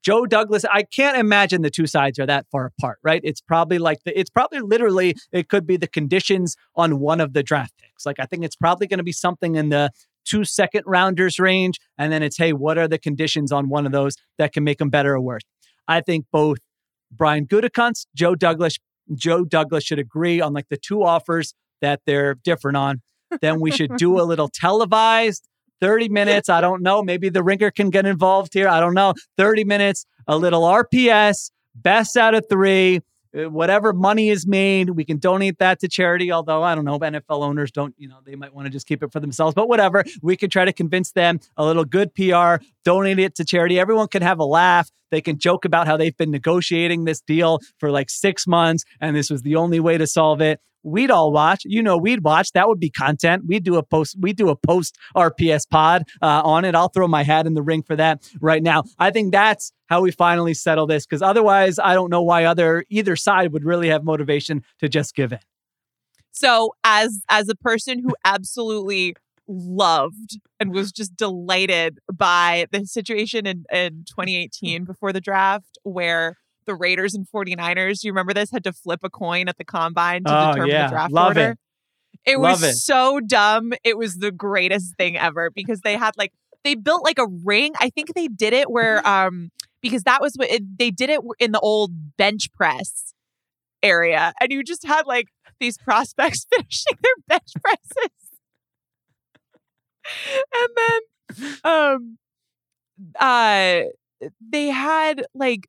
Joe 0.04 0.26
Douglas, 0.26 0.66
I 0.66 0.84
can't 0.84 1.18
imagine 1.18 1.62
the 1.62 1.70
two 1.70 1.86
sides 1.86 2.18
are 2.20 2.26
that 2.26 2.48
far 2.52 2.66
apart, 2.66 3.00
right? 3.04 3.22
It's 3.24 3.42
probably 3.42 3.78
like 3.78 4.00
the, 4.04 4.20
it's 4.20 4.30
probably 4.30 4.60
literally, 4.60 5.16
it 5.32 5.48
could 5.48 5.68
be 5.68 5.78
the 5.78 5.88
conditions 5.88 6.56
on 6.76 7.00
one 7.00 7.22
of 7.22 7.34
the 7.34 7.44
draft 7.44 7.74
picks. 7.78 8.06
Like, 8.06 8.20
I 8.20 8.26
think 8.26 8.44
it's 8.44 8.56
probably 8.56 8.88
going 8.88 8.98
to 8.98 9.04
be 9.04 9.12
something 9.12 9.56
in 9.56 9.70
the 9.70 9.92
two 10.26 10.44
second 10.44 10.84
rounders 10.86 11.40
range. 11.40 11.80
And 11.98 12.12
then 12.12 12.24
it's, 12.24 12.38
hey, 12.38 12.54
what 12.54 12.78
are 12.78 12.88
the 12.88 12.98
conditions 12.98 13.52
on 13.52 13.70
one 13.70 13.86
of 13.86 13.92
those 13.92 14.16
that 14.38 14.54
can 14.54 14.64
make 14.64 14.80
them 14.80 14.90
better 14.90 15.14
or 15.14 15.22
worse? 15.22 15.44
I 15.88 16.02
think 16.02 16.26
both 16.32 16.58
Brian 17.12 17.46
Gutekunst, 17.46 18.08
Joe 18.16 18.36
Douglas, 18.36 18.78
Joe 19.14 19.44
Douglas 19.44 19.84
should 19.84 20.00
agree 20.00 20.42
on 20.42 20.54
like 20.54 20.70
the 20.70 20.78
two 20.78 21.04
offers 21.04 21.54
that 21.82 22.02
they're 22.06 22.36
different 22.36 22.78
on. 22.78 23.02
Then 23.42 23.60
we 23.60 23.72
should 23.72 23.96
do 23.98 24.20
a 24.20 24.24
little 24.24 24.50
televised 24.50 25.48
30 25.82 26.10
minutes. 26.10 26.48
I 26.48 26.62
don't 26.62 26.82
know. 26.82 27.04
Maybe 27.04 27.30
the 27.30 27.44
ringer 27.44 27.72
can 27.72 27.90
get 27.90 28.06
involved 28.06 28.54
here. 28.54 28.70
I 28.70 28.80
don't 28.80 28.94
know. 28.94 29.14
30 29.38 29.64
minutes, 29.66 30.06
a 30.28 30.38
little 30.38 30.62
RPS, 30.62 31.52
best 31.76 32.16
out 32.16 32.36
of 32.36 32.46
three. 32.50 33.02
Uh, 33.38 33.50
whatever 33.50 33.94
money 33.94 34.30
is 34.30 34.46
made, 34.46 34.90
we 34.92 35.06
can 35.06 35.18
donate 35.18 35.58
that 35.60 35.80
to 35.80 35.88
charity. 35.88 36.32
Although 36.32 36.64
I 36.64 36.76
don't 36.76 36.86
know, 36.86 37.00
NFL 37.00 37.44
owners 37.44 37.72
don't, 37.72 37.96
you 37.98 38.08
know, 38.08 38.18
they 38.26 38.36
might 38.36 38.54
want 38.54 38.66
to 38.66 38.70
just 38.70 38.88
keep 38.88 39.02
it 39.04 39.12
for 39.12 39.20
themselves. 39.20 39.54
But 39.56 39.70
whatever, 39.70 40.04
we 40.22 40.36
can 40.36 40.50
try 40.50 40.66
to 40.66 40.74
convince 40.74 41.14
them 41.14 41.40
a 41.58 41.66
little 41.66 41.86
good 41.86 42.14
PR, 42.14 42.64
donate 42.84 43.20
it 43.20 43.36
to 43.36 43.46
charity. 43.46 43.80
Everyone 43.80 44.08
can 44.08 44.22
have 44.22 44.40
a 44.40 44.46
laugh. 44.46 44.90
They 45.12 45.22
can 45.22 45.38
joke 45.38 45.66
about 45.66 45.88
how 45.88 45.98
they've 45.98 46.16
been 46.16 46.32
negotiating 46.32 47.06
this 47.06 47.22
deal 47.22 47.60
for 47.80 47.92
like 47.92 48.10
six 48.10 48.48
months 48.48 48.86
and 49.00 49.16
this 49.16 49.30
was 49.30 49.42
the 49.42 49.58
only 49.58 49.80
way 49.80 49.98
to 49.98 50.08
solve 50.08 50.42
it 50.42 50.62
we'd 50.84 51.12
all 51.12 51.32
watch. 51.32 51.64
You 51.66 51.84
know, 51.84 51.98
we'd 51.98 52.24
watch. 52.24 52.52
That 52.54 52.68
would 52.68 52.80
be 52.80 52.90
content. 52.90 53.44
We'd 53.46 53.64
do 53.64 53.78
a 53.78 53.84
post. 53.84 54.16
We 54.20 54.34
do 54.34 54.50
a 54.50 54.56
post 54.56 54.98
RPS 55.16 55.70
pod 55.70 56.04
uh, 56.22 56.42
on 56.44 56.66
it. 56.66 56.76
I'll 56.76 56.90
throw 56.90 57.08
my 57.08 57.24
hat 57.24 57.48
in 57.48 57.54
the 57.54 57.62
ring 57.62 57.84
for 57.84 57.96
that 57.96 58.30
right 58.40 58.64
now. 58.64 58.84
I 59.00 59.12
think 59.12 59.32
that's 59.32 59.72
how 59.88 60.02
we 60.02 60.12
finally 60.12 60.54
settle 60.54 60.88
this 60.88 61.06
because 61.06 61.22
otherwise, 61.22 61.80
I 61.80 61.94
don't 61.94 62.10
know 62.10 62.22
why 62.22 62.46
other 62.46 62.86
either 62.90 63.16
side 63.16 63.54
would 63.54 63.66
really 63.66 63.90
have 63.90 64.04
motivation 64.04 64.64
to 64.80 64.90
just 64.90 65.16
give 65.16 65.32
in. 65.32 65.40
So, 66.32 66.74
as 66.84 67.22
as 67.30 67.50
a 67.50 67.56
person 67.56 68.00
who 68.00 68.16
absolutely 68.24 69.16
loved 69.48 70.40
and 70.60 70.72
was 70.72 70.92
just 70.92 71.16
delighted 71.18 72.00
by 72.14 72.68
the 72.72 72.86
situation 72.86 73.46
in, 73.46 73.66
in 73.72 74.06
2018 74.08 74.86
before 74.86 75.12
the 75.12 75.20
draft 75.20 75.78
where 75.84 76.38
the 76.66 76.76
Raiders 76.76 77.14
and 77.14 77.28
49ers, 77.34 78.04
you 78.04 78.12
remember 78.12 78.34
this, 78.34 78.52
had 78.52 78.64
to 78.66 78.74
flip 78.74 79.02
a 79.04 79.10
coin 79.10 79.48
at 79.48 79.58
the 79.58 79.66
combine 79.66 80.24
to 80.24 80.36
oh, 80.36 80.52
determine 80.52 80.72
yeah. 80.72 80.88
the 80.88 80.92
draft 80.92 81.14
Love 81.14 81.28
order. 81.38 81.52
It. 81.52 81.58
It 82.34 82.38
Love 82.38 82.62
was 82.62 82.64
it. 82.64 82.74
so 82.74 83.20
dumb. 83.20 83.74
It 83.84 83.98
was 83.98 84.18
the 84.18 84.32
greatest 84.32 84.96
thing 84.96 85.18
ever 85.18 85.50
because 85.50 85.82
they 85.82 85.98
had 85.98 86.16
like 86.18 86.34
they 86.64 86.76
built 86.76 87.04
like 87.04 87.18
a 87.18 87.28
ring. 87.44 87.74
I 87.80 87.90
think 87.90 88.14
they 88.14 88.28
did 88.28 88.54
it 88.54 88.70
where 88.70 89.06
um 89.08 89.52
because 89.82 90.04
that 90.04 90.22
was 90.22 90.34
what 90.36 90.50
it, 90.50 90.78
they 90.78 90.92
did 90.92 91.10
it 91.10 91.22
in 91.40 91.52
the 91.52 91.60
old 91.60 92.18
bench 92.18 92.54
press 92.54 93.14
area 93.82 94.34
and 94.40 94.52
you 94.52 94.64
just 94.64 94.86
had 94.86 95.08
like 95.08 95.28
these 95.60 95.78
prospects 95.78 96.46
finishing 96.56 96.98
their 97.02 97.16
bench 97.28 97.52
presses. 97.64 98.12
and 100.54 100.70
then 100.78 101.58
um 101.64 102.18
uh 103.20 103.82
they 104.52 104.68
had 104.68 105.26
like 105.34 105.68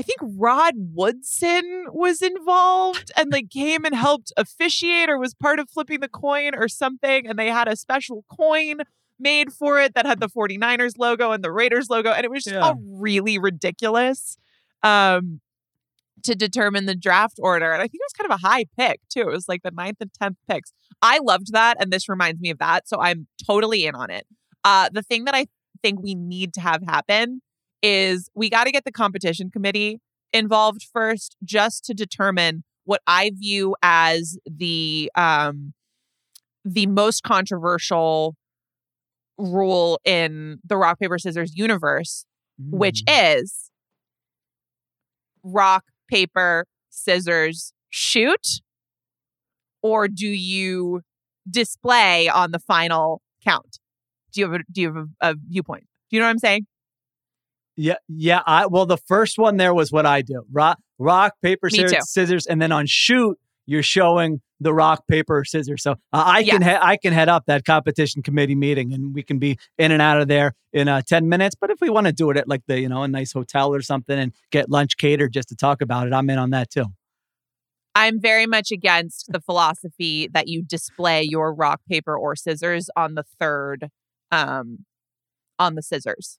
I 0.00 0.02
think 0.02 0.18
Rod 0.22 0.72
Woodson 0.94 1.84
was 1.92 2.22
involved 2.22 3.12
and 3.18 3.30
like 3.30 3.50
came 3.50 3.84
and 3.84 3.94
helped 3.94 4.32
officiate 4.38 5.10
or 5.10 5.18
was 5.18 5.34
part 5.34 5.58
of 5.58 5.68
flipping 5.68 6.00
the 6.00 6.08
coin 6.08 6.54
or 6.54 6.68
something. 6.68 7.26
And 7.26 7.38
they 7.38 7.48
had 7.48 7.68
a 7.68 7.76
special 7.76 8.24
coin 8.34 8.78
made 9.18 9.52
for 9.52 9.78
it 9.78 9.92
that 9.92 10.06
had 10.06 10.18
the 10.18 10.30
49ers 10.30 10.94
logo 10.96 11.32
and 11.32 11.44
the 11.44 11.52
Raiders 11.52 11.90
logo. 11.90 12.12
And 12.12 12.24
it 12.24 12.30
was 12.30 12.44
just 12.44 12.54
yeah. 12.54 12.62
all 12.62 12.80
really 12.82 13.36
ridiculous 13.36 14.38
um, 14.82 15.42
to 16.22 16.34
determine 16.34 16.86
the 16.86 16.94
draft 16.94 17.38
order. 17.38 17.70
And 17.70 17.82
I 17.82 17.84
think 17.84 17.96
it 17.96 18.06
was 18.06 18.14
kind 18.14 18.32
of 18.32 18.40
a 18.42 18.48
high 18.48 18.64
pick 18.78 19.00
too. 19.10 19.28
It 19.28 19.32
was 19.32 19.48
like 19.48 19.62
the 19.62 19.70
ninth 19.70 19.98
and 20.00 20.10
10th 20.18 20.36
picks. 20.48 20.72
I 21.02 21.18
loved 21.18 21.52
that. 21.52 21.76
And 21.78 21.92
this 21.92 22.08
reminds 22.08 22.40
me 22.40 22.48
of 22.48 22.56
that. 22.56 22.88
So 22.88 22.98
I'm 23.02 23.26
totally 23.46 23.84
in 23.84 23.94
on 23.94 24.08
it. 24.08 24.26
Uh, 24.64 24.88
the 24.90 25.02
thing 25.02 25.26
that 25.26 25.34
I 25.34 25.44
think 25.82 26.02
we 26.02 26.14
need 26.14 26.54
to 26.54 26.62
have 26.62 26.80
happen 26.88 27.42
is 27.82 28.28
we 28.34 28.50
got 28.50 28.64
to 28.64 28.72
get 28.72 28.84
the 28.84 28.92
competition 28.92 29.50
committee 29.50 29.98
involved 30.32 30.86
first 30.92 31.36
just 31.44 31.84
to 31.86 31.94
determine 31.94 32.62
what 32.84 33.00
I 33.06 33.30
view 33.34 33.74
as 33.82 34.38
the 34.46 35.10
um 35.14 35.72
the 36.64 36.86
most 36.86 37.22
controversial 37.22 38.34
rule 39.38 39.98
in 40.04 40.58
the 40.64 40.76
rock 40.76 40.98
paper 41.00 41.18
scissors 41.18 41.52
universe, 41.56 42.24
which 42.58 43.02
Mm. 43.08 43.40
is 43.42 43.70
rock 45.42 45.84
paper 46.08 46.66
scissors 46.90 47.72
shoot, 47.88 48.60
or 49.82 50.08
do 50.08 50.26
you 50.28 51.00
display 51.50 52.28
on 52.28 52.50
the 52.50 52.58
final 52.58 53.22
count? 53.44 53.78
Do 54.32 54.40
you 54.40 54.50
have 54.50 54.60
a, 54.60 54.64
do 54.70 54.80
you 54.82 54.86
have 54.94 54.96
a, 55.20 55.30
a 55.30 55.34
viewpoint? 55.48 55.84
Do 56.10 56.16
you 56.16 56.20
know 56.20 56.26
what 56.26 56.30
I'm 56.32 56.38
saying? 56.38 56.66
Yeah, 57.80 57.94
yeah. 58.08 58.42
I 58.46 58.66
well, 58.66 58.84
the 58.84 58.98
first 58.98 59.38
one 59.38 59.56
there 59.56 59.72
was 59.72 59.90
what 59.90 60.04
I 60.04 60.20
do: 60.20 60.44
rock, 60.52 60.78
rock, 60.98 61.32
paper, 61.42 61.70
scissors, 61.70 62.10
scissors, 62.10 62.46
and 62.46 62.60
then 62.60 62.72
on 62.72 62.84
shoot, 62.86 63.38
you're 63.64 63.82
showing 63.82 64.42
the 64.60 64.74
rock, 64.74 65.06
paper, 65.08 65.42
scissors. 65.46 65.82
So 65.82 65.92
uh, 65.92 65.94
I 66.12 66.42
can 66.42 66.62
he- 66.62 66.68
I 66.68 66.98
can 66.98 67.14
head 67.14 67.30
up 67.30 67.46
that 67.46 67.64
competition 67.64 68.22
committee 68.22 68.54
meeting, 68.54 68.92
and 68.92 69.14
we 69.14 69.22
can 69.22 69.38
be 69.38 69.56
in 69.78 69.92
and 69.92 70.02
out 70.02 70.20
of 70.20 70.28
there 70.28 70.52
in 70.74 70.88
uh, 70.88 71.00
ten 71.00 71.30
minutes. 71.30 71.56
But 71.58 71.70
if 71.70 71.80
we 71.80 71.88
want 71.88 72.06
to 72.06 72.12
do 72.12 72.28
it 72.30 72.36
at 72.36 72.46
like 72.46 72.60
the 72.66 72.78
you 72.78 72.88
know 72.90 73.02
a 73.02 73.08
nice 73.08 73.32
hotel 73.32 73.74
or 73.74 73.80
something 73.80 74.18
and 74.18 74.34
get 74.50 74.68
lunch 74.68 74.98
catered 74.98 75.32
just 75.32 75.48
to 75.48 75.56
talk 75.56 75.80
about 75.80 76.06
it, 76.06 76.12
I'm 76.12 76.28
in 76.28 76.38
on 76.38 76.50
that 76.50 76.68
too. 76.68 76.84
I'm 77.94 78.20
very 78.20 78.46
much 78.46 78.70
against 78.70 79.32
the 79.32 79.40
philosophy 79.40 80.28
that 80.34 80.48
you 80.48 80.62
display 80.62 81.22
your 81.22 81.54
rock, 81.54 81.80
paper, 81.88 82.14
or 82.14 82.36
scissors 82.36 82.90
on 82.94 83.14
the 83.14 83.24
third, 83.40 83.88
um, 84.30 84.84
on 85.58 85.76
the 85.76 85.82
scissors. 85.82 86.38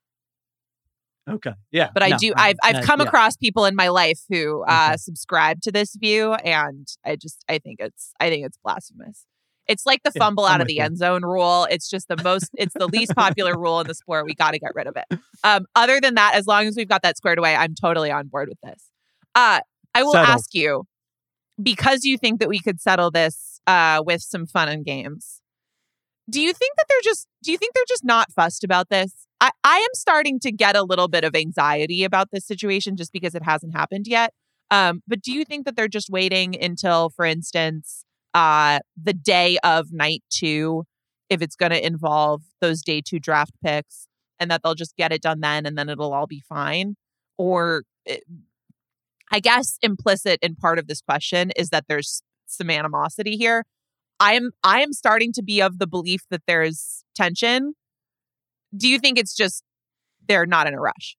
Okay, 1.31 1.51
yeah. 1.71 1.89
But 1.93 2.03
I 2.03 2.09
no, 2.09 2.17
do. 2.17 2.33
I've 2.35 2.57
I've 2.63 2.75
uh, 2.77 2.81
come 2.83 2.99
yeah. 2.99 3.07
across 3.07 3.37
people 3.37 3.65
in 3.65 3.75
my 3.75 3.87
life 3.89 4.19
who 4.29 4.63
uh, 4.67 4.89
Okay. 4.89 4.97
subscribe 4.97 5.61
to 5.61 5.71
this 5.71 5.95
view, 5.95 6.33
and 6.33 6.87
I 7.05 7.15
just 7.15 7.43
I 7.49 7.59
think 7.59 7.79
it's 7.79 8.13
I 8.19 8.29
think 8.29 8.45
it's 8.45 8.57
blasphemous. 8.63 9.25
It's 9.67 9.85
like 9.85 10.03
the 10.03 10.11
fumble 10.11 10.45
out 10.45 10.59
of 10.59 10.67
the 10.67 10.75
you. 10.75 10.83
end 10.83 10.97
zone 10.97 11.23
rule. 11.23 11.65
It's 11.69 11.89
just 11.89 12.07
the 12.07 12.21
most. 12.21 12.49
It's 12.57 12.73
the 12.73 12.87
least 12.87 13.15
popular 13.15 13.57
rule 13.57 13.79
in 13.79 13.87
the 13.87 13.93
sport. 13.93 14.25
We 14.25 14.33
got 14.33 14.51
to 14.51 14.59
get 14.59 14.71
rid 14.75 14.87
of 14.87 14.97
it. 14.97 15.19
Um, 15.43 15.65
other 15.75 16.01
than 16.01 16.15
that, 16.15 16.35
as 16.35 16.45
long 16.45 16.65
as 16.65 16.75
we've 16.75 16.89
got 16.89 17.03
that 17.03 17.17
squared 17.17 17.39
away, 17.39 17.55
I'm 17.55 17.73
totally 17.75 18.11
on 18.11 18.27
board 18.27 18.49
with 18.49 18.59
this. 18.61 18.89
Uh, 19.33 19.61
I 19.95 20.03
will 20.03 20.11
Settled. 20.13 20.29
ask 20.29 20.53
you 20.53 20.83
because 21.61 22.03
you 22.03 22.17
think 22.17 22.39
that 22.39 22.49
we 22.49 22.59
could 22.59 22.81
settle 22.81 23.11
this 23.11 23.61
uh, 23.67 24.01
with 24.05 24.21
some 24.21 24.45
fun 24.45 24.67
and 24.67 24.83
games. 24.83 25.41
Do 26.29 26.41
you 26.41 26.53
think 26.53 26.73
that 26.77 26.85
they're 26.89 27.01
just? 27.03 27.27
Do 27.43 27.51
you 27.51 27.57
think 27.57 27.73
they're 27.73 27.83
just 27.87 28.03
not 28.03 28.31
fussed 28.31 28.63
about 28.63 28.89
this? 28.89 29.27
I, 29.41 29.49
I 29.63 29.77
am 29.77 29.93
starting 29.93 30.39
to 30.41 30.51
get 30.51 30.75
a 30.75 30.83
little 30.83 31.07
bit 31.07 31.23
of 31.23 31.35
anxiety 31.35 32.03
about 32.03 32.29
this 32.31 32.45
situation 32.45 32.95
just 32.95 33.11
because 33.11 33.35
it 33.35 33.43
hasn't 33.43 33.75
happened 33.75 34.05
yet. 34.07 34.33
Um, 34.69 35.01
but 35.07 35.21
do 35.21 35.33
you 35.33 35.43
think 35.43 35.65
that 35.65 35.75
they're 35.75 35.87
just 35.87 36.09
waiting 36.09 36.55
until, 36.61 37.09
for 37.09 37.25
instance, 37.25 38.05
uh, 38.33 38.79
the 39.01 39.13
day 39.13 39.57
of 39.63 39.87
night 39.91 40.23
two, 40.29 40.85
if 41.29 41.41
it's 41.41 41.55
going 41.55 41.71
to 41.71 41.85
involve 41.85 42.43
those 42.61 42.81
day 42.81 43.01
two 43.05 43.19
draft 43.19 43.53
picks, 43.63 44.07
and 44.39 44.49
that 44.49 44.61
they'll 44.63 44.75
just 44.75 44.95
get 44.95 45.11
it 45.11 45.21
done 45.21 45.41
then, 45.41 45.65
and 45.65 45.77
then 45.77 45.89
it'll 45.89 46.13
all 46.13 46.27
be 46.27 46.41
fine? 46.47 46.95
Or 47.37 47.83
it, 48.05 48.23
I 49.31 49.39
guess 49.39 49.77
implicit 49.81 50.39
in 50.41 50.55
part 50.55 50.79
of 50.79 50.87
this 50.87 51.01
question 51.01 51.51
is 51.55 51.69
that 51.69 51.85
there's 51.87 52.21
some 52.45 52.69
animosity 52.69 53.37
here. 53.37 53.63
I 54.19 54.33
am 54.33 54.51
I 54.63 54.81
am 54.81 54.93
starting 54.93 55.31
to 55.33 55.43
be 55.43 55.61
of 55.61 55.79
the 55.79 55.87
belief 55.87 56.21
that 56.29 56.43
there's 56.47 57.03
tension. 57.15 57.73
Do 58.75 58.87
you 58.87 58.99
think 58.99 59.17
it's 59.17 59.35
just 59.35 59.63
they're 60.27 60.45
not 60.45 60.67
in 60.67 60.73
a 60.73 60.79
rush? 60.79 61.17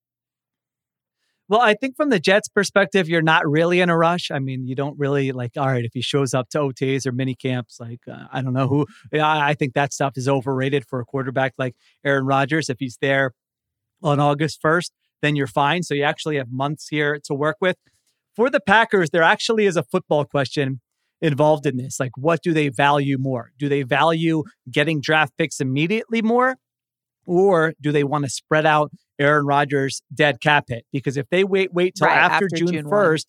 Well, 1.48 1.60
I 1.60 1.74
think 1.74 1.96
from 1.96 2.08
the 2.08 2.20
Jets' 2.20 2.48
perspective, 2.48 3.08
you're 3.08 3.20
not 3.20 3.46
really 3.46 3.80
in 3.80 3.90
a 3.90 3.96
rush. 3.96 4.30
I 4.30 4.38
mean, 4.38 4.66
you 4.66 4.74
don't 4.74 4.98
really 4.98 5.32
like, 5.32 5.52
all 5.58 5.66
right, 5.66 5.84
if 5.84 5.90
he 5.92 6.00
shows 6.00 6.32
up 6.32 6.48
to 6.50 6.58
OTAs 6.58 7.06
or 7.06 7.12
mini 7.12 7.34
camps, 7.34 7.78
like, 7.78 8.00
uh, 8.10 8.24
I 8.32 8.40
don't 8.40 8.54
know 8.54 8.68
who, 8.68 8.86
I 9.12 9.50
I 9.50 9.54
think 9.54 9.74
that 9.74 9.92
stuff 9.92 10.12
is 10.16 10.28
overrated 10.28 10.84
for 10.88 11.00
a 11.00 11.04
quarterback 11.04 11.52
like 11.58 11.74
Aaron 12.04 12.24
Rodgers. 12.24 12.70
If 12.70 12.78
he's 12.78 12.96
there 13.02 13.32
on 14.02 14.20
August 14.20 14.60
1st, 14.62 14.92
then 15.20 15.36
you're 15.36 15.46
fine. 15.46 15.82
So 15.82 15.94
you 15.94 16.04
actually 16.04 16.36
have 16.36 16.48
months 16.50 16.88
here 16.88 17.20
to 17.24 17.34
work 17.34 17.56
with. 17.60 17.76
For 18.34 18.48
the 18.48 18.60
Packers, 18.60 19.10
there 19.10 19.22
actually 19.22 19.66
is 19.66 19.76
a 19.76 19.82
football 19.82 20.24
question 20.24 20.80
involved 21.20 21.66
in 21.66 21.76
this. 21.76 22.00
Like, 22.00 22.12
what 22.16 22.40
do 22.42 22.54
they 22.54 22.68
value 22.68 23.18
more? 23.18 23.52
Do 23.58 23.68
they 23.68 23.82
value 23.82 24.44
getting 24.70 25.00
draft 25.02 25.36
picks 25.36 25.60
immediately 25.60 26.22
more? 26.22 26.56
Or 27.26 27.74
do 27.80 27.92
they 27.92 28.04
want 28.04 28.24
to 28.24 28.30
spread 28.30 28.66
out 28.66 28.90
Aaron 29.18 29.46
Rodgers' 29.46 30.02
dead 30.12 30.40
cap 30.40 30.64
hit? 30.68 30.84
Because 30.92 31.16
if 31.16 31.28
they 31.30 31.44
wait, 31.44 31.72
wait 31.72 31.94
till 31.96 32.08
Right, 32.08 32.16
after, 32.16 32.46
after 32.46 32.48
June 32.56 32.68
June 32.68 32.84
1. 32.84 32.90
first, 32.90 33.28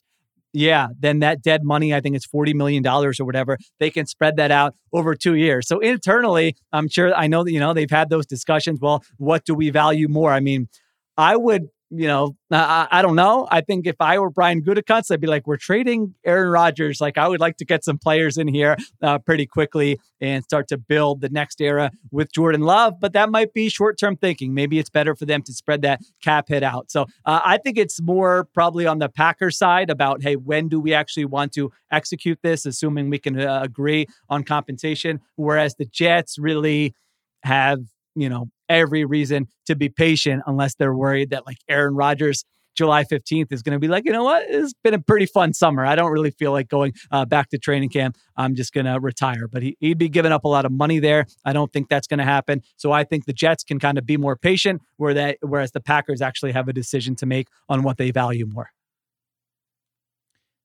yeah, 0.56 0.88
then 1.00 1.20
that 1.20 1.41
dead 1.41 1.64
money, 1.64 1.94
I 1.96 2.00
think 2.00 2.16
it's 2.16 2.26
forty 2.28 2.54
million 2.54 2.84
dollars 2.84 3.20
or 3.20 3.26
whatever. 3.26 3.58
They 3.80 3.89
can 3.89 4.06
spread 4.06 4.36
that 4.38 4.52
out 4.52 4.76
over 4.94 5.16
two 5.16 5.34
years. 5.36 5.68
So 5.68 5.80
internally, 5.80 6.56
I'm 6.72 6.88
sure 6.88 7.14
I 7.14 7.26
know 7.28 7.44
that 7.44 7.52
you 7.52 7.60
know 7.60 7.74
they've 7.74 7.89
had 7.89 8.10
those 8.10 8.28
discussions. 8.28 8.80
Well, 8.80 9.04
what 9.18 9.46
do 9.46 9.56
we 9.56 9.72
value 9.72 10.08
more? 10.08 10.32
I 10.32 10.39
mean, 10.41 10.70
I 11.18 11.38
would, 11.38 11.70
you 11.96 12.08
know, 12.08 12.36
I, 12.52 12.88
I 12.89 13.02
don't 13.02 13.16
know. 13.16 13.48
I 13.52 13.62
think 13.62 13.86
if 13.86 13.98
I 14.00 14.18
were 14.18 14.30
Brian 14.30 14.64
Gutekunst, 14.64 15.12
I'd 15.12 15.22
be 15.22 15.28
like, 15.28 15.46
we're 15.46 15.58
trading 15.58 16.16
Aaron 16.26 16.50
Rodgers. 16.50 17.00
Like, 17.00 17.18
I 17.18 17.28
would 17.28 17.39
like 17.39 17.58
to 17.58 17.66
get 17.66 17.84
some 17.84 17.98
players 17.98 18.38
in 18.38 18.48
here 18.48 18.76
uh, 19.02 19.20
pretty 19.20 19.46
quickly 19.46 20.00
and 20.20 20.44
start 20.44 20.68
to 20.70 20.78
build 20.78 21.22
the 21.22 21.30
next 21.30 21.62
era 21.62 21.91
with 22.12 22.32
Jordan 22.34 22.62
Love. 22.62 23.00
But 23.00 23.14
that 23.14 23.30
might 23.30 23.54
be 23.54 23.70
short 23.70 24.00
term 24.00 24.18
thinking. 24.18 24.54
Maybe 24.54 24.80
it's 24.80 24.89
better 24.89 25.16
for 25.16 25.26
them 25.26 25.44
to 25.44 25.54
spread 25.54 25.84
that 25.84 26.02
cap 26.24 26.50
hit 26.50 26.64
out. 26.64 26.89
So 26.89 27.04
uh, 27.26 27.41
I 27.46 27.58
think 27.58 27.78
it's 27.78 28.02
more 28.02 28.48
probably 28.54 28.88
on 28.88 29.00
the 29.00 29.10
Packers 29.10 29.58
side 29.58 29.89
about, 29.89 30.24
hey, 30.24 30.36
when 30.36 30.70
do 30.70 30.80
we 30.80 30.94
actually 30.94 31.26
want 31.26 31.52
to 31.54 31.72
execute 31.91 32.39
this, 32.41 32.66
assuming 32.66 33.10
we 33.10 33.20
can 33.20 33.39
uh, 33.39 33.62
agree 33.62 34.08
on 34.30 34.44
compensation? 34.44 35.20
Whereas 35.36 35.76
the 35.76 35.86
Jets 35.86 36.39
really 36.39 36.96
have, 37.44 37.82
you 38.16 38.30
know, 38.30 38.50
every 38.74 39.05
reason 39.05 39.47
to 39.67 39.76
be 39.76 39.89
patient 39.89 40.43
unless 40.45 40.76
they're 40.76 40.95
worried 40.95 41.30
that 41.30 41.45
like 41.45 41.57
Aaron 41.69 41.95
Rodgers 41.95 42.43
July 42.76 43.03
15th 43.03 43.51
is 43.51 43.61
going 43.61 43.74
to 43.74 43.80
be 43.80 43.88
like, 43.88 44.03
you 44.05 44.11
know 44.11 44.24
what? 44.24 44.45
It's 44.47 44.74
been 44.84 44.93
a 44.93 44.99
pretty 44.99 45.26
fun 45.26 45.53
summer. 45.53 45.86
I 45.86 45.95
don't 45.95 46.11
really 46.11 46.32
feel 46.32 46.51
like 46.51 46.67
going 46.69 46.93
uh, 47.11 47.26
back 47.26 47.49
to 47.49 47.57
training 47.57 47.89
camp. 47.89 48.17
I'm 48.36 48.55
just 48.55 48.74
going 48.74 48.86
to 48.86 48.99
retire. 48.99 49.47
But 49.47 49.61
he, 49.61 49.78
he'd 49.80 49.97
be 49.97 50.09
giving 50.09 50.32
up 50.32 50.43
a 50.43 50.47
lot 50.47 50.65
of 50.65 50.71
money 50.71 50.99
there. 50.99 51.28
I 51.45 51.53
don't 51.53 51.71
think 51.71 51.89
that's 51.89 52.07
going 52.07 52.17
to 52.17 52.24
happen. 52.24 52.61
So 52.78 52.91
I 52.91 53.03
think 53.03 53.26
the 53.26 53.34
Jets 53.34 53.63
can 53.63 53.80
kind 53.80 53.97
of 53.97 54.05
be 54.05 54.17
more 54.17 54.36
patient, 54.36 54.82
where 54.97 55.13
that, 55.13 55.38
whereas 55.41 55.71
the 55.71 55.82
Packers 55.82 56.21
actually 56.21 56.51
have 56.53 56.67
a 56.67 56.74
decision 56.74 57.15
to 57.17 57.26
make 57.26 57.47
on 57.69 57.84
what 57.84 57.97
they 57.97 58.11
value 58.11 58.47
more. 58.47 58.71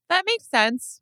That 0.08 0.24
makes 0.26 0.48
sense. 0.48 1.00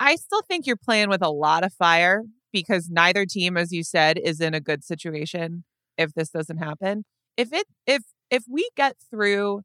I 0.00 0.16
still 0.16 0.42
think 0.42 0.66
you're 0.66 0.76
playing 0.76 1.08
with 1.08 1.22
a 1.22 1.30
lot 1.30 1.64
of 1.64 1.72
fire 1.72 2.24
because 2.52 2.88
neither 2.88 3.26
team, 3.26 3.56
as 3.56 3.72
you 3.72 3.84
said, 3.84 4.18
is 4.18 4.40
in 4.40 4.54
a 4.54 4.60
good 4.60 4.82
situation 4.82 5.64
if 5.98 6.14
this 6.14 6.30
doesn't 6.30 6.58
happen. 6.58 7.04
If 7.36 7.52
it 7.52 7.66
if 7.86 8.02
if 8.30 8.44
we 8.48 8.68
get 8.76 8.96
through 9.10 9.62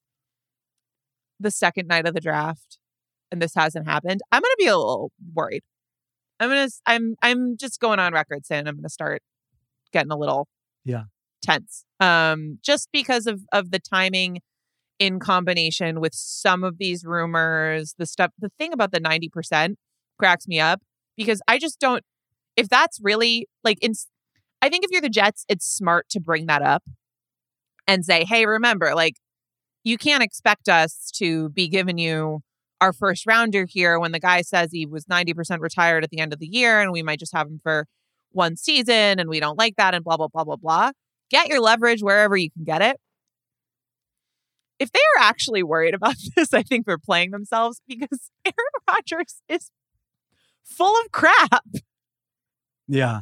the 1.40 1.52
second 1.52 1.88
night 1.88 2.08
of 2.08 2.14
the 2.14 2.22
draft 2.22 2.78
and 3.32 3.42
this 3.42 3.56
hasn't 3.56 3.88
happened, 3.88 4.22
I'm 4.32 4.42
gonna 4.42 4.56
be 4.58 4.68
a 4.68 4.78
little 4.78 5.12
worried. 5.34 5.64
I'm 6.40 6.50
gonna 6.50 6.70
I'm 6.86 7.16
I'm 7.22 7.58
just 7.58 7.80
going 7.80 8.00
on 8.00 8.14
record 8.14 8.46
saying 8.46 8.68
I'm 8.68 8.76
gonna 8.76 8.90
start 8.90 9.22
getting 9.92 10.12
a 10.12 10.18
little 10.18 10.48
Yeah. 10.86 11.04
tense. 11.42 11.86
Um 12.00 12.60
just 12.64 12.90
because 12.92 13.28
of 13.28 13.42
of 13.52 13.72
the 13.72 13.80
timing 13.80 14.40
in 15.00 15.20
combination 15.20 16.00
with 16.00 16.14
some 16.14 16.64
of 16.64 16.78
these 16.78 17.04
rumors, 17.06 17.96
the 17.98 18.06
stuff 18.06 18.32
the 18.40 18.50
thing 18.60 18.74
about 18.74 18.92
the 18.92 19.00
90% 19.00 19.76
cracks 20.20 20.48
me 20.48 20.60
up 20.60 20.82
because 21.18 21.42
I 21.48 21.58
just 21.60 21.80
don't 21.80 22.04
if 22.56 22.70
that's 22.70 23.00
really 23.02 23.48
like 23.64 23.80
in 23.82 23.94
I 24.64 24.70
think 24.70 24.86
if 24.86 24.91
you're 24.91 25.01
the 25.01 25.09
Jets, 25.09 25.43
it's 25.49 25.66
smart 25.66 26.07
to 26.11 26.22
bring 26.22 26.45
that 26.45 26.61
up 26.61 26.84
and 27.86 28.05
say, 28.05 28.24
"Hey, 28.24 28.45
remember, 28.45 28.95
like 28.95 29.18
you 29.84 29.97
can't 29.97 30.24
expect 30.24 30.70
us 30.70 31.11
to 31.16 31.49
be 31.49 31.68
giving 31.68 31.97
you 31.97 32.39
our 32.80 32.93
first 32.93 33.26
rounder 33.28 33.66
here 33.70 33.99
when 33.99 34.14
the 34.14 34.22
guy 34.22 34.41
says 34.41 34.70
he 34.72 34.86
was 34.86 35.03
90% 35.05 35.59
retired 35.59 36.05
at 36.05 36.11
the 36.11 36.20
end 36.20 36.32
of 36.32 36.39
the 36.39 36.47
year 36.47 36.80
and 36.80 36.93
we 36.93 37.03
might 37.03 37.20
just 37.20 37.36
have 37.36 37.47
him 37.47 37.59
for 37.61 37.88
one 38.32 38.55
season 38.55 39.20
and 39.20 39.28
we 39.28 39.41
don't 39.41 39.57
like 39.59 39.76
that 39.76 39.93
and 39.93 40.01
blah 40.05 40.16
blah 40.16 40.30
blah 40.30 40.45
blah 40.45 40.55
blah." 40.55 40.91
Get 41.30 41.49
your 41.49 41.59
leverage 41.59 42.01
wherever 42.01 42.38
you 42.38 42.49
can 42.49 42.64
get 42.64 42.82
it. 42.82 43.01
If 44.80 44.93
they 44.93 44.99
are 45.18 45.24
actually 45.24 45.64
worried 45.64 45.93
about 45.93 46.16
this, 46.38 46.53
I 46.53 46.64
think 46.64 46.86
they're 46.86 46.97
playing 46.97 47.32
themselves 47.32 47.82
because 47.86 48.32
Aaron 48.45 48.55
Rodgers 48.88 49.41
is 49.49 49.72
full 50.64 50.95
of 51.01 51.11
crap. 51.11 51.66
Yeah. 52.88 53.22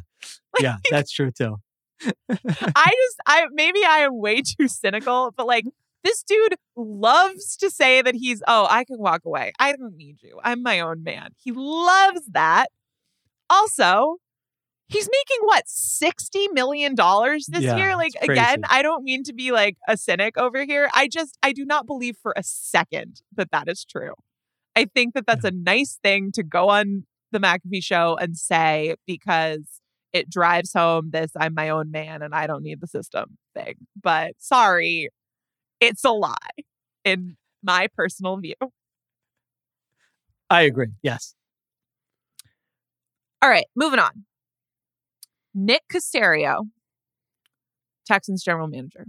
Yeah, 0.60 0.76
that's 0.90 1.10
true 1.12 1.30
too. 1.30 1.56
I 2.00 2.10
just 2.36 3.20
I 3.26 3.46
maybe 3.52 3.84
I 3.84 3.98
am 3.98 4.18
way 4.18 4.42
too 4.42 4.68
cynical, 4.68 5.32
but 5.36 5.46
like 5.46 5.64
this 6.04 6.22
dude 6.22 6.56
loves 6.76 7.56
to 7.58 7.70
say 7.70 8.02
that 8.02 8.14
he's 8.14 8.42
oh, 8.46 8.66
I 8.68 8.84
can 8.84 8.98
walk 8.98 9.22
away. 9.24 9.52
I 9.58 9.72
don't 9.74 9.96
need 9.96 10.16
you. 10.22 10.40
I'm 10.42 10.62
my 10.62 10.80
own 10.80 11.02
man. 11.02 11.30
He 11.42 11.52
loves 11.52 12.22
that. 12.32 12.66
Also, 13.48 14.16
he's 14.88 15.08
making 15.10 15.46
what 15.46 15.64
60 15.66 16.48
million 16.48 16.94
dollars 16.94 17.46
this 17.50 17.62
Yeah, 17.62 17.76
year? 17.76 17.96
Like 17.96 18.12
again. 18.20 18.62
I 18.68 18.82
don't 18.82 19.04
mean 19.04 19.22
to 19.24 19.32
be 19.32 19.52
like 19.52 19.76
a 19.88 19.96
cynic 19.96 20.36
over 20.38 20.64
here. 20.64 20.88
I 20.94 21.08
just 21.08 21.38
I 21.42 21.52
do 21.52 21.64
not 21.64 21.86
believe 21.86 22.16
for 22.22 22.32
a 22.36 22.42
second 22.42 23.22
that 23.36 23.50
that 23.52 23.68
is 23.68 23.84
true. 23.84 24.14
I 24.74 24.86
think 24.86 25.14
that 25.14 25.26
that's 25.26 25.44
a 25.44 25.50
nice 25.50 25.98
thing 26.02 26.32
to 26.32 26.42
go 26.42 26.68
on 26.70 27.04
the 27.30 27.38
McAfee 27.40 27.82
show 27.82 28.16
and 28.16 28.36
say 28.36 28.94
because 29.06 29.80
it 30.12 30.30
drives 30.30 30.72
home 30.72 31.10
this 31.10 31.32
I'm 31.36 31.54
my 31.54 31.70
own 31.70 31.90
man 31.90 32.22
and 32.22 32.34
I 32.34 32.46
don't 32.46 32.62
need 32.62 32.80
the 32.80 32.86
system 32.86 33.38
thing. 33.54 33.74
But 34.00 34.34
sorry, 34.38 35.08
it's 35.80 36.04
a 36.04 36.10
lie 36.10 36.36
in 37.04 37.36
my 37.62 37.88
personal 37.96 38.36
view. 38.36 38.54
I 40.50 40.62
agree. 40.62 40.88
Yes. 41.02 41.34
All 43.40 43.48
right, 43.48 43.64
moving 43.74 43.98
on. 43.98 44.24
Nick 45.54 45.82
Caserio, 45.92 46.68
Texans 48.06 48.42
general 48.44 48.68
manager, 48.68 49.06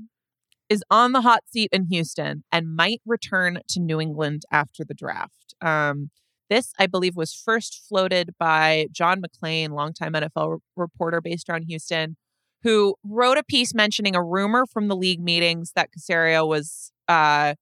is 0.70 0.84
on 0.90 1.12
the 1.12 1.22
hot 1.22 1.44
seat 1.52 1.70
in 1.72 1.86
Houston 1.86 2.44
and 2.52 2.76
might 2.76 3.02
return 3.06 3.60
to 3.70 3.80
New 3.80 4.02
England 4.02 4.44
after 4.52 4.84
the 4.84 4.94
draft. 4.94 5.54
Um, 5.62 6.10
this, 6.50 6.74
I 6.80 6.88
believe, 6.88 7.16
was 7.16 7.34
first 7.34 7.84
floated 7.88 8.32
by 8.40 8.88
John 8.92 9.22
McClain, 9.22 9.70
longtime 9.70 10.14
NFL 10.14 10.60
reporter 10.76 11.22
based 11.22 11.50
around 11.50 11.64
Houston, 11.64 12.18
who 12.64 12.96
wrote 13.04 13.38
a 13.38 13.44
piece 13.44 13.74
mentioning 13.74 14.16
a 14.16 14.24
rumor 14.24 14.66
from 14.66 14.88
the 14.88 14.96
league 14.96 15.22
meetings 15.22 15.72
that 15.76 15.90
Caserio 15.92 16.48
was 16.48 16.92
uh, 17.08 17.56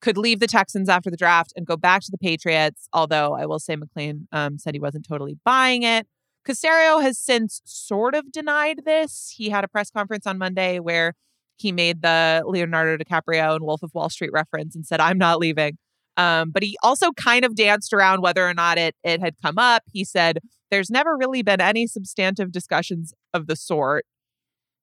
could 0.00 0.18
leave 0.18 0.40
the 0.40 0.46
Texans 0.46 0.88
after 0.88 1.10
the 1.10 1.16
draft 1.16 1.52
and 1.56 1.66
go 1.66 1.76
back 1.76 2.02
to 2.02 2.10
the 2.10 2.18
Patriots. 2.18 2.88
Although 2.92 3.34
I 3.34 3.46
will 3.46 3.58
say 3.58 3.76
McClain 3.76 4.26
um, 4.32 4.58
said 4.58 4.74
he 4.74 4.80
wasn't 4.80 5.06
totally 5.08 5.38
buying 5.44 5.82
it. 5.82 6.06
Caserio 6.46 7.02
has 7.02 7.18
since 7.18 7.60
sort 7.64 8.14
of 8.14 8.30
denied 8.30 8.82
this. 8.84 9.34
He 9.36 9.50
had 9.50 9.64
a 9.64 9.68
press 9.68 9.90
conference 9.90 10.26
on 10.26 10.38
Monday 10.38 10.78
where 10.78 11.14
he 11.56 11.72
made 11.72 12.02
the 12.02 12.42
Leonardo 12.46 13.02
DiCaprio 13.02 13.56
and 13.56 13.64
Wolf 13.64 13.82
of 13.82 13.94
Wall 13.94 14.10
Street 14.10 14.30
reference 14.32 14.76
and 14.76 14.86
said, 14.86 15.00
I'm 15.00 15.18
not 15.18 15.38
leaving. 15.38 15.78
Um, 16.16 16.50
but 16.50 16.62
he 16.62 16.76
also 16.82 17.12
kind 17.12 17.44
of 17.44 17.54
danced 17.54 17.92
around 17.92 18.22
whether 18.22 18.46
or 18.46 18.54
not 18.54 18.78
it 18.78 18.94
it 19.04 19.20
had 19.20 19.34
come 19.42 19.58
up. 19.58 19.82
He 19.92 20.04
said, 20.04 20.38
There's 20.70 20.90
never 20.90 21.16
really 21.16 21.42
been 21.42 21.60
any 21.60 21.86
substantive 21.86 22.52
discussions 22.52 23.12
of 23.34 23.46
the 23.46 23.56
sort, 23.56 24.06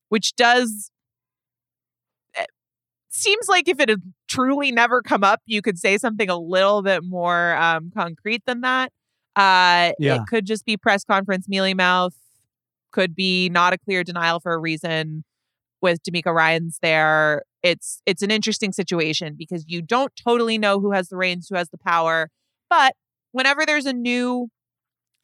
which 0.10 0.36
does 0.36 0.92
eh, 2.36 2.46
seems 3.10 3.48
like 3.48 3.68
if 3.68 3.80
it 3.80 3.90
had 3.90 4.02
truly 4.28 4.72
never 4.72 5.02
come 5.02 5.24
up, 5.24 5.42
you 5.46 5.62
could 5.62 5.80
say 5.80 5.98
something 5.98 6.30
a 6.30 6.38
little 6.38 6.82
bit 6.82 7.04
more 7.04 7.56
um, 7.56 7.92
concrete 7.96 8.44
than 8.46 8.62
that. 8.62 8.92
Uh, 9.36 9.94
yeah. 9.98 10.16
It 10.16 10.22
could 10.28 10.46
just 10.46 10.66
be 10.66 10.78
press 10.78 11.04
conference 11.04 11.48
mealy 11.50 11.74
mouth, 11.74 12.14
could 12.92 13.16
be 13.16 13.50
not 13.50 13.74
a 13.74 13.78
clear 13.78 14.04
denial 14.04 14.40
for 14.40 14.54
a 14.54 14.60
reason 14.60 15.24
with 15.82 16.02
DeMeco 16.04 16.34
Ryans 16.34 16.80
there. 16.82 17.44
It's 17.64 18.02
it's 18.06 18.22
an 18.22 18.30
interesting 18.30 18.74
situation 18.74 19.36
because 19.38 19.64
you 19.68 19.82
don't 19.82 20.12
totally 20.16 20.58
know 20.58 20.80
who 20.80 20.92
has 20.92 21.10
the 21.10 21.18
reins, 21.18 21.48
who 21.50 21.56
has 21.56 21.70
the 21.70 21.78
power. 21.78 22.30
But 22.70 22.94
whenever 23.32 23.66
there's 23.66 23.86
a 23.86 23.94
new 23.94 24.50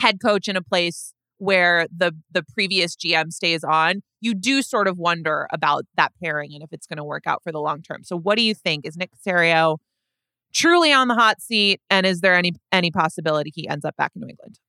head 0.02 0.20
coach 0.22 0.48
in 0.48 0.56
a 0.56 0.62
place 0.62 1.14
where 1.38 1.88
the 1.96 2.14
the 2.32 2.44
previous 2.54 2.96
GM 2.96 3.32
stays 3.32 3.64
on, 3.64 4.02
you 4.22 4.34
do 4.34 4.62
sort 4.62 4.88
of 4.88 4.98
wonder 4.98 5.48
about 5.52 5.86
that 5.98 6.14
pairing 6.24 6.54
and 6.54 6.64
if 6.64 6.72
it's 6.72 6.88
going 6.88 6.98
to 6.98 7.04
work 7.04 7.24
out 7.28 7.44
for 7.44 7.52
the 7.52 7.60
long 7.60 7.82
term. 7.82 8.04
So 8.04 8.18
what 8.18 8.38
do 8.38 8.42
you 8.42 8.56
think? 8.56 8.86
Is 8.86 8.98
Nick 8.98 9.12
Caserio 9.12 9.78
truly 10.54 10.92
on 10.92 11.08
the 11.10 11.16
hot 11.16 11.42
seat 11.42 11.82
and 11.90 12.06
is 12.06 12.22
there 12.22 12.36
any 12.36 12.54
any 12.72 12.92
possibility 12.92 13.52
he 13.54 13.68
ends 13.68 13.84
up 13.86 13.96
back 13.98 14.12
in 14.16 14.22
New 14.22 14.30
England? 14.30 14.60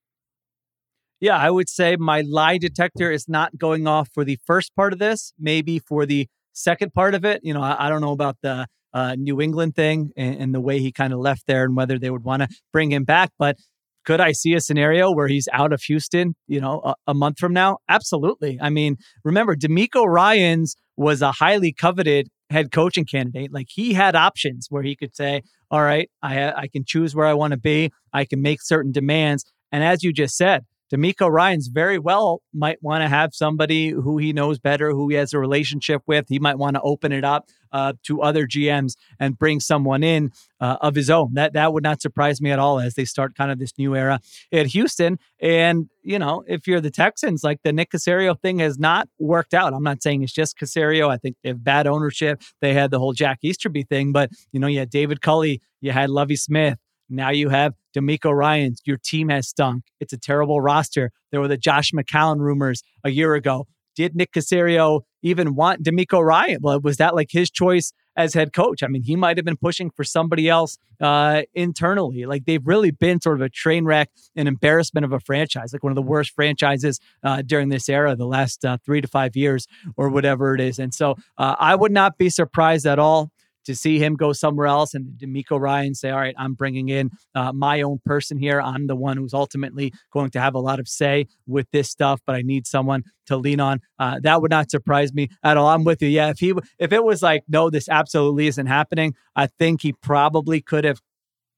Yeah, 1.21 1.37
I 1.37 1.51
would 1.51 1.69
say 1.69 1.95
my 1.97 2.21
lie 2.21 2.57
detector 2.57 3.11
is 3.11 3.29
not 3.29 3.57
going 3.57 3.85
off 3.85 4.09
for 4.11 4.25
the 4.25 4.39
first 4.43 4.75
part 4.75 4.91
of 4.91 4.97
this, 4.97 5.33
maybe 5.39 5.77
for 5.77 6.07
the 6.07 6.27
second 6.53 6.93
part 6.93 7.15
of 7.15 7.25
it. 7.25 7.41
You 7.43 7.53
know, 7.53 7.61
I, 7.61 7.87
I 7.87 7.89
don't 7.89 8.01
know 8.01 8.11
about 8.11 8.37
the 8.41 8.67
uh, 8.93 9.15
New 9.17 9.41
England 9.41 9.75
thing 9.75 10.11
and, 10.17 10.35
and 10.35 10.55
the 10.55 10.61
way 10.61 10.79
he 10.79 10.91
kind 10.91 11.13
of 11.13 11.19
left 11.19 11.47
there 11.47 11.63
and 11.63 11.75
whether 11.75 11.97
they 11.97 12.09
would 12.09 12.23
want 12.23 12.43
to 12.43 12.49
bring 12.71 12.91
him 12.91 13.03
back. 13.03 13.31
But 13.37 13.57
could 14.05 14.19
I 14.19 14.31
see 14.31 14.53
a 14.53 14.61
scenario 14.61 15.11
where 15.11 15.27
he's 15.27 15.47
out 15.53 15.73
of 15.73 15.81
Houston, 15.83 16.35
you 16.47 16.59
know, 16.59 16.81
a, 16.83 16.95
a, 17.07 17.13
month 17.13 17.37
from 17.39 17.53
now? 17.53 17.77
Absolutely. 17.87 18.57
I 18.59 18.69
mean, 18.69 18.97
remember, 19.23 19.55
DeMeco 19.55 20.05
Ryans 20.05 20.75
was 20.97 21.21
a 21.21 21.31
highly 21.31 21.71
coveted 21.71 22.27
head 22.49 22.71
coaching 22.71 23.05
candidate. 23.05 23.53
Like 23.53 23.67
he 23.69 23.93
had 23.93 24.15
options 24.15 24.67
where 24.69 24.83
he 24.83 24.95
could 24.95 25.15
say, 25.15 25.41
all 25.69 25.81
right, 25.81 26.09
I, 26.21 26.51
I 26.51 26.67
can 26.67 26.83
choose 26.85 27.15
where 27.15 27.27
I 27.27 27.33
want 27.33 27.51
to 27.51 27.59
be. 27.59 27.91
I 28.11 28.25
can 28.25 28.41
make 28.41 28.61
certain 28.61 28.91
demands. 28.91 29.45
And 29.71 29.83
as 29.83 30.03
you 30.03 30.11
just 30.11 30.35
said, 30.35 30.65
DeMeco 30.91 31.29
Ryans 31.29 31.67
very 31.67 31.97
well 31.97 32.41
might 32.53 32.81
want 32.83 33.01
to 33.01 33.07
have 33.07 33.33
somebody 33.33 33.89
who 33.89 34.17
he 34.17 34.33
knows 34.33 34.59
better, 34.59 34.91
who 34.91 35.07
he 35.09 35.15
has 35.15 35.33
a 35.33 35.39
relationship 35.39 36.01
with. 36.05 36.25
He 36.27 36.39
might 36.39 36.57
want 36.57 36.75
to 36.75 36.81
open 36.81 37.11
it 37.11 37.23
up 37.23 37.47
uh, 37.71 37.93
to 38.03 38.21
other 38.21 38.45
GMs 38.45 38.95
and 39.19 39.37
bring 39.37 39.61
someone 39.61 40.03
in 40.03 40.31
uh, 40.59 40.77
of 40.81 40.95
his 40.95 41.09
own. 41.09 41.33
That 41.33 41.53
that 41.53 41.71
would 41.71 41.83
not 41.83 42.01
surprise 42.01 42.41
me 42.41 42.51
at 42.51 42.59
all 42.59 42.79
as 42.79 42.95
they 42.95 43.05
start 43.05 43.35
kind 43.35 43.51
of 43.51 43.59
this 43.59 43.77
new 43.77 43.95
era 43.95 44.19
at 44.51 44.67
Houston. 44.67 45.17
And 45.39 45.89
you 46.03 46.19
know, 46.19 46.43
if 46.47 46.67
you're 46.67 46.81
the 46.81 46.91
Texans, 46.91 47.43
like 47.43 47.61
the 47.63 47.71
Nick 47.71 47.91
Caserio 47.91 48.39
thing 48.39 48.59
has 48.59 48.77
not 48.77 49.07
worked 49.17 49.53
out. 49.53 49.73
I'm 49.73 49.83
not 49.83 50.03
saying 50.03 50.23
it's 50.23 50.33
just 50.33 50.57
Caserio. 50.57 51.09
I 51.09 51.17
think 51.17 51.37
they 51.41 51.49
have 51.49 51.63
bad 51.63 51.87
ownership. 51.87 52.41
They 52.59 52.73
had 52.73 52.91
the 52.91 52.99
whole 52.99 53.13
Jack 53.13 53.39
Easterby 53.43 53.83
thing, 53.83 54.11
but 54.11 54.29
you 54.51 54.59
know, 54.59 54.67
you 54.67 54.79
had 54.79 54.89
David 54.89 55.21
Culley, 55.21 55.61
you 55.79 55.91
had 55.91 56.09
Lovie 56.09 56.35
Smith. 56.35 56.77
Now 57.11 57.29
you 57.29 57.49
have 57.49 57.73
DeMeco 57.95 58.33
Ryans. 58.33 58.81
Your 58.85 58.97
team 58.97 59.29
has 59.29 59.47
stunk. 59.47 59.83
It's 59.99 60.13
a 60.13 60.17
terrible 60.17 60.61
roster. 60.61 61.11
There 61.31 61.41
were 61.41 61.47
the 61.47 61.57
Josh 61.57 61.91
McCown 61.91 62.39
rumors 62.39 62.83
a 63.03 63.09
year 63.09 63.35
ago. 63.35 63.67
Did 63.95 64.15
Nick 64.15 64.31
Caserio 64.31 65.01
even 65.21 65.55
want 65.55 65.83
DeMeco 65.83 66.23
Ryan? 66.25 66.59
Well, 66.61 66.79
was 66.79 66.97
that 66.97 67.13
like 67.13 67.27
his 67.31 67.51
choice 67.51 67.91
as 68.15 68.33
head 68.33 68.53
coach? 68.53 68.83
I 68.83 68.87
mean, 68.87 69.03
he 69.03 69.15
might 69.15 69.37
have 69.37 69.45
been 69.45 69.57
pushing 69.57 69.91
for 69.91 70.03
somebody 70.03 70.47
else 70.47 70.77
uh, 71.01 71.41
internally. 71.53 72.25
Like 72.25 72.45
they've 72.45 72.65
really 72.65 72.91
been 72.91 73.19
sort 73.19 73.35
of 73.35 73.41
a 73.41 73.49
train 73.49 73.83
wreck, 73.83 74.09
an 74.35 74.47
embarrassment 74.47 75.03
of 75.05 75.11
a 75.11 75.19
franchise, 75.19 75.73
like 75.73 75.83
one 75.83 75.91
of 75.91 75.95
the 75.95 76.01
worst 76.01 76.31
franchises 76.31 76.99
uh, 77.23 77.41
during 77.41 77.67
this 77.69 77.89
era, 77.89 78.15
the 78.15 78.25
last 78.25 78.63
uh, 78.63 78.77
three 78.85 79.01
to 79.01 79.07
five 79.07 79.35
years 79.35 79.67
or 79.97 80.09
whatever 80.09 80.55
it 80.55 80.61
is. 80.61 80.79
And 80.79 80.93
so 80.93 81.15
uh, 81.37 81.55
I 81.59 81.75
would 81.75 81.91
not 81.91 82.17
be 82.17 82.29
surprised 82.29 82.85
at 82.85 82.97
all 82.97 83.31
to 83.65 83.75
see 83.75 83.99
him 83.99 84.15
go 84.15 84.33
somewhere 84.33 84.67
else 84.67 84.93
and 84.93 85.07
DeMeco 85.17 85.59
Ryan 85.59 85.93
say, 85.93 86.09
all 86.09 86.19
right, 86.19 86.35
I'm 86.37 86.53
bringing 86.53 86.89
in 86.89 87.11
uh, 87.35 87.51
my 87.53 87.81
own 87.81 87.99
person 88.05 88.37
here. 88.37 88.61
I'm 88.61 88.87
the 88.87 88.95
one 88.95 89.17
who's 89.17 89.33
ultimately 89.33 89.93
going 90.11 90.31
to 90.31 90.41
have 90.41 90.55
a 90.55 90.59
lot 90.59 90.79
of 90.79 90.87
say 90.87 91.27
with 91.47 91.67
this 91.71 91.89
stuff, 91.89 92.21
but 92.25 92.35
I 92.35 92.41
need 92.41 92.67
someone 92.67 93.03
to 93.27 93.37
lean 93.37 93.59
on. 93.59 93.79
Uh, 93.99 94.19
that 94.23 94.41
would 94.41 94.51
not 94.51 94.71
surprise 94.71 95.13
me 95.13 95.29
at 95.43 95.57
all. 95.57 95.67
I'm 95.67 95.83
with 95.83 96.01
you. 96.01 96.09
Yeah, 96.09 96.29
if 96.29 96.39
he 96.39 96.53
if 96.79 96.91
it 96.91 97.03
was 97.03 97.21
like, 97.21 97.43
no, 97.47 97.69
this 97.69 97.87
absolutely 97.89 98.47
isn't 98.47 98.67
happening, 98.67 99.15
I 99.35 99.47
think 99.47 99.81
he 99.81 99.93
probably 99.93 100.61
could 100.61 100.83
have 100.83 100.99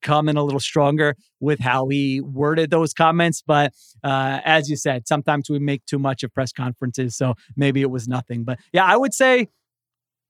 come 0.01 0.30
in 0.30 0.38
a 0.38 0.43
little 0.43 0.60
stronger 0.60 1.16
with 1.39 1.60
how 1.60 1.88
he 1.88 2.22
worded 2.22 2.70
those 2.70 2.93
comments. 2.93 3.41
But 3.45 3.74
uh, 4.04 4.41
as 4.43 4.70
you 4.70 4.76
said, 4.76 5.08
sometimes 5.08 5.49
we 5.49 5.60
make 5.60 5.86
too 5.86 5.97
much 5.97 6.24
of 6.24 6.34
press 6.34 6.51
conferences, 6.51 7.16
so 7.16 7.36
maybe 7.56 7.82
it 7.82 7.89
was 7.89 8.08
nothing. 8.08 8.43
But 8.43 8.60
yeah, 8.74 8.86
I 8.86 8.97
would 8.97 9.14
say 9.14 9.47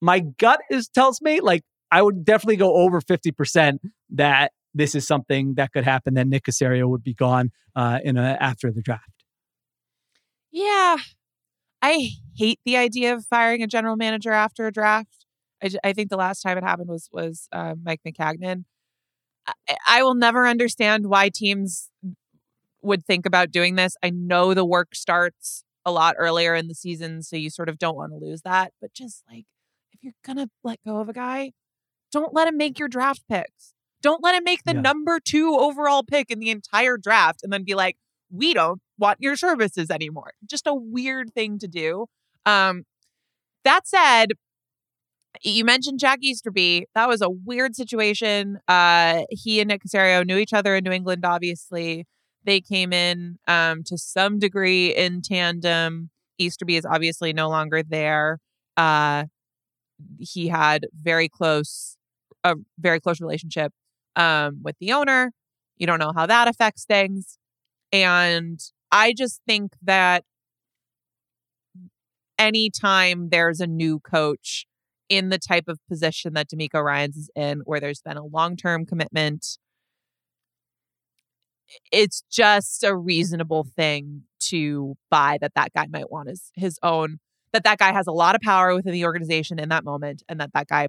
my 0.03 0.19
gut 0.19 0.59
is 0.69 0.89
tells 0.89 1.21
me 1.21 1.39
like 1.39 1.63
I 1.89 2.01
would 2.01 2.25
definitely 2.25 2.57
go 2.57 2.75
over 2.75 2.99
50% 2.99 3.79
that 4.11 4.51
this 4.73 4.95
is 4.95 5.07
something 5.07 5.53
that 5.55 5.71
could 5.71 5.85
happen. 5.85 6.15
that 6.15 6.27
Nick 6.27 6.43
Caserio 6.43 6.89
would 6.89 7.03
be 7.03 7.13
gone 7.13 7.51
uh, 7.75 7.99
in 8.03 8.17
a, 8.17 8.37
after 8.39 8.71
the 8.71 8.81
draft. 8.81 9.23
Yeah, 10.51 10.97
I 11.81 12.09
hate 12.35 12.59
the 12.65 12.77
idea 12.77 13.13
of 13.13 13.25
firing 13.25 13.63
a 13.63 13.67
general 13.67 13.95
manager 13.95 14.31
after 14.31 14.67
a 14.67 14.73
draft. 14.73 15.25
I, 15.63 15.69
I 15.83 15.93
think 15.93 16.09
the 16.09 16.17
last 16.17 16.41
time 16.41 16.57
it 16.57 16.63
happened 16.63 16.89
was 16.89 17.09
was 17.11 17.47
uh, 17.51 17.75
Mike 17.81 18.01
Maccagnan. 18.05 18.65
I, 19.47 19.53
I 19.87 20.03
will 20.03 20.15
never 20.15 20.45
understand 20.47 21.07
why 21.07 21.29
teams 21.33 21.89
would 22.81 23.05
think 23.05 23.25
about 23.25 23.51
doing 23.51 23.75
this. 23.75 23.95
I 24.03 24.09
know 24.09 24.53
the 24.53 24.65
work 24.65 24.95
starts 24.95 25.63
a 25.85 25.91
lot 25.91 26.15
earlier 26.17 26.55
in 26.55 26.67
the 26.67 26.75
season, 26.75 27.23
so 27.23 27.35
you 27.35 27.49
sort 27.49 27.69
of 27.69 27.77
don't 27.77 27.95
want 27.95 28.11
to 28.11 28.17
lose 28.17 28.41
that. 28.41 28.73
But 28.81 28.93
just 28.93 29.23
like 29.31 29.45
you're 30.03 30.13
gonna 30.25 30.49
let 30.63 30.79
go 30.85 30.97
of 30.99 31.09
a 31.09 31.13
guy, 31.13 31.51
don't 32.11 32.33
let 32.33 32.47
him 32.47 32.57
make 32.57 32.77
your 32.79 32.87
draft 32.87 33.23
picks. 33.29 33.73
Don't 34.01 34.23
let 34.23 34.35
him 34.35 34.43
make 34.43 34.63
the 34.63 34.73
yeah. 34.73 34.81
number 34.81 35.19
two 35.19 35.55
overall 35.57 36.03
pick 36.03 36.29
in 36.29 36.39
the 36.39 36.49
entire 36.49 36.97
draft 36.97 37.39
and 37.41 37.51
then 37.51 37.63
be 37.63 37.73
like, 37.73 37.95
we 38.29 38.53
don't 38.53 38.81
want 38.97 39.17
your 39.21 39.35
services 39.35 39.89
anymore. 39.89 40.33
Just 40.45 40.67
a 40.67 40.73
weird 40.73 41.33
thing 41.33 41.57
to 41.59 41.67
do. 41.67 42.07
Um, 42.45 42.83
that 43.63 43.87
said, 43.87 44.29
you 45.41 45.63
mentioned 45.65 45.99
Jack 45.99 46.19
Easterby. 46.21 46.85
That 46.95 47.07
was 47.07 47.21
a 47.21 47.29
weird 47.29 47.75
situation. 47.75 48.59
Uh, 48.67 49.21
he 49.29 49.61
and 49.61 49.69
Nick 49.69 49.83
Caserio 49.83 50.25
knew 50.25 50.37
each 50.37 50.53
other 50.53 50.75
in 50.75 50.83
New 50.83 50.91
England, 50.91 51.25
obviously. 51.25 52.05
They 52.43 52.59
came 52.59 52.91
in 52.91 53.37
um, 53.47 53.83
to 53.85 53.97
some 53.97 54.37
degree 54.37 54.93
in 54.93 55.21
tandem. 55.21 56.09
Easterby 56.37 56.75
is 56.75 56.85
obviously 56.85 57.31
no 57.33 57.49
longer 57.49 57.83
there. 57.83 58.39
Uh, 58.75 59.25
he 60.19 60.47
had 60.47 60.87
very 60.93 61.29
close 61.29 61.97
a 62.43 62.55
very 62.77 62.99
close 62.99 63.21
relationship 63.21 63.71
um, 64.15 64.59
with 64.63 64.75
the 64.79 64.93
owner. 64.93 65.31
You 65.77 65.87
don't 65.87 65.99
know 65.99 66.11
how 66.15 66.25
that 66.25 66.47
affects 66.47 66.85
things. 66.85 67.37
And 67.91 68.59
I 68.91 69.13
just 69.13 69.41
think 69.47 69.73
that 69.81 70.23
anytime 72.37 73.29
there's 73.29 73.59
a 73.59 73.67
new 73.67 73.99
coach 73.99 74.65
in 75.09 75.29
the 75.29 75.39
type 75.39 75.65
of 75.67 75.79
position 75.87 76.33
that 76.33 76.49
DeMeco 76.49 76.83
Ryans 76.83 77.15
is 77.15 77.29
in, 77.35 77.61
where 77.65 77.79
there's 77.79 78.01
been 78.01 78.17
a 78.17 78.25
long 78.25 78.55
term 78.55 78.85
commitment, 78.85 79.57
it's 81.91 82.23
just 82.31 82.83
a 82.83 82.95
reasonable 82.95 83.65
thing 83.75 84.23
to 84.39 84.95
buy 85.09 85.37
that 85.41 85.53
that 85.55 85.73
guy 85.73 85.87
might 85.89 86.11
want 86.11 86.29
his 86.29 86.51
his 86.55 86.79
own 86.83 87.19
that 87.53 87.63
that 87.63 87.77
guy 87.77 87.93
has 87.93 88.07
a 88.07 88.11
lot 88.11 88.35
of 88.35 88.41
power 88.41 88.75
within 88.75 88.91
the 88.91 89.05
organization 89.05 89.59
in 89.59 89.69
that 89.69 89.85
moment 89.85 90.23
and 90.27 90.39
that 90.39 90.51
that 90.53 90.67
guy 90.67 90.87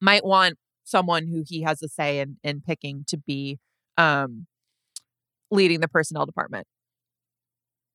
might 0.00 0.24
want 0.24 0.56
someone 0.84 1.26
who 1.26 1.44
he 1.46 1.62
has 1.62 1.82
a 1.82 1.88
say 1.88 2.18
in 2.20 2.38
in 2.42 2.60
picking 2.60 3.04
to 3.08 3.16
be 3.16 3.58
um 3.98 4.46
leading 5.50 5.80
the 5.80 5.88
personnel 5.88 6.26
department. 6.26 6.66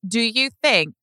Do 0.07 0.21
you 0.21 0.49
think 0.63 0.95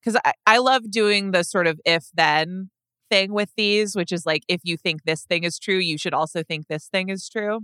because 0.00 0.18
I, 0.24 0.32
I 0.46 0.58
love 0.58 0.90
doing 0.90 1.32
the 1.32 1.42
sort 1.42 1.66
of 1.66 1.80
if 1.84 2.06
then 2.14 2.70
thing 3.10 3.32
with 3.32 3.50
these 3.56 3.96
which 3.96 4.12
is 4.12 4.26
like 4.26 4.42
if 4.48 4.60
you 4.64 4.76
think 4.76 5.02
this 5.04 5.24
thing 5.24 5.42
is 5.42 5.58
true 5.58 5.78
you 5.78 5.96
should 5.96 6.12
also 6.12 6.42
think 6.42 6.66
this 6.68 6.88
thing 6.88 7.08
is 7.08 7.28
true. 7.28 7.60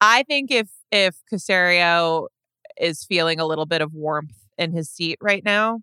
I 0.00 0.22
think 0.24 0.50
if 0.50 0.68
if 0.92 1.16
Caserio 1.32 2.28
is 2.80 3.04
feeling 3.04 3.40
a 3.40 3.46
little 3.46 3.66
bit 3.66 3.80
of 3.80 3.92
warmth 3.92 4.36
in 4.58 4.72
his 4.72 4.90
seat 4.90 5.18
right 5.20 5.44
now 5.44 5.80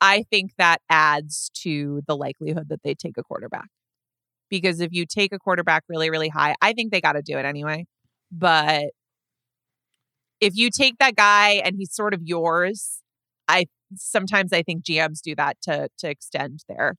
I 0.00 0.24
think 0.30 0.52
that 0.58 0.80
adds 0.88 1.50
to 1.62 2.02
the 2.06 2.16
likelihood 2.16 2.68
that 2.68 2.82
they 2.82 2.94
take 2.94 3.16
a 3.18 3.22
quarterback. 3.22 3.68
Because 4.50 4.80
if 4.80 4.92
you 4.92 5.04
take 5.04 5.32
a 5.32 5.38
quarterback 5.38 5.84
really, 5.88 6.10
really 6.10 6.28
high, 6.30 6.54
I 6.62 6.72
think 6.72 6.90
they 6.90 7.00
got 7.00 7.12
to 7.12 7.22
do 7.22 7.36
it 7.36 7.44
anyway. 7.44 7.86
But 8.32 8.90
if 10.40 10.56
you 10.56 10.70
take 10.70 10.98
that 10.98 11.16
guy 11.16 11.60
and 11.64 11.76
he's 11.76 11.94
sort 11.94 12.14
of 12.14 12.22
yours, 12.22 13.02
I 13.48 13.66
sometimes 13.96 14.52
I 14.52 14.62
think 14.62 14.84
GMs 14.84 15.20
do 15.22 15.34
that 15.36 15.56
to 15.62 15.88
to 15.98 16.08
extend 16.08 16.60
their 16.68 16.94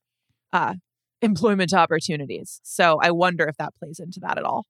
uh, 0.52 0.74
employment 1.22 1.72
opportunities. 1.72 2.60
So 2.62 2.98
I 3.02 3.10
wonder 3.10 3.46
if 3.46 3.56
that 3.56 3.74
plays 3.78 3.98
into 3.98 4.20
that 4.20 4.38
at 4.38 4.44
all. 4.44 4.66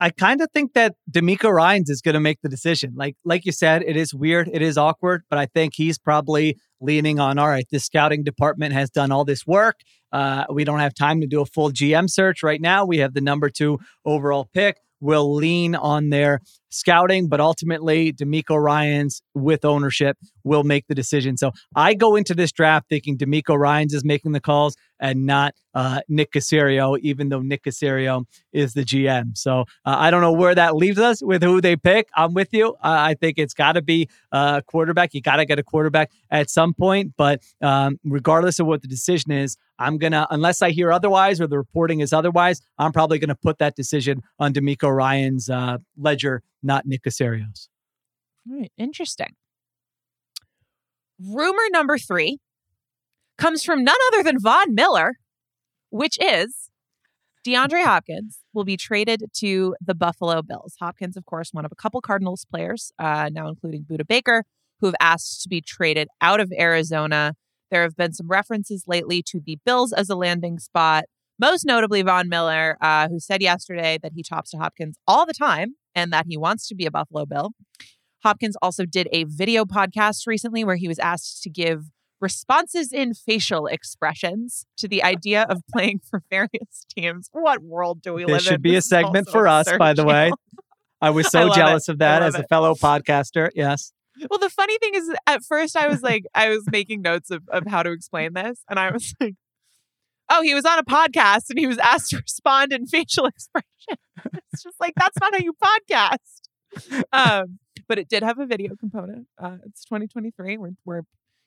I 0.00 0.10
kind 0.10 0.40
of 0.40 0.48
think 0.52 0.74
that 0.74 0.94
DeMeco 1.10 1.50
Ryans 1.50 1.90
is 1.90 2.00
going 2.00 2.14
to 2.14 2.20
make 2.20 2.40
the 2.42 2.48
decision. 2.48 2.94
Like 2.96 3.16
like 3.24 3.44
you 3.44 3.52
said, 3.52 3.82
it 3.82 3.96
is 3.96 4.14
weird, 4.14 4.48
it 4.52 4.62
is 4.62 4.78
awkward, 4.78 5.22
but 5.28 5.38
I 5.38 5.46
think 5.46 5.74
he's 5.74 5.98
probably 5.98 6.56
leaning 6.80 7.18
on 7.18 7.38
all 7.38 7.48
right. 7.48 7.66
The 7.70 7.80
scouting 7.80 8.22
department 8.22 8.72
has 8.74 8.90
done 8.90 9.10
all 9.10 9.24
this 9.24 9.46
work. 9.46 9.80
Uh, 10.12 10.44
we 10.50 10.64
don't 10.64 10.78
have 10.78 10.94
time 10.94 11.20
to 11.20 11.26
do 11.26 11.40
a 11.40 11.46
full 11.46 11.70
GM 11.70 12.08
search 12.08 12.42
right 12.42 12.60
now. 12.60 12.84
We 12.84 12.98
have 12.98 13.14
the 13.14 13.20
number 13.20 13.50
two 13.50 13.78
overall 14.04 14.48
pick. 14.54 14.78
We'll 15.00 15.34
lean 15.34 15.74
on 15.74 16.10
their 16.10 16.40
scouting, 16.70 17.28
but 17.28 17.40
ultimately, 17.40 18.12
DeMeco 18.12 18.60
Ryans 18.60 19.22
with 19.34 19.64
ownership 19.64 20.16
will 20.44 20.64
make 20.64 20.86
the 20.86 20.94
decision. 20.94 21.36
So 21.36 21.52
I 21.74 21.94
go 21.94 22.16
into 22.16 22.34
this 22.34 22.52
draft 22.52 22.88
thinking 22.88 23.16
DeMeco 23.16 23.56
Ryans 23.56 23.94
is 23.94 24.04
making 24.04 24.32
the 24.32 24.40
calls 24.40 24.76
and 25.00 25.26
not 25.26 25.54
uh, 25.74 26.00
Nick 26.08 26.32
Caserio, 26.32 26.98
even 27.00 27.28
though 27.28 27.40
Nick 27.40 27.64
Caserio 27.64 28.24
is 28.52 28.74
the 28.74 28.82
GM. 28.82 29.36
So 29.36 29.60
uh, 29.84 29.96
I 29.98 30.10
don't 30.10 30.22
know 30.22 30.32
where 30.32 30.54
that 30.54 30.74
leaves 30.74 30.98
us 30.98 31.22
with 31.22 31.42
who 31.42 31.60
they 31.60 31.76
pick. 31.76 32.08
I'm 32.16 32.34
with 32.34 32.52
you. 32.52 32.70
Uh, 32.74 32.74
I 32.82 33.14
think 33.14 33.38
it's 33.38 33.54
got 33.54 33.72
to 33.72 33.82
be 33.82 34.08
a 34.32 34.62
quarterback. 34.66 35.14
You 35.14 35.20
got 35.20 35.36
to 35.36 35.44
get 35.44 35.58
a 35.58 35.62
quarterback 35.62 36.10
at 36.30 36.50
some 36.50 36.74
point. 36.74 37.14
But 37.16 37.42
um, 37.62 38.00
regardless 38.04 38.58
of 38.58 38.66
what 38.66 38.82
the 38.82 38.88
decision 38.88 39.30
is, 39.30 39.56
I'm 39.78 39.98
going 39.98 40.12
to, 40.12 40.26
unless 40.30 40.62
I 40.62 40.70
hear 40.70 40.92
otherwise 40.92 41.40
or 41.40 41.46
the 41.46 41.58
reporting 41.58 42.00
is 42.00 42.12
otherwise, 42.12 42.60
I'm 42.78 42.92
probably 42.92 43.18
going 43.18 43.28
to 43.28 43.34
put 43.34 43.58
that 43.58 43.76
decision 43.76 44.22
on 44.38 44.52
DeMeco 44.52 44.94
Ryans' 44.94 45.48
uh, 45.48 45.78
ledger 45.96 46.42
not 46.62 46.86
Nick 46.86 47.02
Caserio's. 47.02 47.68
All 48.48 48.58
right, 48.58 48.72
interesting. 48.76 49.34
Rumor 51.20 51.62
number 51.70 51.98
three 51.98 52.38
comes 53.36 53.62
from 53.62 53.84
none 53.84 53.96
other 54.12 54.22
than 54.22 54.38
Von 54.40 54.74
Miller, 54.74 55.18
which 55.90 56.18
is 56.20 56.70
DeAndre 57.46 57.84
Hopkins 57.84 58.40
will 58.52 58.64
be 58.64 58.76
traded 58.76 59.24
to 59.34 59.74
the 59.80 59.94
Buffalo 59.94 60.42
Bills. 60.42 60.74
Hopkins, 60.80 61.16
of 61.16 61.24
course, 61.24 61.50
one 61.52 61.64
of 61.64 61.72
a 61.72 61.76
couple 61.76 62.00
Cardinals 62.00 62.44
players, 62.44 62.92
uh, 62.98 63.30
now 63.32 63.48
including 63.48 63.84
Budda 63.84 64.06
Baker, 64.06 64.44
who 64.80 64.86
have 64.86 64.96
asked 65.00 65.42
to 65.42 65.48
be 65.48 65.60
traded 65.60 66.08
out 66.20 66.40
of 66.40 66.52
Arizona. 66.58 67.34
There 67.70 67.82
have 67.82 67.96
been 67.96 68.12
some 68.12 68.28
references 68.28 68.84
lately 68.86 69.22
to 69.28 69.40
the 69.44 69.58
Bills 69.64 69.92
as 69.92 70.08
a 70.08 70.16
landing 70.16 70.58
spot. 70.58 71.04
Most 71.40 71.64
notably, 71.64 72.02
Von 72.02 72.28
Miller, 72.28 72.76
uh, 72.80 73.08
who 73.08 73.20
said 73.20 73.42
yesterday 73.42 73.98
that 74.02 74.12
he 74.14 74.22
talks 74.22 74.50
to 74.50 74.58
Hopkins 74.58 74.98
all 75.06 75.24
the 75.24 75.34
time 75.34 75.74
and 75.94 76.12
that 76.12 76.26
he 76.28 76.36
wants 76.36 76.66
to 76.68 76.74
be 76.74 76.86
a 76.86 76.90
Buffalo 76.90 77.26
Bill. 77.26 77.52
Hopkins 78.24 78.56
also 78.60 78.84
did 78.84 79.08
a 79.12 79.24
video 79.24 79.64
podcast 79.64 80.26
recently 80.26 80.64
where 80.64 80.76
he 80.76 80.88
was 80.88 80.98
asked 80.98 81.42
to 81.42 81.50
give 81.50 81.84
responses 82.20 82.92
in 82.92 83.14
facial 83.14 83.66
expressions 83.66 84.66
to 84.76 84.88
the 84.88 85.02
idea 85.02 85.46
of 85.48 85.62
playing 85.72 86.00
for 86.10 86.22
various 86.30 86.84
teams. 86.92 87.28
What 87.32 87.62
world 87.62 88.02
do 88.02 88.14
we 88.14 88.24
there 88.24 88.34
live 88.34 88.40
in? 88.40 88.44
There 88.44 88.52
should 88.54 88.62
be 88.62 88.76
a 88.76 88.82
segment 88.82 89.28
for 89.30 89.46
us, 89.46 89.70
by 89.78 89.92
the 89.92 90.04
way. 90.04 90.32
I 91.00 91.10
was 91.10 91.28
so 91.30 91.50
I 91.50 91.54
jealous 91.54 91.88
it. 91.88 91.92
of 91.92 91.98
that 91.98 92.22
as 92.22 92.34
a 92.34 92.42
fellow 92.44 92.74
podcaster. 92.74 93.50
Yes. 93.54 93.92
Well, 94.30 94.38
the 94.38 94.50
funny 94.50 94.78
thing 94.78 94.94
is, 94.94 95.10
at 95.26 95.44
first 95.44 95.76
I 95.76 95.88
was 95.88 96.02
like, 96.02 96.24
I 96.34 96.48
was 96.48 96.64
making 96.70 97.02
notes 97.02 97.30
of, 97.30 97.42
of 97.48 97.66
how 97.66 97.82
to 97.82 97.92
explain 97.92 98.32
this. 98.32 98.62
And 98.68 98.78
I 98.78 98.90
was 98.90 99.14
like, 99.20 99.34
oh, 100.30 100.42
he 100.42 100.54
was 100.54 100.64
on 100.64 100.78
a 100.78 100.84
podcast 100.84 101.50
and 101.50 101.58
he 101.58 101.66
was 101.66 101.78
asked 101.78 102.10
to 102.10 102.18
respond 102.18 102.72
in 102.72 102.86
facial 102.86 103.26
expression. 103.26 103.98
it's 104.52 104.62
just 104.62 104.80
like, 104.80 104.94
that's 104.96 105.18
not 105.20 105.34
how 105.34 105.40
you 105.40 105.54
podcast. 105.54 107.04
Um, 107.12 107.58
but 107.86 107.98
it 107.98 108.08
did 108.08 108.22
have 108.22 108.38
a 108.38 108.46
video 108.46 108.76
component. 108.76 109.26
Uh, 109.38 109.56
it's 109.64 109.84
2023. 109.84 110.58
We're, 110.58 110.70
we're, 110.84 111.02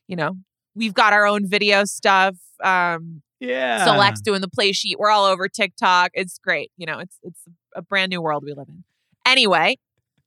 you 0.08 0.16
know, 0.16 0.38
we've 0.76 0.94
got 0.94 1.14
our 1.14 1.26
own 1.26 1.48
video 1.48 1.86
stuff. 1.86 2.38
Um, 2.64 3.22
yeah. 3.40 3.86
So 3.86 3.96
Lex 3.96 4.22
doing 4.22 4.42
the 4.42 4.48
play 4.48 4.72
sheet. 4.72 4.98
We're 5.00 5.10
all 5.10 5.26
over 5.26 5.48
TikTok. 5.48 6.12
It's 6.14 6.40
great. 6.40 6.72
You 6.78 6.86
know, 6.86 7.00
it's, 7.00 7.18
it's 7.24 7.42
a 7.76 7.82
brand 7.82 8.10
new 8.10 8.22
world 8.22 8.44
we 8.44 8.54
live 8.54 8.70
in. 8.70 8.84
Anyway, 9.26 9.78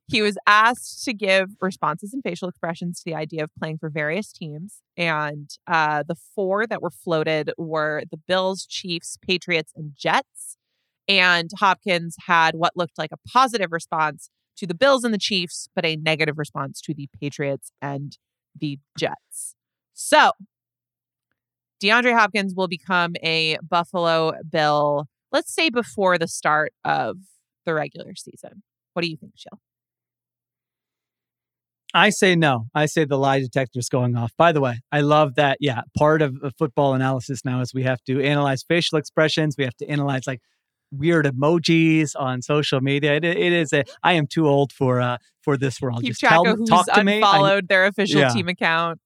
he 0.07 0.21
was 0.21 0.37
asked 0.47 1.05
to 1.05 1.15
give 1.15 1.51
responses 1.61 2.13
and 2.13 2.23
facial 2.23 2.49
expressions 2.49 2.99
to 2.99 3.05
the 3.07 3.15
idea 3.15 3.45
of 3.45 3.51
playing 3.59 3.79
for 3.79 3.89
various 3.89 4.33
teams. 4.33 4.83
And 4.97 5.51
uh, 5.67 6.03
the 6.07 6.17
four 6.35 6.67
that 6.67 6.83
were 6.83 6.91
floated 6.91 7.53
were 7.57 8.03
the 8.11 8.19
Bills, 8.19 8.67
Chiefs, 8.67 9.17
Patriots, 9.27 9.73
and 9.75 9.93
Jets. 9.97 10.59
And 11.09 11.51
Hopkins 11.59 12.17
had 12.27 12.55
what 12.55 12.77
looked 12.77 12.99
like 12.99 13.13
a 13.13 13.29
positive 13.29 13.73
response 13.73 14.29
to 14.57 14.67
the 14.67 14.75
Bills 14.75 15.05
and 15.05 15.13
the 15.13 15.19
Chiefs, 15.19 15.69
but 15.75 15.85
a 15.85 15.97
negative 15.97 16.39
response 16.39 16.81
to 16.83 16.95
the 16.95 17.09
Patriots 17.21 17.73
and 17.81 18.17
the 18.59 18.79
Jets. 18.99 19.55
So 19.95 20.33
DeAndre 21.83 22.13
Hopkins 22.13 22.55
will 22.55 22.69
become 22.69 23.15
a 23.23 23.59
Buffalo 23.63 24.33
Bill, 24.51 25.07
let's 25.33 25.53
say 25.53 25.71
before 25.71 26.19
the 26.19 26.29
start 26.29 26.73
of 26.85 27.17
the 27.65 27.75
regular 27.75 28.15
season. 28.15 28.63
What 28.93 29.03
do 29.03 29.09
you 29.09 29.17
think, 29.17 29.33
Sheil? 29.35 29.59
I 31.95 32.11
say 32.11 32.35
no. 32.35 32.67
I 32.75 32.87
say 32.87 33.05
the 33.05 33.17
lie 33.17 33.39
detector 33.39 33.79
is 33.79 33.89
going 33.89 34.17
off. 34.17 34.33
By 34.37 34.51
the 34.51 34.61
way, 34.61 34.81
I 34.91 35.01
love 35.01 35.37
that. 35.37 35.59
Yeah, 35.61 35.83
part 35.97 36.23
of, 36.23 36.37
football 36.59 36.95
analysis 36.95 37.45
now 37.45 37.61
is 37.61 37.73
we 37.73 37.85
have 37.85 38.03
to 38.05 38.21
analyze 38.21 38.65
facial 38.65 38.99
expressions. 38.99 39.55
We 39.57 39.63
have 39.65 39.77
to 39.77 39.89
analyze 39.89 40.27
like 40.27 40.41
weird 40.91 41.25
emojis 41.27 42.11
on 42.19 42.43
social 42.43 42.81
media. 42.81 43.15
It, 43.15 43.25
it 43.25 43.53
is 43.53 43.73
a. 43.73 43.85
I 44.03 44.15
am 44.15 44.27
too 44.27 44.49
old 44.49 44.73
for 44.73 45.01
uh 45.01 45.19
for 45.43 45.57
this 45.57 45.81
world. 45.81 46.01
Keep 46.01 46.11
Just 46.11 46.21
track 46.21 46.33
tell, 46.33 46.49
of 46.49 46.59
who's 46.59 46.69
talk 46.69 46.87
to 46.87 46.99
unfollowed 46.99 47.65
me. 47.65 47.67
their 47.69 47.87
official 47.87 48.21
yeah. 48.21 48.29
team 48.31 48.49
account. 48.49 48.99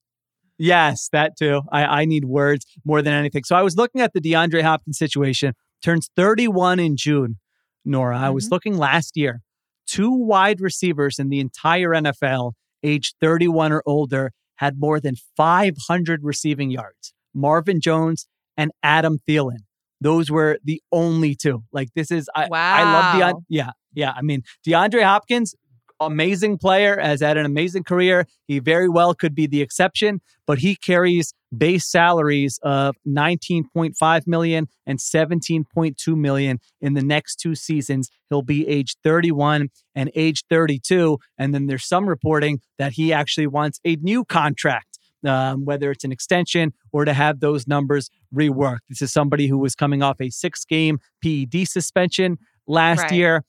Yes, 0.57 1.09
that 1.13 1.37
too. 1.39 1.63
I, 1.71 1.85
I 1.85 2.05
need 2.05 2.25
words 2.25 2.67
more 2.85 3.03
than 3.03 3.13
anything. 3.13 3.45
So 3.45 3.55
I 3.55 3.63
was 3.63 3.77
looking 3.77 4.01
at 4.01 4.13
the 4.13 4.21
DeAndre 4.21 4.63
Hopkins 4.63 4.99
situation. 4.99 5.55
Turns 5.85 6.11
31 6.17 6.81
in 6.81 6.97
June. 6.97 7.39
Nora, 7.85 8.17
mm-hmm. 8.17 8.25
I 8.25 8.31
was 8.31 8.51
looking 8.51 8.77
last 8.77 9.17
year. 9.17 9.43
Two 9.87 10.11
wide 10.11 10.61
receivers 10.61 11.19
in 11.19 11.29
the 11.29 11.39
entire 11.39 11.91
NFL 11.91 12.53
age 12.83 13.15
31 13.21 13.73
or 13.73 13.83
older, 13.87 14.33
had 14.57 14.79
more 14.79 15.01
than 15.01 15.15
500 15.37 16.21
receiving 16.23 16.71
yards. 16.71 17.13
Marvin 17.35 17.81
Jones 17.81 18.27
and 18.57 18.73
Adam 18.83 19.19
Thielen. 19.29 19.61
Those 20.01 20.31
were 20.31 20.59
the 20.65 20.83
only 20.93 21.35
two. 21.35 21.65
Like 21.73 21.89
this 21.95 22.11
is 22.11 22.29
I, 22.35 22.49
wow. 22.49 22.77
I 22.77 22.83
love 22.93 23.35
DeAndre. 23.35 23.43
Yeah, 23.49 23.71
yeah. 23.95 24.13
I 24.17 24.23
mean 24.23 24.43
DeAndre 24.67 25.03
Hopkins, 25.03 25.55
amazing 26.01 26.59
player, 26.59 26.99
has 27.01 27.21
had 27.21 27.37
an 27.37 27.47
amazing 27.47 27.85
career. 27.85 28.27
He 28.47 28.59
very 28.59 28.89
well 28.89 29.15
could 29.15 29.35
be 29.35 29.47
the 29.47 29.61
exception, 29.63 30.21
but 30.47 30.59
he 30.59 30.77
carries 30.77 31.35
base 31.57 31.87
salaries 31.87 32.59
of 32.63 32.95
19.5 33.07 34.27
million 34.27 34.69
and 34.87 34.99
17.2 34.99 36.17
million 36.17 36.61
in 36.81 36.95
the 36.95 37.03
next 37.03 37.37
two 37.37 37.55
seasons. 37.55 38.11
He'll 38.29 38.43
be 38.43 38.67
age 38.69 38.97
31 39.03 39.69
and 39.95 40.11
age 40.15 40.45
32. 40.51 41.19
And 41.39 41.55
then 41.55 41.67
there's 41.67 41.87
some 41.87 42.09
reporting 42.09 42.61
that 42.79 42.93
he 42.93 43.13
actually 43.13 43.47
wants 43.47 43.81
a 43.85 43.97
new 43.97 44.25
contract. 44.25 44.85
Um, 45.27 45.65
whether 45.65 45.91
it's 45.91 46.05
an 46.05 46.13
extension 46.13 46.73
or 46.93 47.05
to 47.05 47.13
have 47.13 47.41
those 47.41 47.67
numbers 47.67 48.09
reworked. 48.33 48.83
This 48.89 49.03
is 49.03 49.13
somebody 49.13 49.49
who 49.49 49.59
was 49.59 49.75
coming 49.75 50.01
off 50.01 50.21
a 50.21 50.31
six 50.31 50.65
game 50.65 51.01
PED 51.25 51.67
suspension 51.67 52.39
last 52.69 53.03
Right. 53.03 53.13
year. 53.15 53.45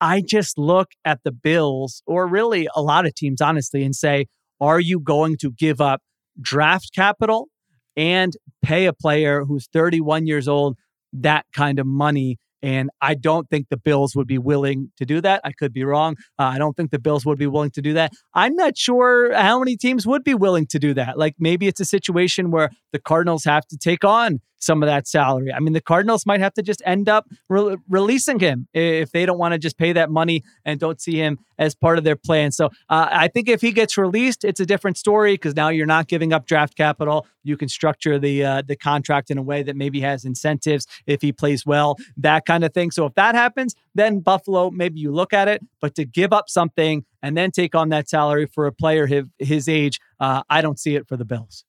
I 0.00 0.22
just 0.26 0.58
look 0.58 0.88
at 1.04 1.20
the 1.24 1.32
Bills, 1.32 2.02
or 2.06 2.26
really 2.26 2.68
a 2.74 2.82
lot 2.82 3.06
of 3.06 3.14
teams, 3.14 3.40
honestly, 3.40 3.82
and 3.82 3.94
say, 3.94 4.26
are 4.60 4.80
you 4.80 5.00
going 5.00 5.36
to 5.38 5.50
give 5.52 5.80
up 5.80 6.00
draft 6.40 6.90
capital 6.94 7.48
and 7.96 8.34
pay 8.62 8.86
a 8.86 8.92
player 8.92 9.44
who's 9.44 9.68
31 9.72 10.26
years 10.26 10.48
old 10.48 10.76
that 11.12 11.44
kind 11.52 11.78
of 11.78 11.86
money 11.86 12.38
And 12.62 12.90
I 13.00 13.14
don't 13.14 13.48
think 13.48 13.68
the 13.68 13.76
Bills 13.76 14.14
would 14.14 14.26
be 14.26 14.38
willing 14.38 14.92
to 14.98 15.06
do 15.06 15.20
that. 15.22 15.40
I 15.44 15.52
could 15.52 15.72
be 15.72 15.82
wrong. 15.82 16.16
Uh, 16.38 16.44
I 16.44 16.58
don't 16.58 16.76
think 16.76 16.90
the 16.90 16.98
Bills 16.98 17.24
would 17.24 17.38
be 17.38 17.46
willing 17.46 17.70
to 17.70 17.82
do 17.82 17.94
that. 17.94 18.12
I'm 18.34 18.54
not 18.54 18.76
sure 18.76 19.32
how 19.34 19.58
many 19.58 19.76
teams 19.76 20.06
would 20.06 20.24
be 20.24 20.34
willing 20.34 20.66
to 20.66 20.78
do 20.78 20.92
that. 20.94 21.16
Like 21.16 21.36
maybe 21.38 21.68
it's 21.68 21.80
a 21.80 21.84
situation 21.86 22.50
where 22.50 22.70
the 22.92 22.98
Cardinals 22.98 23.44
have 23.44 23.66
to 23.68 23.78
take 23.78 24.04
on 24.04 24.40
some 24.60 24.82
of 24.82 24.86
that 24.86 25.08
salary. 25.08 25.52
I 25.52 25.58
mean, 25.58 25.72
the 25.72 25.80
Cardinals 25.80 26.24
might 26.26 26.40
have 26.40 26.54
to 26.54 26.62
just 26.62 26.82
end 26.84 27.08
up 27.08 27.26
re- 27.48 27.76
releasing 27.88 28.38
him 28.38 28.68
if 28.72 29.10
they 29.10 29.26
don't 29.26 29.38
want 29.38 29.52
to 29.52 29.58
just 29.58 29.76
pay 29.76 29.92
that 29.92 30.10
money 30.10 30.44
and 30.64 30.78
don't 30.78 31.00
see 31.00 31.16
him 31.16 31.38
as 31.58 31.74
part 31.74 31.98
of 31.98 32.04
their 32.04 32.16
plan. 32.16 32.52
So 32.52 32.66
uh, 32.88 33.08
I 33.10 33.28
think 33.28 33.48
if 33.48 33.60
he 33.60 33.72
gets 33.72 33.98
released, 33.98 34.44
it's 34.44 34.60
a 34.60 34.66
different 34.66 34.96
story 34.96 35.34
because 35.34 35.54
now 35.56 35.68
you're 35.68 35.86
not 35.86 36.08
giving 36.08 36.32
up 36.32 36.46
draft 36.46 36.76
capital. 36.76 37.26
You 37.42 37.56
can 37.56 37.68
structure 37.68 38.18
the 38.18 38.44
uh, 38.44 38.62
the 38.66 38.76
contract 38.76 39.30
in 39.30 39.38
a 39.38 39.42
way 39.42 39.62
that 39.62 39.76
maybe 39.76 40.00
has 40.00 40.24
incentives 40.24 40.86
if 41.06 41.22
he 41.22 41.32
plays 41.32 41.64
well, 41.66 41.96
that 42.16 42.44
kind 42.44 42.64
of 42.64 42.72
thing. 42.72 42.90
So 42.90 43.06
if 43.06 43.14
that 43.14 43.34
happens, 43.34 43.74
then 43.94 44.20
Buffalo 44.20 44.70
maybe 44.70 45.00
you 45.00 45.12
look 45.12 45.32
at 45.32 45.48
it. 45.48 45.62
But 45.80 45.94
to 45.96 46.04
give 46.04 46.32
up 46.32 46.48
something 46.48 47.04
and 47.22 47.36
then 47.36 47.50
take 47.50 47.74
on 47.74 47.88
that 47.90 48.08
salary 48.08 48.46
for 48.46 48.66
a 48.66 48.72
player 48.72 49.06
his, 49.06 49.24
his 49.38 49.68
age, 49.68 50.00
uh, 50.18 50.42
I 50.50 50.60
don't 50.62 50.78
see 50.78 50.96
it 50.96 51.06
for 51.08 51.16
the 51.16 51.24
Bills. 51.24 51.64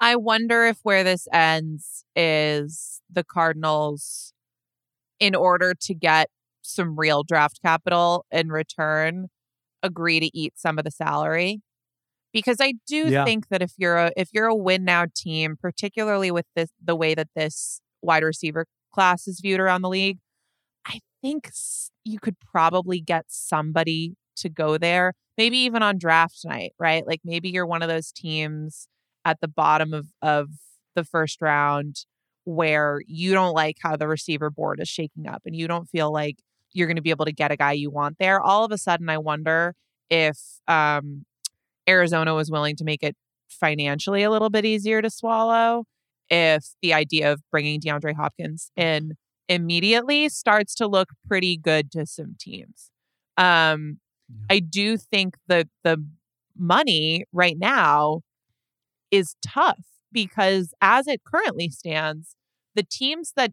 I 0.00 0.16
wonder 0.16 0.64
if 0.64 0.78
where 0.82 1.04
this 1.04 1.28
ends 1.32 2.04
is 2.16 3.02
the 3.10 3.24
Cardinals, 3.24 4.32
in 5.18 5.34
order 5.34 5.74
to 5.74 5.94
get 5.94 6.30
some 6.62 6.98
real 6.98 7.22
draft 7.22 7.60
capital 7.62 8.24
in 8.30 8.48
return, 8.48 9.28
agree 9.82 10.20
to 10.20 10.30
eat 10.36 10.54
some 10.56 10.78
of 10.78 10.84
the 10.84 10.90
salary. 10.90 11.60
Because 12.32 12.58
I 12.60 12.74
do 12.86 13.08
yeah. 13.08 13.24
think 13.24 13.48
that 13.48 13.60
if 13.60 13.72
you're 13.76 13.96
a 13.96 14.12
if 14.16 14.28
you're 14.32 14.46
a 14.46 14.54
win 14.54 14.84
now 14.84 15.06
team, 15.14 15.56
particularly 15.60 16.30
with 16.30 16.46
this 16.54 16.70
the 16.82 16.94
way 16.96 17.14
that 17.14 17.28
this 17.34 17.80
wide 18.02 18.22
receiver 18.22 18.66
class 18.94 19.26
is 19.26 19.40
viewed 19.40 19.60
around 19.60 19.82
the 19.82 19.88
league, 19.88 20.18
I 20.86 21.00
think 21.20 21.50
you 22.04 22.20
could 22.20 22.36
probably 22.40 23.00
get 23.00 23.26
somebody 23.28 24.14
to 24.36 24.48
go 24.48 24.78
there, 24.78 25.14
maybe 25.36 25.58
even 25.58 25.82
on 25.82 25.98
draft 25.98 26.40
night, 26.44 26.72
right? 26.78 27.06
Like 27.06 27.20
maybe 27.24 27.50
you're 27.50 27.66
one 27.66 27.82
of 27.82 27.88
those 27.88 28.12
teams 28.12 28.86
at 29.24 29.40
the 29.40 29.48
bottom 29.48 29.92
of 29.92 30.08
of 30.22 30.48
the 30.94 31.04
first 31.04 31.40
round 31.40 32.04
where 32.44 33.00
you 33.06 33.32
don't 33.32 33.54
like 33.54 33.76
how 33.80 33.96
the 33.96 34.08
receiver 34.08 34.50
board 34.50 34.80
is 34.80 34.88
shaking 34.88 35.26
up 35.26 35.42
and 35.44 35.54
you 35.54 35.68
don't 35.68 35.88
feel 35.88 36.12
like 36.12 36.36
you're 36.72 36.86
going 36.86 36.96
to 36.96 37.02
be 37.02 37.10
able 37.10 37.24
to 37.24 37.32
get 37.32 37.52
a 37.52 37.56
guy 37.56 37.72
you 37.72 37.90
want 37.90 38.16
there. 38.18 38.40
All 38.40 38.64
of 38.64 38.72
a 38.72 38.78
sudden, 38.78 39.08
I 39.08 39.18
wonder 39.18 39.74
if 40.08 40.38
um, 40.68 41.24
Arizona 41.88 42.34
was 42.34 42.50
willing 42.50 42.76
to 42.76 42.84
make 42.84 43.02
it 43.02 43.16
financially 43.48 44.22
a 44.22 44.30
little 44.30 44.50
bit 44.50 44.64
easier 44.64 45.02
to 45.02 45.10
swallow. 45.10 45.84
If 46.28 46.64
the 46.80 46.94
idea 46.94 47.32
of 47.32 47.42
bringing 47.50 47.80
DeAndre 47.80 48.14
Hopkins 48.14 48.70
in 48.76 49.14
immediately 49.48 50.28
starts 50.28 50.74
to 50.76 50.86
look 50.86 51.08
pretty 51.26 51.56
good 51.56 51.90
to 51.92 52.06
some 52.06 52.36
teams. 52.38 52.90
Um, 53.36 53.98
I 54.48 54.60
do 54.60 54.96
think 54.96 55.34
that 55.48 55.66
the 55.82 56.04
money 56.56 57.24
right 57.32 57.58
now 57.58 58.20
is 59.10 59.36
tough 59.46 59.84
because 60.12 60.74
as 60.80 61.06
it 61.06 61.22
currently 61.24 61.68
stands, 61.68 62.36
the 62.74 62.82
teams 62.82 63.32
that 63.36 63.52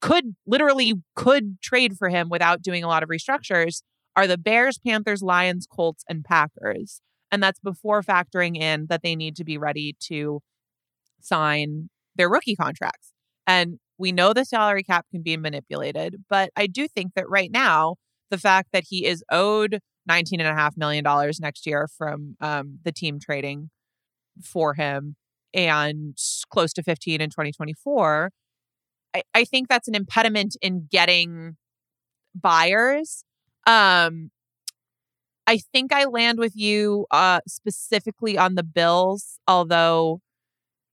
could 0.00 0.34
literally 0.46 0.94
could 1.14 1.60
trade 1.60 1.96
for 1.96 2.08
him 2.08 2.28
without 2.30 2.62
doing 2.62 2.82
a 2.82 2.88
lot 2.88 3.02
of 3.02 3.08
restructures 3.08 3.82
are 4.16 4.26
the 4.26 4.38
Bears, 4.38 4.78
Panthers, 4.78 5.22
Lions, 5.22 5.66
Colts, 5.70 6.04
and 6.08 6.24
Packers. 6.24 7.00
And 7.30 7.42
that's 7.42 7.60
before 7.60 8.02
factoring 8.02 8.56
in 8.56 8.86
that 8.88 9.02
they 9.02 9.14
need 9.14 9.36
to 9.36 9.44
be 9.44 9.56
ready 9.56 9.94
to 10.08 10.40
sign 11.20 11.90
their 12.16 12.28
rookie 12.28 12.56
contracts. 12.56 13.12
And 13.46 13.78
we 13.98 14.10
know 14.12 14.32
the 14.32 14.44
salary 14.44 14.82
cap 14.82 15.06
can 15.10 15.22
be 15.22 15.36
manipulated, 15.36 16.16
but 16.28 16.50
I 16.56 16.66
do 16.66 16.88
think 16.88 17.12
that 17.14 17.28
right 17.28 17.50
now, 17.50 17.96
the 18.30 18.38
fact 18.38 18.68
that 18.72 18.84
he 18.88 19.04
is 19.04 19.22
owed 19.30 19.80
$19.5 20.08 20.76
million 20.76 21.04
next 21.40 21.66
year 21.66 21.88
from 21.98 22.36
um, 22.40 22.78
the 22.84 22.92
team 22.92 23.18
trading 23.20 23.70
for 24.42 24.74
him 24.74 25.16
and 25.54 26.16
close 26.50 26.72
to 26.74 26.82
15 26.82 27.20
in 27.20 27.30
2024, 27.30 28.30
I, 29.14 29.22
I 29.34 29.44
think 29.44 29.68
that's 29.68 29.88
an 29.88 29.94
impediment 29.94 30.56
in 30.62 30.86
getting 30.90 31.56
buyers. 32.34 33.24
Um, 33.66 34.30
I 35.46 35.58
think 35.58 35.92
I 35.92 36.04
land 36.04 36.38
with 36.38 36.54
you 36.54 37.06
uh, 37.10 37.40
specifically 37.46 38.38
on 38.38 38.54
the 38.54 38.62
Bills, 38.62 39.40
although 39.48 40.20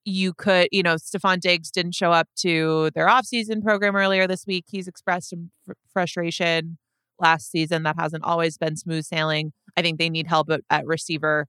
you 0.03 0.33
could, 0.33 0.69
you 0.71 0.81
know, 0.81 0.95
Stefon 0.95 1.39
Diggs 1.39 1.69
didn't 1.69 1.93
show 1.93 2.11
up 2.11 2.27
to 2.37 2.89
their 2.95 3.07
offseason 3.07 3.61
program 3.61 3.95
earlier 3.95 4.25
this 4.25 4.45
week. 4.47 4.65
He's 4.69 4.87
expressed 4.87 5.29
some 5.29 5.51
fr- 5.65 5.73
frustration 5.91 6.77
last 7.19 7.51
season. 7.51 7.83
That 7.83 7.97
hasn't 7.99 8.23
always 8.23 8.57
been 8.57 8.77
smooth 8.77 9.03
sailing. 9.03 9.51
I 9.75 9.81
think 9.81 9.99
they 9.99 10.09
need 10.09 10.27
help 10.27 10.49
at, 10.49 10.61
at 10.69 10.87
receiver 10.87 11.47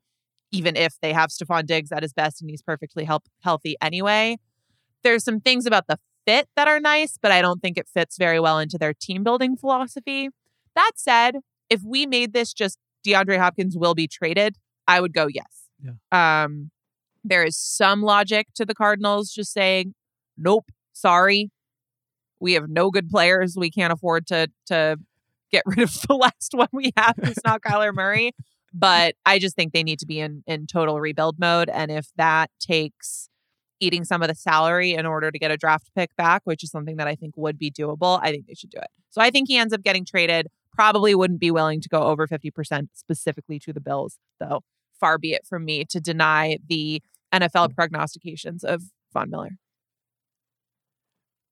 even 0.51 0.76
if 0.76 0.94
they 1.01 1.12
have 1.12 1.30
Stefon 1.30 1.66
Diggs 1.66 1.92
at 1.92 2.03
his 2.03 2.12
best 2.12 2.40
and 2.40 2.51
he's 2.51 2.62
perfectly 2.62 3.05
help, 3.05 3.24
healthy 3.42 3.76
anyway. 3.82 4.38
There's 5.03 5.24
some 5.24 5.40
things 5.40 5.66
about 5.66 5.86
the 5.86 5.99
fit 6.26 6.49
that 6.57 6.68
are 6.68 6.80
nice, 6.80 7.18
but 7.20 7.30
I 7.30 7.40
don't 7.42 7.61
think 7.61 7.78
it 7.78 7.88
fits 7.88 8.16
very 8.18 8.40
well 8.40 8.59
into 8.59 8.78
their 8.78 8.94
team 8.94 9.22
building 9.22 9.57
philosophy. 9.57 10.28
That 10.74 10.92
said, 10.96 11.36
if 11.70 11.82
we 11.84 12.07
made 12.07 12.32
this 12.32 12.53
just 12.53 12.78
DeAndre 13.07 13.38
Hopkins 13.38 13.76
will 13.76 13.94
be 13.94 14.09
traded, 14.09 14.57
I 14.86 15.01
would 15.01 15.12
go 15.12 15.26
yes. 15.26 15.68
Yeah. 15.82 16.44
Um, 16.44 16.70
there 17.24 17.44
is 17.44 17.57
some 17.57 18.03
logic 18.03 18.49
to 18.55 18.64
the 18.64 18.74
Cardinals 18.74 19.30
just 19.32 19.53
saying, 19.53 19.94
nope, 20.36 20.66
sorry. 20.92 21.51
We 22.40 22.55
have 22.55 22.68
no 22.68 22.90
good 22.90 23.09
players. 23.09 23.55
We 23.57 23.70
can't 23.70 23.92
afford 23.92 24.26
to 24.28 24.49
to 24.66 24.96
get 25.51 25.62
rid 25.66 25.80
of 25.80 25.92
the 26.09 26.14
last 26.14 26.53
one 26.53 26.68
we 26.72 26.92
have 26.96 27.14
who's 27.22 27.38
not 27.44 27.62
Kyler 27.66 27.92
Murray. 27.92 28.32
But 28.72 29.14
I 29.24 29.38
just 29.38 29.56
think 29.56 29.72
they 29.72 29.82
need 29.82 29.98
to 30.00 30.06
be 30.06 30.20
in 30.20 30.42
in 30.46 30.66
total 30.66 31.00
rebuild 31.00 31.38
mode. 31.38 31.68
And 31.68 31.90
if 31.90 32.08
that 32.16 32.50
takes 32.60 33.28
eating 33.80 34.04
some 34.04 34.22
of 34.22 34.28
the 34.28 34.34
salary 34.34 34.94
in 34.94 35.06
order 35.06 35.30
to 35.30 35.38
get 35.38 35.50
a 35.50 35.56
draft 35.56 35.90
pick 35.94 36.14
back, 36.16 36.42
which 36.44 36.64
is 36.64 36.70
something 36.70 36.96
that 36.96 37.06
I 37.06 37.14
think 37.14 37.34
would 37.36 37.58
be 37.58 37.70
doable, 37.70 38.18
I 38.22 38.30
think 38.30 38.46
they 38.46 38.54
should 38.54 38.70
do 38.70 38.78
it. 38.78 38.88
So 39.10 39.20
I 39.20 39.30
think 39.30 39.48
he 39.48 39.56
ends 39.56 39.72
up 39.72 39.82
getting 39.82 40.04
traded. 40.04 40.48
Probably 40.72 41.14
wouldn't 41.14 41.40
be 41.40 41.50
willing 41.50 41.80
to 41.80 41.88
go 41.88 42.02
over 42.02 42.26
50% 42.26 42.88
specifically 42.92 43.58
to 43.60 43.72
the 43.72 43.80
Bills, 43.80 44.18
though. 44.38 44.60
Far 44.98 45.18
be 45.18 45.32
it 45.32 45.46
from 45.46 45.64
me 45.64 45.84
to 45.90 46.00
deny 46.00 46.58
the 46.68 47.00
NFL 47.32 47.68
mm. 47.68 47.74
prognostications 47.74 48.64
of 48.64 48.82
Von 49.12 49.30
Miller 49.30 49.58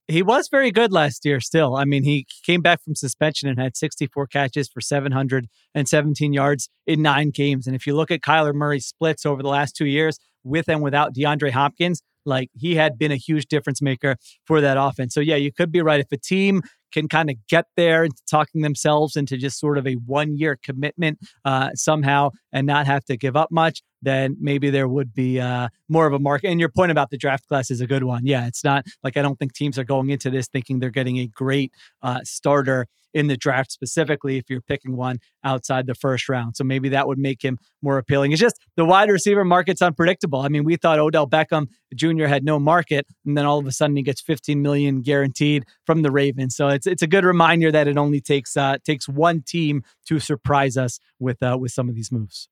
he 0.08 0.22
was 0.22 0.48
very 0.48 0.70
good 0.70 0.92
last 0.92 1.24
year 1.24 1.40
still. 1.40 1.76
I 1.76 1.84
mean, 1.84 2.04
he 2.04 2.26
came 2.44 2.62
back 2.62 2.82
from 2.82 2.94
suspension 2.94 3.48
and 3.48 3.58
had 3.58 3.76
64 3.76 4.26
catches 4.28 4.68
for 4.68 4.80
717 4.80 6.32
yards 6.32 6.68
in 6.86 7.02
nine 7.02 7.30
games. 7.30 7.66
And 7.66 7.74
if 7.74 7.86
you 7.86 7.96
look 7.96 8.10
at 8.10 8.20
Kyler 8.20 8.54
Murray's 8.54 8.86
splits 8.86 9.26
over 9.26 9.42
the 9.42 9.48
last 9.48 9.74
two 9.76 9.86
years 9.86 10.18
with 10.44 10.68
and 10.68 10.82
without 10.82 11.14
DeAndre 11.14 11.50
Hopkins, 11.50 12.02
like 12.24 12.50
he 12.54 12.76
had 12.76 12.98
been 12.98 13.12
a 13.12 13.16
huge 13.16 13.46
difference 13.46 13.82
maker 13.82 14.16
for 14.44 14.60
that 14.60 14.76
offense. 14.76 15.14
So, 15.14 15.20
yeah, 15.20 15.36
you 15.36 15.52
could 15.52 15.72
be 15.72 15.82
right. 15.82 16.00
If 16.00 16.12
a 16.12 16.16
team 16.16 16.62
can 16.96 17.08
kind 17.08 17.28
of 17.28 17.36
get 17.46 17.66
there 17.76 18.04
into 18.04 18.22
talking 18.28 18.62
themselves 18.62 19.16
into 19.16 19.36
just 19.36 19.60
sort 19.60 19.76
of 19.76 19.86
a 19.86 19.94
one 19.94 20.38
year 20.38 20.58
commitment 20.62 21.18
uh, 21.44 21.70
somehow 21.74 22.30
and 22.52 22.66
not 22.66 22.86
have 22.86 23.04
to 23.04 23.18
give 23.18 23.36
up 23.36 23.50
much, 23.50 23.82
then 24.00 24.34
maybe 24.40 24.70
there 24.70 24.88
would 24.88 25.12
be 25.12 25.38
uh, 25.38 25.68
more 25.90 26.06
of 26.06 26.14
a 26.14 26.18
market. 26.18 26.48
And 26.48 26.58
your 26.58 26.70
point 26.70 26.90
about 26.90 27.10
the 27.10 27.18
draft 27.18 27.46
class 27.48 27.70
is 27.70 27.82
a 27.82 27.86
good 27.86 28.04
one. 28.04 28.24
Yeah, 28.24 28.46
it's 28.46 28.64
not 28.64 28.86
like 29.04 29.18
I 29.18 29.22
don't 29.22 29.38
think 29.38 29.52
teams 29.52 29.78
are 29.78 29.84
going 29.84 30.08
into 30.08 30.30
this 30.30 30.48
thinking 30.48 30.78
they're 30.78 30.88
getting 30.88 31.18
a 31.18 31.26
great 31.26 31.70
uh, 32.02 32.20
starter 32.24 32.86
in 33.16 33.28
the 33.28 33.36
draft, 33.36 33.72
specifically 33.72 34.36
if 34.36 34.44
you're 34.50 34.60
picking 34.60 34.94
one 34.94 35.18
outside 35.42 35.86
the 35.86 35.94
first 35.94 36.28
round. 36.28 36.54
So 36.54 36.64
maybe 36.64 36.90
that 36.90 37.08
would 37.08 37.18
make 37.18 37.42
him 37.42 37.58
more 37.80 37.96
appealing. 37.96 38.32
It's 38.32 38.40
just 38.40 38.60
the 38.76 38.84
wide 38.84 39.08
receiver 39.08 39.42
market's 39.42 39.80
unpredictable. 39.80 40.40
I 40.40 40.48
mean, 40.48 40.64
we 40.64 40.76
thought 40.76 40.98
Odell 40.98 41.26
Beckham 41.26 41.68
Jr. 41.94 42.26
had 42.26 42.44
no 42.44 42.58
market, 42.58 43.06
and 43.24 43.36
then 43.36 43.46
all 43.46 43.58
of 43.58 43.66
a 43.66 43.72
sudden 43.72 43.96
he 43.96 44.02
gets 44.02 44.20
15 44.20 44.60
million 44.60 45.00
guaranteed 45.00 45.64
from 45.86 46.02
the 46.02 46.10
Ravens. 46.10 46.54
So 46.56 46.68
it's 46.68 46.85
it's 46.86 47.02
a 47.02 47.06
good 47.06 47.24
reminder 47.24 47.70
that 47.72 47.88
it 47.88 47.96
only 47.96 48.20
takes 48.20 48.56
uh, 48.56 48.78
takes 48.84 49.08
one 49.08 49.42
team 49.42 49.82
to 50.06 50.18
surprise 50.18 50.76
us 50.76 50.98
with 51.18 51.42
uh, 51.42 51.56
with 51.60 51.72
some 51.72 51.88
of 51.88 51.94
these 51.94 52.12
moves. 52.12 52.48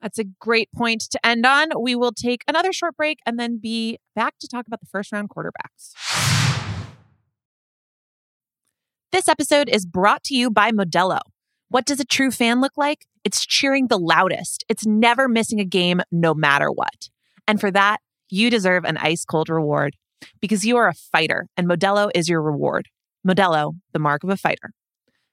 That's 0.00 0.18
a 0.18 0.24
great 0.24 0.70
point 0.72 1.02
to 1.10 1.26
end 1.26 1.46
on. 1.46 1.68
We 1.80 1.94
will 1.94 2.12
take 2.12 2.42
another 2.46 2.72
short 2.72 2.96
break 2.96 3.18
and 3.26 3.38
then 3.38 3.58
be 3.58 3.98
back 4.14 4.34
to 4.40 4.48
talk 4.48 4.66
about 4.66 4.80
the 4.80 4.86
first 4.86 5.10
round 5.12 5.30
quarterbacks. 5.30 5.94
This 9.12 9.28
episode 9.28 9.68
is 9.68 9.86
brought 9.86 10.22
to 10.24 10.34
you 10.34 10.50
by 10.50 10.70
Modelo. 10.72 11.20
What 11.68 11.86
does 11.86 12.00
a 12.00 12.04
true 12.04 12.30
fan 12.30 12.60
look 12.60 12.74
like? 12.76 13.06
It's 13.24 13.44
cheering 13.44 13.88
the 13.88 13.98
loudest. 13.98 14.64
It's 14.68 14.86
never 14.86 15.28
missing 15.28 15.58
a 15.58 15.64
game, 15.64 16.02
no 16.12 16.34
matter 16.34 16.70
what. 16.70 17.08
And 17.48 17.60
for 17.60 17.70
that, 17.70 17.98
you 18.28 18.50
deserve 18.50 18.84
an 18.84 18.96
ice 18.98 19.24
cold 19.24 19.48
reward 19.48 19.96
because 20.40 20.64
you 20.64 20.76
are 20.76 20.88
a 20.88 20.94
fighter 20.94 21.46
and 21.56 21.68
Modelo 21.68 22.10
is 22.14 22.28
your 22.28 22.42
reward. 22.42 22.88
Modelo, 23.26 23.74
the 23.92 23.98
mark 23.98 24.24
of 24.24 24.30
a 24.30 24.36
fighter. 24.36 24.70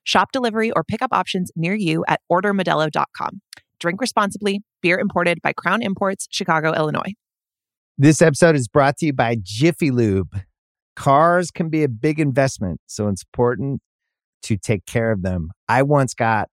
Shop 0.02 0.32
delivery 0.32 0.70
or 0.72 0.84
pickup 0.84 1.12
options 1.12 1.50
near 1.56 1.74
you 1.74 2.04
at 2.06 2.20
ordermodelo.com. 2.30 3.40
Drink 3.80 4.00
responsibly. 4.00 4.62
Beer 4.82 4.98
imported 4.98 5.40
by 5.42 5.52
Crown 5.52 5.82
Imports, 5.82 6.26
Chicago, 6.30 6.72
Illinois. 6.74 7.14
This 7.96 8.20
episode 8.20 8.56
is 8.56 8.68
brought 8.68 8.98
to 8.98 9.06
you 9.06 9.12
by 9.12 9.36
Jiffy 9.40 9.90
Lube. 9.90 10.40
Cars 10.96 11.50
can 11.50 11.70
be 11.70 11.82
a 11.82 11.88
big 11.88 12.20
investment, 12.20 12.80
so 12.86 13.08
it's 13.08 13.22
important 13.22 13.80
to 14.42 14.56
take 14.56 14.84
care 14.84 15.10
of 15.10 15.22
them. 15.22 15.50
I 15.68 15.82
once 15.82 16.12
got 16.12 16.48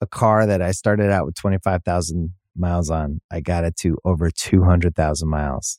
a 0.00 0.06
car 0.06 0.46
that 0.46 0.60
I 0.60 0.72
started 0.72 1.10
out 1.10 1.26
with 1.26 1.34
25,000 1.36 2.34
miles 2.56 2.90
on. 2.90 3.20
I 3.30 3.40
got 3.40 3.64
it 3.64 3.76
to 3.78 3.98
over 4.04 4.30
200,000 4.30 5.28
miles 5.28 5.78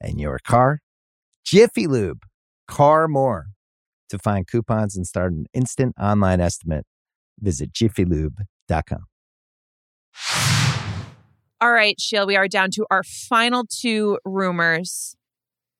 and 0.00 0.20
your 0.20 0.38
car. 0.38 0.80
Jiffy 1.44 1.86
Lube, 1.86 2.22
car 2.66 3.08
more. 3.08 3.46
To 4.10 4.18
find 4.18 4.46
coupons 4.46 4.96
and 4.96 5.06
start 5.06 5.32
an 5.32 5.44
instant 5.52 5.94
online 6.00 6.40
estimate, 6.40 6.86
visit 7.38 7.72
jiffylube.com. 7.72 9.04
All 11.60 11.72
right, 11.72 12.00
Sheil, 12.00 12.26
we 12.26 12.36
are 12.36 12.48
down 12.48 12.70
to 12.72 12.86
our 12.90 13.02
final 13.02 13.66
two 13.68 14.18
rumors. 14.24 15.16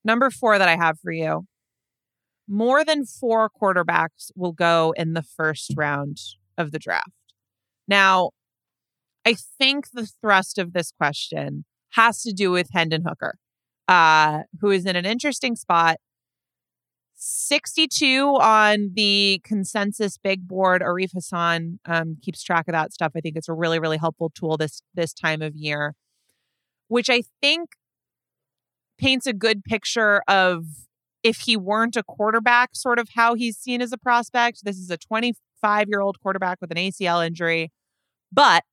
Number 0.03 0.29
four 0.29 0.57
that 0.57 0.67
I 0.67 0.75
have 0.75 0.99
for 0.99 1.11
you. 1.11 1.45
More 2.47 2.83
than 2.83 3.05
four 3.05 3.49
quarterbacks 3.49 4.31
will 4.35 4.51
go 4.51 4.93
in 4.97 5.13
the 5.13 5.23
first 5.23 5.73
round 5.77 6.17
of 6.57 6.71
the 6.71 6.79
draft. 6.79 7.09
Now, 7.87 8.31
I 9.25 9.35
think 9.57 9.91
the 9.93 10.05
thrust 10.05 10.57
of 10.57 10.73
this 10.73 10.91
question 10.91 11.65
has 11.91 12.21
to 12.23 12.33
do 12.33 12.51
with 12.51 12.69
Hendon 12.73 13.03
Hooker, 13.07 13.35
uh, 13.89 14.43
who 14.61 14.69
is 14.69 14.85
in 14.85 14.95
an 14.95 15.05
interesting 15.05 15.55
spot 15.55 15.97
62 17.15 18.37
on 18.39 18.91
the 18.93 19.41
consensus 19.43 20.17
big 20.17 20.47
board. 20.47 20.81
Arif 20.81 21.11
Hassan 21.13 21.79
um, 21.85 22.17
keeps 22.21 22.41
track 22.41 22.69
of 22.69 22.71
that 22.71 22.93
stuff. 22.93 23.11
I 23.15 23.19
think 23.19 23.35
it's 23.35 23.49
a 23.49 23.53
really, 23.53 23.79
really 23.79 23.97
helpful 23.97 24.31
tool 24.33 24.55
this 24.55 24.81
this 24.93 25.11
time 25.11 25.41
of 25.41 25.55
year, 25.55 25.95
which 26.87 27.09
I 27.09 27.23
think 27.41 27.71
paints 28.97 29.27
a 29.27 29.33
good 29.33 29.65
picture 29.65 30.21
of 30.27 30.65
if 31.23 31.39
he 31.39 31.57
weren't 31.57 31.97
a 31.97 32.03
quarterback, 32.03 32.69
sort 32.75 32.99
of 32.99 33.09
how 33.15 33.33
he's 33.33 33.57
seen 33.57 33.81
as 33.81 33.91
a 33.91 33.97
prospect. 33.97 34.63
This 34.63 34.77
is 34.77 34.89
a 34.89 34.97
25 34.97 35.89
year 35.89 35.99
old 35.99 36.21
quarterback 36.21 36.59
with 36.61 36.71
an 36.71 36.77
ACL 36.77 37.25
injury, 37.25 37.71
but 38.31 38.63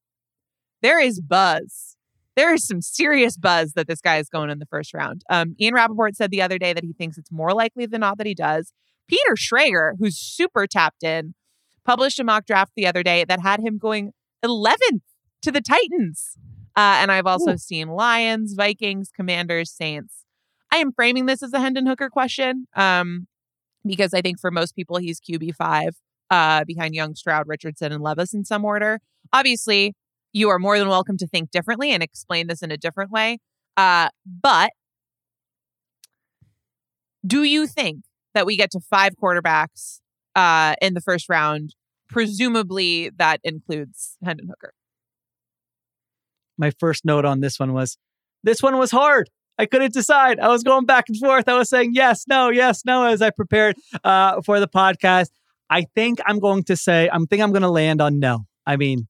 there 0.83 1.01
is 1.01 1.21
buzz 1.21 1.96
there 2.37 2.53
is 2.53 2.67
some 2.67 2.83
serious 2.83 3.37
buzz 3.37 3.73
that 3.73 3.89
this 3.89 4.01
guy 4.01 4.19
is 4.19 4.29
going 4.29 4.51
in 4.51 4.59
the 4.59 4.67
first 4.67 4.93
round. 4.95 5.23
Um, 5.31 5.57
Ian 5.59 5.75
Rapoport 5.75 6.17
said 6.17 6.31
the 6.31 6.43
other 6.43 6.59
day 6.59 6.73
that 6.73 6.85
he 6.85 6.93
thinks 6.93 7.19
it's 7.19 7.33
more 7.33 7.53
likely 7.53 7.87
than 7.87 8.01
not 8.01 8.19
that 8.19 8.27
he 8.27 8.35
does. 8.35 8.73
Peter 9.09 9.35
Schrager, 9.37 9.93
who's 9.99 10.19
super 10.19 10.67
tapped 10.67 11.03
in, 11.03 11.35
published 11.85 12.19
a 12.19 12.25
mock 12.25 12.45
draft 12.45 12.73
the 12.77 12.87
other 12.87 13.03
day 13.03 13.25
that 13.25 13.41
had 13.41 13.61
him 13.61 13.79
going 13.79 14.13
11th 14.45 15.01
to 15.43 15.51
the 15.51 15.63
Titans. 15.63 16.37
Uh, 16.77 17.01
and 17.01 17.11
I've 17.11 17.27
also 17.27 17.53
Ooh. 17.53 17.59
seen 17.59 17.89
Lions, 17.89 18.53
Vikings, 18.55 19.11
Commanders, 19.15 19.71
Saints. 19.71 20.25
I 20.71 20.77
am 20.79 20.93
framing 20.93 21.27
this 21.27 21.43
as 21.43 21.53
a 21.55 21.61
Hendon 21.61 21.87
Hooker 21.87 22.11
question 22.11 22.67
um, 22.75 23.29
because 23.87 24.13
I 24.13 24.21
think 24.21 24.39
for 24.39 24.51
most 24.51 24.77
people, 24.77 24.99
he's 24.99 25.21
QB5 25.21 25.93
uh, 26.31 26.65
behind 26.65 26.95
Young, 26.95 27.15
Stroud, 27.15 27.47
Richardson, 27.49 27.93
and 27.93 28.03
Levis 28.03 28.35
in 28.35 28.45
some 28.45 28.65
order. 28.65 29.01
Obviously, 29.33 29.95
you 30.37 30.51
are 30.51 30.59
more 30.59 30.79
than 30.79 30.87
welcome 30.87 31.17
to 31.17 31.27
think 31.27 31.51
differently 31.51 31.93
and 31.93 32.03
explain 32.03 32.47
this 32.47 32.61
in 32.61 32.71
a 32.71 32.77
different 32.77 33.11
way. 33.11 33.39
Uh, 33.75 34.11
but 34.27 34.71
do 37.27 37.43
you 37.43 37.67
think 37.67 38.03
that 38.35 38.45
we 38.45 38.55
get 38.55 38.71
to 38.73 38.81
five 38.81 39.15
quarterbacks 39.17 40.01
uh, 40.35 40.75
in 40.83 40.93
the 40.93 41.01
first 41.01 41.31
round? 41.31 41.75
Presumably, 42.11 43.11
that 43.17 43.41
includes 43.45 44.19
Hendon 44.23 44.49
Hooker. 44.49 44.75
My 46.59 46.71
first 46.79 47.07
note 47.07 47.25
on 47.25 47.41
this 47.41 47.59
one 47.59 47.73
was 47.73 47.97
this 48.45 48.63
one 48.63 48.77
was 48.77 48.91
hard. 48.91 49.31
I 49.59 49.65
couldn't 49.65 49.95
decide. 49.95 50.39
I 50.39 50.49
was 50.49 50.63
going 50.63 50.85
back 50.85 51.07
and 51.09 51.17
forth. 51.17 51.49
I 51.49 51.57
was 51.57 51.71
saying 51.71 51.93
yes, 51.95 52.27
no, 52.29 52.51
yes, 52.51 52.83
no 52.85 53.07
as 53.07 53.23
I 53.23 53.31
prepared 53.31 53.77
uh, 54.05 54.43
for 54.43 54.61
the 54.61 54.69
podcast. 54.69 55.31
I 55.71 55.87
think 55.95 56.19
I'm 56.27 56.41
going 56.41 56.63
to 56.65 56.77
say, 56.77 57.09
I 57.11 57.19
think 57.31 57.41
I'm 57.43 57.53
going 57.53 57.63
to 57.63 57.71
land 57.71 58.03
on 58.03 58.19
no. 58.19 58.45
I 58.67 58.77
mean, 58.77 59.09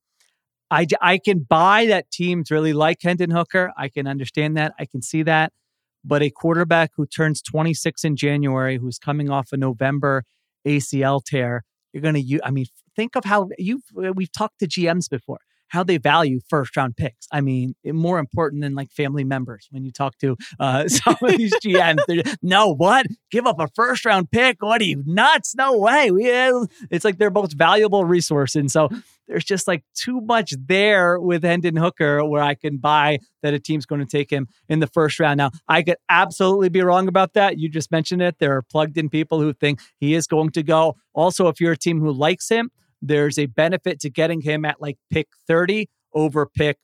I, 0.71 0.87
I 1.01 1.19
can 1.19 1.41
buy 1.41 1.87
that 1.87 2.11
teams 2.11 2.51
really 2.51 2.73
like 2.73 2.99
Hendon 3.03 3.31
Hooker. 3.31 3.73
I 3.77 3.89
can 3.89 4.07
understand 4.07 4.57
that. 4.57 4.75
I 4.79 4.87
can 4.87 5.03
see 5.03 5.23
that. 5.23 5.53
But 6.05 6.23
a 6.23 6.31
quarterback 6.31 6.93
who 6.97 7.07
turns 7.07 7.43
26 7.43 8.05
in 8.05 8.17
January, 8.17 8.79
who's 8.79 8.99
coming 8.99 9.31
off 9.31 9.49
a 9.53 9.57
November 9.57 10.25
ACL 10.67 11.23
tear, 11.25 11.65
you're 11.93 12.03
going 12.03 12.15
to, 12.15 12.21
use. 12.21 12.41
I 12.45 12.51
mean, 12.51 12.67
think 12.95 13.17
of 13.17 13.25
how 13.25 13.49
you've, 13.59 13.83
we've 14.15 14.33
talked 14.33 14.59
to 14.61 14.67
GMs 14.67 15.09
before 15.09 15.39
how 15.69 15.83
they 15.83 15.99
value 15.99 16.41
first 16.49 16.77
round 16.77 16.97
picks. 16.97 17.27
I 17.33 17.41
mean, 17.41 17.75
more 17.85 18.19
important 18.19 18.63
than 18.63 18.75
like 18.75 18.91
family 18.91 19.25
members 19.25 19.69
when 19.71 19.85
you 19.85 19.91
talk 19.91 20.17
to 20.19 20.37
uh, 20.61 20.89
some 20.89 21.17
of 21.23 21.37
these 21.37 21.55
GMs. 21.57 22.37
no, 22.43 22.73
what? 22.73 23.07
Give 23.31 23.47
up 23.47 23.59
a 23.59 23.69
first 23.75 24.05
round 24.05 24.31
pick? 24.31 24.63
What 24.63 24.81
are 24.81 24.85
you 24.85 25.03
nuts? 25.07 25.55
No 25.55 25.77
way. 25.77 26.11
We, 26.11 26.31
it's 26.91 27.05
like 27.05 27.19
their 27.19 27.31
most 27.31 27.55
valuable 27.55 28.05
resource. 28.05 28.55
And 28.55 28.71
so 28.71 28.89
there's 29.29 29.45
just 29.45 29.67
like 29.67 29.85
too 29.95 30.21
much 30.21 30.55
there 30.67 31.19
with 31.21 31.43
Hendon 31.43 31.77
Hooker 31.77 32.25
where 32.25 32.43
I 32.43 32.55
can 32.55 32.79
buy 32.79 33.19
that 33.43 33.55
a 33.55 33.59
team's 33.59 33.87
going 33.87 34.01
to 34.01 34.07
take 34.07 34.31
him 34.31 34.49
in 34.69 34.81
the 34.81 34.87
first 34.87 35.19
round. 35.19 35.39
Now, 35.39 35.51
I 35.69 35.83
could 35.83 35.97
absolutely 36.09 36.69
be 36.69 36.83
wrong 36.83 37.09
about 37.09 37.35
that. 37.35 37.59
You 37.59 37.69
just 37.69 37.91
mentioned 37.91 38.23
it. 38.23 38.37
There 38.39 38.57
are 38.57 38.63
plugged 38.63 38.99
in 38.99 39.09
people 39.09 39.41
who 39.41 39.53
think 39.53 39.81
he 39.99 40.15
is 40.15 40.27
going 40.27 40.51
to 40.51 40.63
go. 40.63 40.97
Also, 41.15 41.49
if 41.49 41.61
you're 41.61 41.73
a 41.73 41.77
team 41.77 42.01
who 42.01 42.13
likes 42.13 42.49
him, 42.49 42.71
there's 43.03 43.39
a 43.39 43.47
benefit 43.47 44.01
to 44.01 44.11
getting 44.11 44.41
him 44.41 44.65
at 44.65 44.81
like 44.81 44.99
pick 45.11 45.29
30 45.47 45.89
over 46.15 46.47
pick 46.47 46.79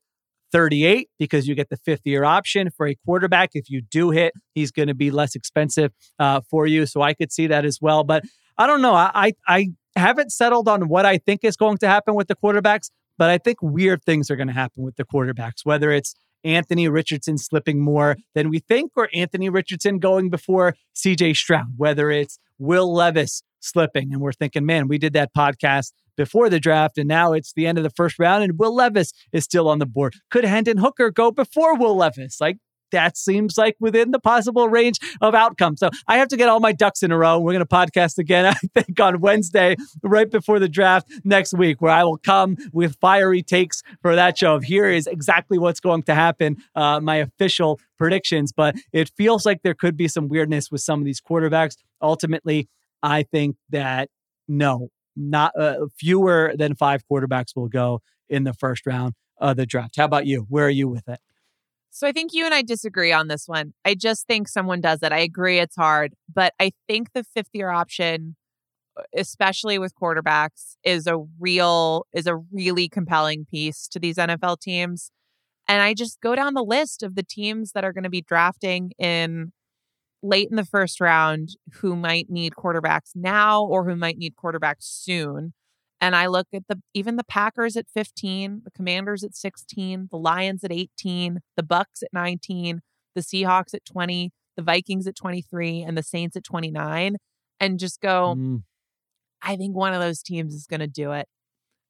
38 0.53 1.09
because 1.19 1.49
you 1.49 1.55
get 1.55 1.71
the 1.71 1.79
fifth 1.79 2.03
year 2.05 2.25
option 2.25 2.71
for 2.71 2.87
a 2.87 2.95
quarterback. 3.07 3.51
If 3.55 3.71
you 3.71 3.81
do 3.81 4.11
hit, 4.11 4.35
he's 4.55 4.71
going 4.71 4.89
to 4.89 4.95
be 4.95 5.11
less 5.11 5.35
expensive 5.35 5.93
uh, 6.19 6.43
for 6.49 6.67
you. 6.67 6.85
So 6.87 7.01
I 7.01 7.15
could 7.15 7.33
see 7.33 7.47
that 7.47 7.65
as 7.65 7.79
well. 7.81 8.05
But 8.05 8.25
I 8.63 8.69
don't 8.69 8.81
know. 8.81 8.95
I, 8.95 9.33
I 9.49 9.71
haven't 9.97 10.31
settled 10.31 10.69
on 10.69 10.87
what 10.87 11.05
I 11.05 11.19
think 11.19 11.41
is 11.43 11.57
going 11.57 11.79
to 11.79 11.89
happen 11.89 12.15
with 12.15 12.29
the 12.29 12.37
quarterbacks, 12.37 12.93
but 13.19 13.29
I 13.29 13.39
think 13.39 13.59
weird 13.61 14.05
things 14.05 14.31
are 14.31 14.37
going 14.37 14.47
to 14.47 14.55
happen 14.55 14.85
with 14.85 14.95
the 14.95 15.05
quarterbacks, 15.05 15.65
whether 15.65 15.91
it's 15.91 16.15
Anthony 16.45 16.87
Richardson 16.89 17.39
slipping 17.39 17.81
more 17.81 18.17
than 18.37 18.51
we 18.51 18.61
think, 18.61 18.93
or 18.95 19.09
Anthony 19.13 19.49
Richardson 19.49 19.99
going 19.99 20.31
before 20.31 20.77
CJ 20.95 21.35
Stroud, 21.35 21.75
whether 21.77 22.13
it's 22.13 22.39
Will 22.57 22.95
Levis 22.95 23.43
slipping. 23.59 24.13
And 24.13 24.23
we're 24.23 24.33
thinking, 24.33 24.65
man, 24.65 24.87
we 24.87 24.97
did 24.97 25.13
that 25.15 25.35
podcast 25.37 25.91
before 26.17 26.49
the 26.49 26.61
draft, 26.61 26.99
and 26.99 27.09
now 27.09 27.33
it's 27.33 27.55
the 27.55 27.67
end 27.67 27.79
of 27.79 27.85
the 27.85 27.91
first 27.91 28.17
round, 28.21 28.45
and 28.45 28.61
Will 28.61 28.77
Levis 28.77 29.13
is 29.33 29.43
still 29.43 29.69
on 29.69 29.81
the 29.81 29.87
board. 29.87 30.15
Could 30.31 30.45
Hendon 30.45 30.79
Hooker 30.79 31.11
go 31.11 31.33
before 31.33 31.77
Will 31.77 31.97
Levis? 31.97 32.41
Like, 32.41 32.59
that 32.93 33.17
seems 33.17 33.59
like 33.59 33.77
within 33.81 34.11
the 34.13 34.21
possible 34.21 34.69
range 34.69 34.99
of 35.21 35.35
outcome. 35.35 35.77
So 35.77 35.91
I 36.07 36.19
have 36.19 36.29
to 36.29 36.37
get 36.37 36.49
all 36.49 36.61
my 36.61 36.73
ducks 36.73 37.03
in 37.03 37.11
a 37.11 37.19
row. 37.19 37.39
We're 37.39 37.53
going 37.53 37.65
to 37.65 37.67
podcast 37.67 38.19
again, 38.19 38.47
I 38.75 38.81
think, 38.81 38.99
on 39.01 39.21
Wednesday, 39.21 39.77
right 40.03 40.31
before 40.31 40.59
the 40.59 40.69
draft 40.69 41.11
next 41.25 41.55
week, 41.55 41.81
where 41.83 41.93
I 41.93 42.05
will 42.05 42.19
come 42.19 42.57
with 42.73 42.97
fiery 43.01 43.43
takes 43.43 43.83
for 44.01 44.15
that 44.15 44.39
show. 44.39 44.61
Here 44.61 44.89
is 44.89 45.07
exactly 45.07 45.59
what's 45.59 45.81
going 45.81 46.05
to 46.05 46.15
happen, 46.15 46.57
uh, 46.75 47.01
my 47.01 47.17
official 47.17 47.81
predictions. 47.99 48.53
But 48.53 48.77
it 48.93 49.11
feels 49.17 49.45
like 49.45 49.63
there 49.63 49.75
could 49.75 49.97
be 49.97 50.09
some 50.09 50.29
weirdness 50.29 50.71
with 50.71 50.81
some 50.81 51.01
of 51.01 51.05
these 51.05 51.21
quarterbacks. 51.21 51.77
Ultimately, 52.01 52.69
I 53.03 53.25
think 53.25 53.57
that 53.71 54.09
no, 54.49 54.89
not 55.17 55.53
uh, 55.59 55.87
fewer 55.99 56.55
than 56.57 56.75
five 56.75 57.03
quarterbacks 57.11 57.57
will 57.57 57.69
go 57.69 58.01
in 58.29 58.45
the 58.45 58.55
first 58.55 58.87
round 58.87 59.15
of 59.39 59.57
the 59.57 59.67
draft. 59.67 59.97
How 59.97 60.05
about 60.05 60.27
you? 60.27 60.47
Where 60.49 60.67
are 60.67 60.71
you 60.71 60.89
with 60.89 61.09
it? 61.09 61.21
So 61.95 62.07
I 62.07 62.13
think 62.13 62.33
you 62.33 62.47
and 62.47 62.55
I 62.55 62.63
disagree 62.63 63.13
on 63.13 63.29
this 63.29 63.47
one. 63.47 63.75
I 63.85 63.95
just 63.95 64.27
think 64.27 64.49
someone 64.49 64.81
does 64.81 65.01
it. 65.03 65.13
I 65.13 65.19
agree 65.19 65.59
it's 65.59 65.77
hard, 65.77 66.15
but 66.35 66.55
I 66.59 66.73
think 66.89 67.13
the 67.13 67.23
fifth 67.23 67.51
year 67.53 67.69
option, 67.69 68.35
uh, 68.99 69.03
especially 69.15 69.79
with 69.79 69.95
quarterbacks, 69.95 70.77
is 70.85 71.07
a 71.07 71.19
real 71.39 72.07
is 72.15 72.27
a 72.27 72.37
really 72.51 72.89
compelling 72.89 73.45
piece 73.45 73.89
to 73.89 73.99
these 74.01 74.17
NFL 74.17 74.61
teams. 74.61 75.11
And 75.69 75.83
I 75.83 75.93
just 75.93 76.19
go 76.23 76.35
down 76.35 76.55
the 76.55 76.65
list 76.65 77.03
of 77.03 77.15
the 77.15 77.23
teams 77.23 77.73
that 77.73 77.85
are 77.85 77.93
going 77.93 78.05
to 78.05 78.11
be 78.11 78.23
drafting 78.23 78.93
in 78.99 79.53
late 80.23 80.49
in 80.51 80.57
the 80.57 80.65
first 80.65 80.99
round 80.99 81.51
who 81.75 81.95
might 81.95 82.31
need 82.31 82.55
quarterbacks 82.55 83.11
now 83.15 83.63
or 83.63 83.85
who 83.87 83.97
might 83.97 84.17
need 84.17 84.33
quarterbacks 84.35 84.85
soon. 84.85 85.53
And 86.03 86.17
I 86.17 86.27
look 86.27 86.49
at 86.53 86.65
the 86.69 86.83
even 86.95 87.15
the 87.15 87.25
Packers 87.25 87.77
at 87.77 87.87
15, 87.89 88.63
the 88.65 88.73
Commanders 88.73 89.23
at 89.23 89.37
16, 89.37 90.09
the 90.11 90.17
Lions 90.19 90.65
at 90.65 90.73
18, 90.73 91.39
the 91.57 91.63
Bucks 91.63 92.03
at 92.03 92.13
19, 92.13 92.81
the 93.15 93.21
Seahawks 93.21 93.73
at 93.73 93.85
20, 93.85 94.33
the 94.57 94.63
Vikings 94.65 95.07
at 95.07 95.15
23, 95.15 95.81
and 95.83 95.97
the 95.97 96.03
Saints 96.03 96.37
at 96.37 96.43
29, 96.43 97.17
and 97.61 97.79
just 97.79 98.01
go, 98.01 98.35
Mm. 98.37 98.63
I 99.43 99.57
think 99.57 99.77
one 99.77 99.95
of 99.95 100.01
those 100.01 100.23
teams 100.23 100.55
is 100.55 100.67
going 100.67 100.81
to 100.81 100.89
do 100.89 101.13
it. 101.13 101.29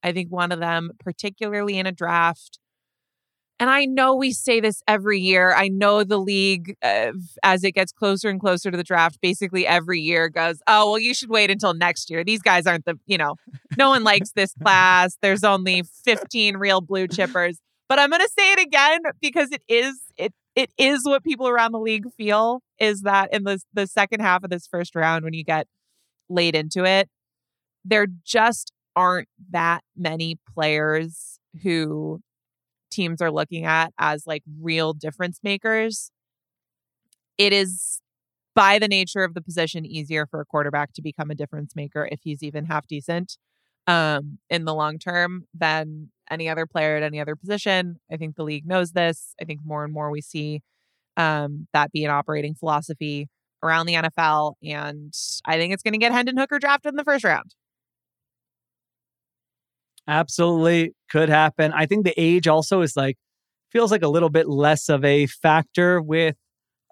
I 0.03 0.13
think 0.13 0.31
one 0.31 0.53
of 0.53 0.61
them, 0.61 0.91
particularly 1.01 1.79
in 1.79 1.87
a 1.87 1.93
draft. 1.93 2.59
And 3.63 3.71
I 3.71 3.85
know 3.85 4.17
we 4.17 4.33
say 4.33 4.59
this 4.59 4.83
every 4.89 5.21
year. 5.21 5.55
I 5.55 5.69
know 5.69 6.03
the 6.03 6.19
league, 6.19 6.75
uh, 6.83 7.13
as 7.45 7.63
it 7.63 7.77
gets 7.77 7.93
closer 7.93 8.29
and 8.29 8.41
closer 8.41 8.73
to 8.73 8.77
the 8.77 8.83
draft, 8.83 9.21
basically 9.23 9.69
every 9.69 10.01
year 10.01 10.29
goes, 10.29 10.61
oh, 10.67 10.91
well, 10.91 10.99
you 10.99 11.15
should 11.15 11.31
wait 11.31 11.49
until 11.49 11.73
next 11.73 12.11
year. 12.11 12.25
These 12.25 12.43
guys 12.43 12.67
aren't 12.67 12.87
the, 12.87 12.99
you 13.07 13.17
know, 13.17 13.37
no 13.79 13.91
one 13.91 14.03
likes 14.03 14.33
this 14.33 14.53
class. 14.65 15.17
There's 15.23 15.45
only 15.45 15.85
15 16.05 16.57
real 16.57 16.81
blue 16.81 17.07
chippers. 17.07 17.59
But 17.89 18.01
I'm 18.01 18.11
going 18.11 18.23
to 18.23 18.31
say 18.37 18.51
it 18.51 18.59
again 18.59 19.03
because 19.21 19.53
it 19.53 19.63
is, 19.69 19.95
it, 20.17 20.33
it 20.57 20.73
is 20.77 21.03
what 21.05 21.23
people 21.23 21.47
around 21.47 21.71
the 21.71 21.79
league 21.79 22.11
feel 22.17 22.63
is 22.81 23.03
that 23.03 23.33
in 23.33 23.45
the, 23.45 23.61
the 23.73 23.87
second 23.87 24.23
half 24.23 24.43
of 24.43 24.51
this 24.51 24.67
first 24.67 24.97
round, 24.97 25.23
when 25.23 25.35
you 25.35 25.45
get 25.45 25.69
laid 26.29 26.57
into 26.57 26.85
it, 26.85 27.09
there 27.85 28.09
just 28.25 28.73
aren't 28.97 29.29
that 29.53 29.85
many 29.97 30.41
players 30.53 31.39
who 31.63 32.21
teams 32.93 33.23
are 33.23 33.31
looking 33.33 33.65
at 33.65 33.93
as 33.99 34.27
like 34.27 34.43
real 34.61 34.93
difference 34.93 35.41
makers. 35.43 36.11
It 37.39 37.53
is 37.53 38.01
by 38.55 38.79
the 38.79 38.89
nature 38.89 39.25
of 39.25 39.35
the 39.35 39.43
position 39.43 39.87
easier 39.87 40.27
for 40.27 40.41
a 40.41 40.45
quarterback 40.45 40.93
to 40.95 41.03
become 41.03 41.31
a 41.31 41.35
difference 41.35 41.75
maker 41.77 42.09
if 42.13 42.21
he's 42.23 42.43
even 42.43 42.67
half 42.67 42.87
decent 42.87 43.39
um 43.89 44.39
in 44.51 44.65
the 44.65 44.75
long 44.75 44.99
term 44.99 45.45
than 45.55 46.11
any 46.31 46.49
other 46.49 46.67
player 46.67 46.97
at 46.97 47.03
any 47.03 47.21
other 47.21 47.37
position. 47.37 47.99
I 48.13 48.17
think 48.17 48.37
the 48.37 48.45
league 48.45 48.67
knows 48.67 48.93
this. 48.93 49.35
I 49.41 49.45
think 49.45 49.61
more 49.65 49.85
and 49.85 49.93
more 49.93 50.11
we 50.11 50.21
see 50.23 50.63
um 51.17 51.69
that 51.73 51.93
be 51.93 52.05
an 52.05 52.11
operating 52.11 52.55
philosophy 52.55 53.29
around 53.63 53.87
the 53.87 53.97
NFL 53.97 54.55
and 54.63 55.15
I 55.47 55.57
think 55.59 55.75
it's 55.75 55.83
going 55.83 55.95
to 55.95 55.99
get 55.99 56.13
Hendon 56.13 56.37
Hooker 56.37 56.59
drafted 56.59 56.93
in 56.93 56.97
the 56.97 57.05
first 57.05 57.25
round. 57.25 57.55
Absolutely 60.09 60.95
could 61.11 61.29
happen. 61.29 61.73
I 61.73 61.87
think 61.87 62.05
the 62.05 62.15
age 62.17 62.49
also 62.49 62.81
is 62.83 62.97
like 62.97 63.17
feels 63.71 63.91
like 63.91 64.03
a 64.03 64.09
little 64.09 64.31
bit 64.31 64.49
less 64.49 64.89
of 64.89 65.05
a 65.05 65.27
factor 65.27 66.01
with 66.03 66.37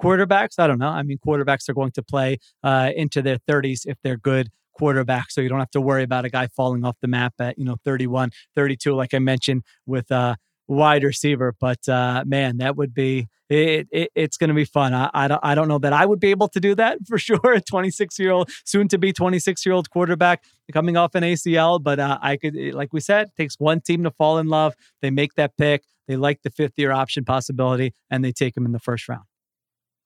quarterbacks. 0.00 0.58
I 0.58 0.66
don't 0.66 0.78
know. 0.78 0.88
I 0.88 1.02
mean, 1.02 1.18
quarterbacks 1.24 1.68
are 1.68 1.74
going 1.74 1.92
to 1.92 2.02
play 2.02 2.38
uh, 2.62 2.90
into 2.96 3.20
their 3.20 3.38
30s 3.48 3.80
if 3.84 3.98
they're 4.02 4.16
good 4.16 4.48
quarterbacks. 4.80 5.30
So 5.30 5.40
you 5.40 5.48
don't 5.48 5.58
have 5.58 5.70
to 5.72 5.80
worry 5.80 6.02
about 6.02 6.24
a 6.24 6.30
guy 6.30 6.48
falling 6.56 6.84
off 6.84 6.96
the 7.02 7.08
map 7.08 7.34
at, 7.40 7.58
you 7.58 7.64
know, 7.64 7.76
31, 7.84 8.30
32, 8.54 8.94
like 8.94 9.12
I 9.12 9.18
mentioned 9.18 9.62
with 9.86 10.10
uh, 10.10 10.36
wide 10.70 11.02
receiver. 11.02 11.54
But 11.58 11.86
uh, 11.88 12.24
man, 12.26 12.58
that 12.58 12.76
would 12.76 12.94
be 12.94 13.28
it, 13.50 13.88
it 13.90 14.10
it's 14.14 14.36
going 14.36 14.48
to 14.48 14.54
be 14.54 14.64
fun. 14.64 14.94
I, 14.94 15.10
I 15.12 15.28
don't 15.28 15.40
I 15.42 15.54
don't 15.54 15.68
know 15.68 15.78
that 15.78 15.92
I 15.92 16.06
would 16.06 16.20
be 16.20 16.30
able 16.30 16.48
to 16.48 16.60
do 16.60 16.74
that 16.76 16.98
for 17.06 17.18
sure. 17.18 17.52
A 17.52 17.60
26 17.60 18.18
year 18.18 18.30
old, 18.30 18.50
soon 18.64 18.88
to 18.88 18.98
be 18.98 19.12
26 19.12 19.66
year 19.66 19.74
old 19.74 19.90
quarterback 19.90 20.44
coming 20.72 20.96
off 20.96 21.14
an 21.14 21.24
ACL, 21.24 21.82
but 21.82 21.98
uh, 21.98 22.18
I 22.22 22.36
could 22.36 22.56
like 22.72 22.92
we 22.92 23.00
said, 23.00 23.30
takes 23.36 23.56
one 23.58 23.80
team 23.80 24.04
to 24.04 24.10
fall 24.10 24.38
in 24.38 24.46
love. 24.46 24.74
They 25.02 25.10
make 25.10 25.34
that 25.34 25.56
pick. 25.58 25.82
They 26.08 26.16
like 26.16 26.42
the 26.42 26.50
fifth 26.50 26.74
year 26.76 26.92
option 26.92 27.24
possibility, 27.24 27.92
and 28.10 28.24
they 28.24 28.32
take 28.32 28.56
him 28.56 28.64
in 28.64 28.72
the 28.72 28.80
first 28.80 29.08
round. 29.08 29.24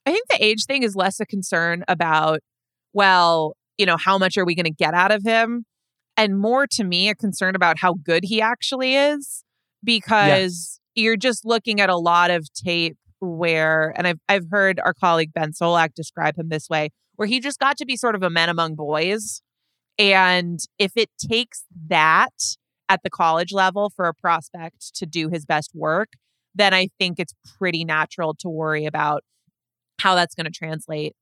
I 0.07 0.13
think 0.13 0.27
the 0.29 0.43
age 0.43 0.65
thing 0.67 0.83
is 0.83 0.95
less 0.95 1.19
a 1.19 1.25
concern 1.25 1.83
about, 1.89 2.41
well, 2.93 3.57
you 3.79 3.87
know, 3.87 3.97
how 3.97 4.19
much 4.19 4.37
are 4.37 4.45
we 4.45 4.55
going 4.55 4.67
to 4.67 4.71
get 4.71 4.93
out 4.93 5.13
of 5.13 5.23
him? 5.25 5.65
And 6.17 6.39
more 6.39 6.67
to 6.73 6.85
me, 6.85 7.09
a 7.09 7.15
concern 7.15 7.57
about 7.57 7.79
how 7.79 7.95
good 7.95 8.25
he 8.25 8.41
actually 8.43 8.95
is, 8.95 9.45
because 9.85 10.81
you're 10.95 11.17
just 11.17 11.45
looking 11.45 11.81
at 11.81 11.91
a 11.91 11.97
lot 11.97 12.31
of 12.31 12.49
tape 12.53 12.97
where, 13.21 13.93
and 13.97 14.07
I've, 14.07 14.19
I've 14.29 14.47
heard 14.51 14.81
our 14.81 14.95
colleague 14.95 15.33
Ben 15.33 15.53
Solak 15.53 15.95
describe 15.95 16.39
him 16.39 16.49
this 16.49 16.69
way, 16.69 16.91
where 17.17 17.29
he 17.29 17.41
just 17.41 17.59
got 17.59 17.77
to 17.79 17.87
be 17.87 17.97
sort 17.97 18.15
of 18.15 18.23
a 18.23 18.31
man 18.31 18.49
among 18.49 18.75
boys. 18.75 19.43
And 19.99 20.59
if 20.79 20.93
it 20.97 21.11
takes 21.19 21.65
that 21.89 22.33
at 22.89 23.03
the 23.03 23.11
college 23.11 23.53
level 23.53 23.91
for 23.95 24.07
a 24.07 24.15
prospect 24.15 24.95
to 24.97 25.07
do 25.07 25.29
his 25.29 25.47
best 25.47 25.71
work, 25.75 26.11
then 26.55 26.75
I 26.75 26.89
think 26.99 27.19
it's 27.19 27.35
pretty 27.59 27.85
natural 27.85 28.35
to 28.41 28.49
worry 28.49 28.87
about 28.87 29.23
how 30.01 30.15
that's 30.15 30.35
going 30.35 30.47
to 30.47 30.51
translate 30.51 31.15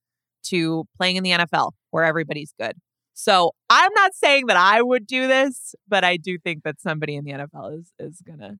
to 0.44 0.84
playing 0.96 1.16
in 1.16 1.22
the 1.22 1.30
NFL 1.30 1.72
where 1.90 2.04
everybody's 2.04 2.52
good. 2.58 2.72
So 3.14 3.52
I'm 3.68 3.92
not 3.94 4.14
saying 4.14 4.46
that 4.46 4.56
I 4.56 4.82
would 4.82 5.06
do 5.06 5.28
this, 5.28 5.74
but 5.86 6.04
I 6.04 6.16
do 6.16 6.38
think 6.38 6.62
that 6.64 6.80
somebody 6.80 7.16
in 7.16 7.24
the 7.24 7.32
NFL 7.32 7.78
is 7.78 7.92
is 7.98 8.22
gonna 8.26 8.56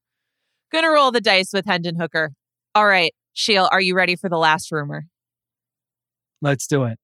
gonna 0.71 0.91
roll 0.91 1.11
the 1.11 1.21
dice 1.21 1.53
with 1.53 1.67
Hendon 1.67 1.97
Hooker. 1.99 2.33
All 2.75 2.87
right, 2.87 3.15
Sheil, 3.33 3.69
are 3.71 3.81
you 3.81 3.95
ready 3.95 4.17
for 4.17 4.29
the 4.29 4.39
last 4.39 4.71
rumor? 4.71 5.07
Let's 6.41 6.67
do 6.67 6.85
it. 6.85 6.99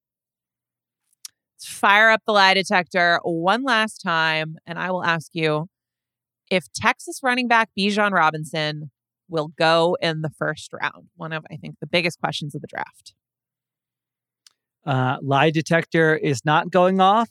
Let's 1.56 1.68
fire 1.68 2.10
up 2.10 2.22
the 2.26 2.32
lie 2.32 2.54
detector 2.54 3.20
one 3.22 3.64
last 3.64 3.98
time, 3.98 4.56
and 4.66 4.78
I 4.78 4.90
will 4.90 5.04
ask 5.04 5.30
you 5.32 5.68
if 6.50 6.72
Texas 6.72 7.20
running 7.22 7.48
back 7.48 7.70
Bijan 7.78 8.12
Robinson 8.12 8.90
will 9.28 9.48
go 9.58 9.96
in 10.00 10.22
the 10.22 10.30
first 10.30 10.72
round. 10.72 11.08
One 11.16 11.32
of 11.32 11.44
I 11.50 11.56
think 11.56 11.76
the 11.80 11.86
biggest 11.86 12.20
questions 12.20 12.54
of 12.54 12.60
the 12.60 12.68
draft. 12.68 13.14
Uh, 14.86 15.18
lie 15.20 15.50
detector 15.50 16.16
is 16.16 16.44
not 16.44 16.70
going 16.70 17.00
off. 17.00 17.28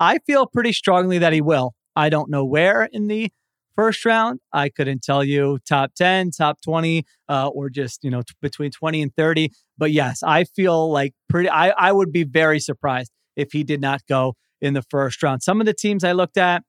I 0.00 0.18
feel 0.26 0.46
pretty 0.46 0.72
strongly 0.72 1.18
that 1.18 1.32
he 1.32 1.42
will. 1.42 1.74
I 1.94 2.08
don't 2.08 2.30
know 2.30 2.44
where 2.44 2.88
in 2.90 3.06
the 3.06 3.30
first 3.76 4.04
round. 4.04 4.40
I 4.52 4.70
couldn't 4.70 5.02
tell 5.02 5.22
you 5.22 5.58
top 5.68 5.94
10, 5.94 6.30
top 6.30 6.60
20, 6.62 7.04
uh, 7.28 7.48
or 7.48 7.68
just, 7.68 8.02
you 8.02 8.10
know, 8.10 8.22
t- 8.22 8.34
between 8.40 8.70
20 8.70 9.02
and 9.02 9.14
30. 9.14 9.50
But 9.76 9.92
yes, 9.92 10.22
I 10.22 10.44
feel 10.44 10.90
like 10.90 11.12
pretty, 11.28 11.50
I, 11.50 11.70
I 11.70 11.92
would 11.92 12.12
be 12.12 12.24
very 12.24 12.60
surprised 12.60 13.12
if 13.36 13.52
he 13.52 13.62
did 13.62 13.80
not 13.80 14.00
go 14.08 14.34
in 14.60 14.74
the 14.74 14.82
first 14.82 15.22
round. 15.22 15.42
Some 15.42 15.60
of 15.60 15.66
the 15.66 15.74
teams 15.74 16.02
I 16.02 16.12
looked 16.12 16.38
at, 16.38 16.62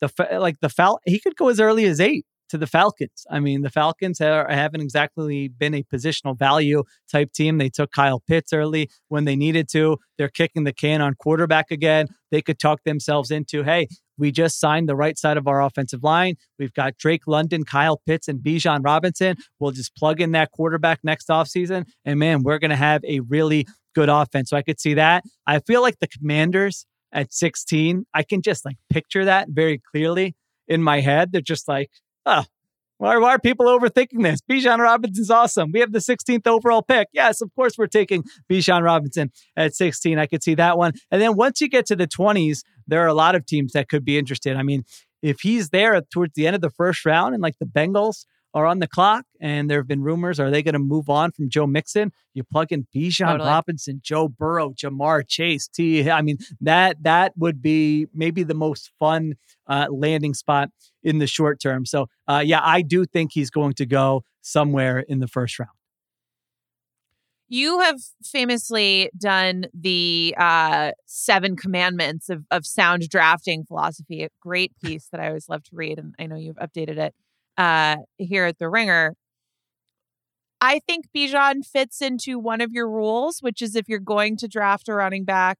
the 0.00 0.10
like 0.32 0.56
the 0.60 0.68
Fal, 0.68 0.98
he 1.04 1.20
could 1.20 1.36
go 1.36 1.48
as 1.48 1.60
early 1.60 1.84
as 1.84 2.00
eight 2.00 2.26
to 2.52 2.58
the 2.58 2.66
Falcons. 2.66 3.24
I 3.30 3.40
mean, 3.40 3.62
the 3.62 3.70
Falcons 3.70 4.20
are, 4.20 4.46
haven't 4.46 4.82
exactly 4.82 5.48
been 5.48 5.72
a 5.72 5.82
positional 5.82 6.38
value 6.38 6.84
type 7.10 7.32
team. 7.32 7.56
They 7.56 7.70
took 7.70 7.92
Kyle 7.92 8.20
Pitts 8.20 8.52
early 8.52 8.90
when 9.08 9.24
they 9.24 9.36
needed 9.36 9.70
to. 9.70 9.96
They're 10.18 10.28
kicking 10.28 10.64
the 10.64 10.72
can 10.74 11.00
on 11.00 11.14
quarterback 11.14 11.70
again. 11.70 12.08
They 12.30 12.42
could 12.42 12.58
talk 12.58 12.84
themselves 12.84 13.30
into, 13.30 13.62
hey, 13.62 13.88
we 14.18 14.30
just 14.30 14.60
signed 14.60 14.86
the 14.86 14.94
right 14.94 15.18
side 15.18 15.38
of 15.38 15.48
our 15.48 15.62
offensive 15.62 16.02
line. 16.02 16.34
We've 16.58 16.74
got 16.74 16.98
Drake 16.98 17.22
London, 17.26 17.64
Kyle 17.64 18.02
Pitts, 18.04 18.28
and 18.28 18.40
Bijan 18.40 18.84
Robinson. 18.84 19.36
We'll 19.58 19.70
just 19.70 19.96
plug 19.96 20.20
in 20.20 20.32
that 20.32 20.50
quarterback 20.50 21.00
next 21.02 21.28
offseason. 21.28 21.86
And 22.04 22.18
man, 22.18 22.42
we're 22.42 22.58
going 22.58 22.70
to 22.70 22.76
have 22.76 23.02
a 23.06 23.20
really 23.20 23.66
good 23.94 24.10
offense. 24.10 24.50
So 24.50 24.58
I 24.58 24.62
could 24.62 24.78
see 24.78 24.92
that. 24.92 25.24
I 25.46 25.60
feel 25.60 25.80
like 25.80 26.00
the 26.00 26.08
commanders 26.08 26.84
at 27.12 27.32
16, 27.32 28.04
I 28.12 28.22
can 28.22 28.42
just 28.42 28.66
like 28.66 28.76
picture 28.90 29.24
that 29.24 29.48
very 29.48 29.80
clearly 29.90 30.34
in 30.68 30.82
my 30.82 31.00
head. 31.00 31.32
They're 31.32 31.40
just 31.40 31.66
like, 31.66 31.88
oh, 32.26 32.44
why, 32.98 33.16
why 33.18 33.34
are 33.34 33.38
people 33.40 33.66
overthinking 33.66 34.22
this? 34.22 34.40
Bijan 34.48 34.78
Robinson's 34.78 35.30
awesome. 35.30 35.72
We 35.72 35.80
have 35.80 35.90
the 35.90 35.98
16th 35.98 36.46
overall 36.46 36.82
pick. 36.82 37.08
Yes, 37.12 37.40
of 37.40 37.52
course 37.56 37.76
we're 37.76 37.88
taking 37.88 38.22
Bijan 38.48 38.82
Robinson 38.82 39.32
at 39.56 39.74
16. 39.74 40.18
I 40.20 40.26
could 40.26 40.42
see 40.42 40.54
that 40.54 40.78
one. 40.78 40.92
And 41.10 41.20
then 41.20 41.34
once 41.34 41.60
you 41.60 41.68
get 41.68 41.84
to 41.86 41.96
the 41.96 42.06
20s, 42.06 42.60
there 42.86 43.02
are 43.02 43.08
a 43.08 43.14
lot 43.14 43.34
of 43.34 43.44
teams 43.44 43.72
that 43.72 43.88
could 43.88 44.04
be 44.04 44.18
interested. 44.18 44.56
I 44.56 44.62
mean, 44.62 44.84
if 45.20 45.40
he's 45.40 45.70
there 45.70 46.00
towards 46.00 46.34
the 46.34 46.46
end 46.46 46.54
of 46.54 46.62
the 46.62 46.70
first 46.70 47.04
round 47.04 47.34
and 47.34 47.42
like 47.42 47.58
the 47.58 47.66
Bengals 47.66 48.24
are 48.54 48.66
on 48.66 48.78
the 48.80 48.86
clock 48.86 49.24
and 49.40 49.70
there 49.70 49.78
have 49.78 49.88
been 49.88 50.02
rumors, 50.02 50.38
are 50.38 50.50
they 50.50 50.62
going 50.62 50.74
to 50.74 50.78
move 50.78 51.08
on 51.08 51.32
from 51.32 51.48
Joe 51.48 51.66
Mixon? 51.66 52.12
You 52.34 52.44
plug 52.44 52.70
in 52.70 52.86
Bijan 52.94 53.26
Totally. 53.26 53.48
Robinson, 53.48 54.00
Joe 54.02 54.28
Burrow, 54.28 54.70
Ja'Marr 54.70 55.26
Chase, 55.26 55.68
T. 55.68 56.10
I 56.10 56.22
mean, 56.22 56.38
that 56.60 57.02
that 57.02 57.32
would 57.36 57.62
be 57.62 58.06
maybe 58.14 58.42
the 58.42 58.54
most 58.54 58.90
fun 58.98 59.34
uh, 59.66 59.86
landing 59.90 60.34
spot 60.34 60.70
in 61.02 61.18
the 61.18 61.26
short 61.26 61.60
term. 61.60 61.86
So, 61.86 62.06
uh, 62.28 62.42
yeah, 62.44 62.60
I 62.62 62.82
do 62.82 63.04
think 63.04 63.32
he's 63.32 63.50
going 63.50 63.74
to 63.74 63.86
go 63.86 64.24
somewhere 64.42 65.00
in 65.00 65.20
the 65.20 65.28
first 65.28 65.58
round. 65.58 65.70
You 67.48 67.80
have 67.80 68.00
famously 68.24 69.10
done 69.18 69.66
the 69.74 70.34
uh, 70.38 70.92
seven 71.04 71.54
commandments 71.54 72.30
of, 72.30 72.46
of 72.50 72.64
sound 72.64 73.10
drafting 73.10 73.64
philosophy, 73.64 74.22
a 74.22 74.30
great 74.40 74.72
piece 74.82 75.08
that 75.12 75.20
I 75.20 75.28
always 75.28 75.50
love 75.50 75.62
to 75.64 75.76
read. 75.76 75.98
And 75.98 76.14
I 76.18 76.26
know 76.26 76.36
you've 76.36 76.56
updated 76.56 76.96
it 76.96 77.14
uh, 77.56 77.96
here 78.16 78.44
at 78.44 78.58
The 78.58 78.68
Ringer. 78.68 79.14
I 80.60 80.78
think 80.78 81.06
Bijan 81.14 81.64
fits 81.64 82.00
into 82.00 82.38
one 82.38 82.60
of 82.60 82.70
your 82.72 82.88
rules, 82.88 83.38
which 83.40 83.60
is 83.60 83.74
if 83.74 83.88
you're 83.88 83.98
going 83.98 84.36
to 84.38 84.48
draft 84.48 84.88
a 84.88 84.94
running 84.94 85.24
back 85.24 85.58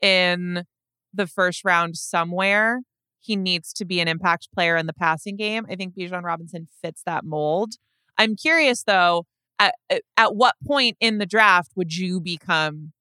in 0.00 0.64
the 1.12 1.26
first 1.26 1.64
round 1.64 1.96
somewhere, 1.96 2.82
he 3.18 3.34
needs 3.34 3.72
to 3.72 3.84
be 3.84 3.98
an 3.98 4.06
impact 4.06 4.48
player 4.54 4.76
in 4.76 4.86
the 4.86 4.92
passing 4.92 5.36
game. 5.36 5.66
I 5.68 5.74
think 5.74 5.96
Bijan 5.96 6.22
Robinson 6.22 6.68
fits 6.80 7.02
that 7.06 7.24
mold. 7.24 7.72
I'm 8.16 8.36
curious 8.36 8.84
though, 8.84 9.26
at, 9.58 9.74
at 10.16 10.36
what 10.36 10.54
point 10.64 10.96
in 11.00 11.18
the 11.18 11.26
draft 11.26 11.72
would 11.74 11.94
you 11.94 12.20
become 12.20 12.92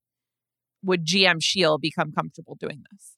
would 0.84 1.06
GM 1.06 1.42
Sheil 1.42 1.78
become 1.78 2.12
comfortable 2.12 2.56
doing 2.60 2.84
this? 2.92 3.15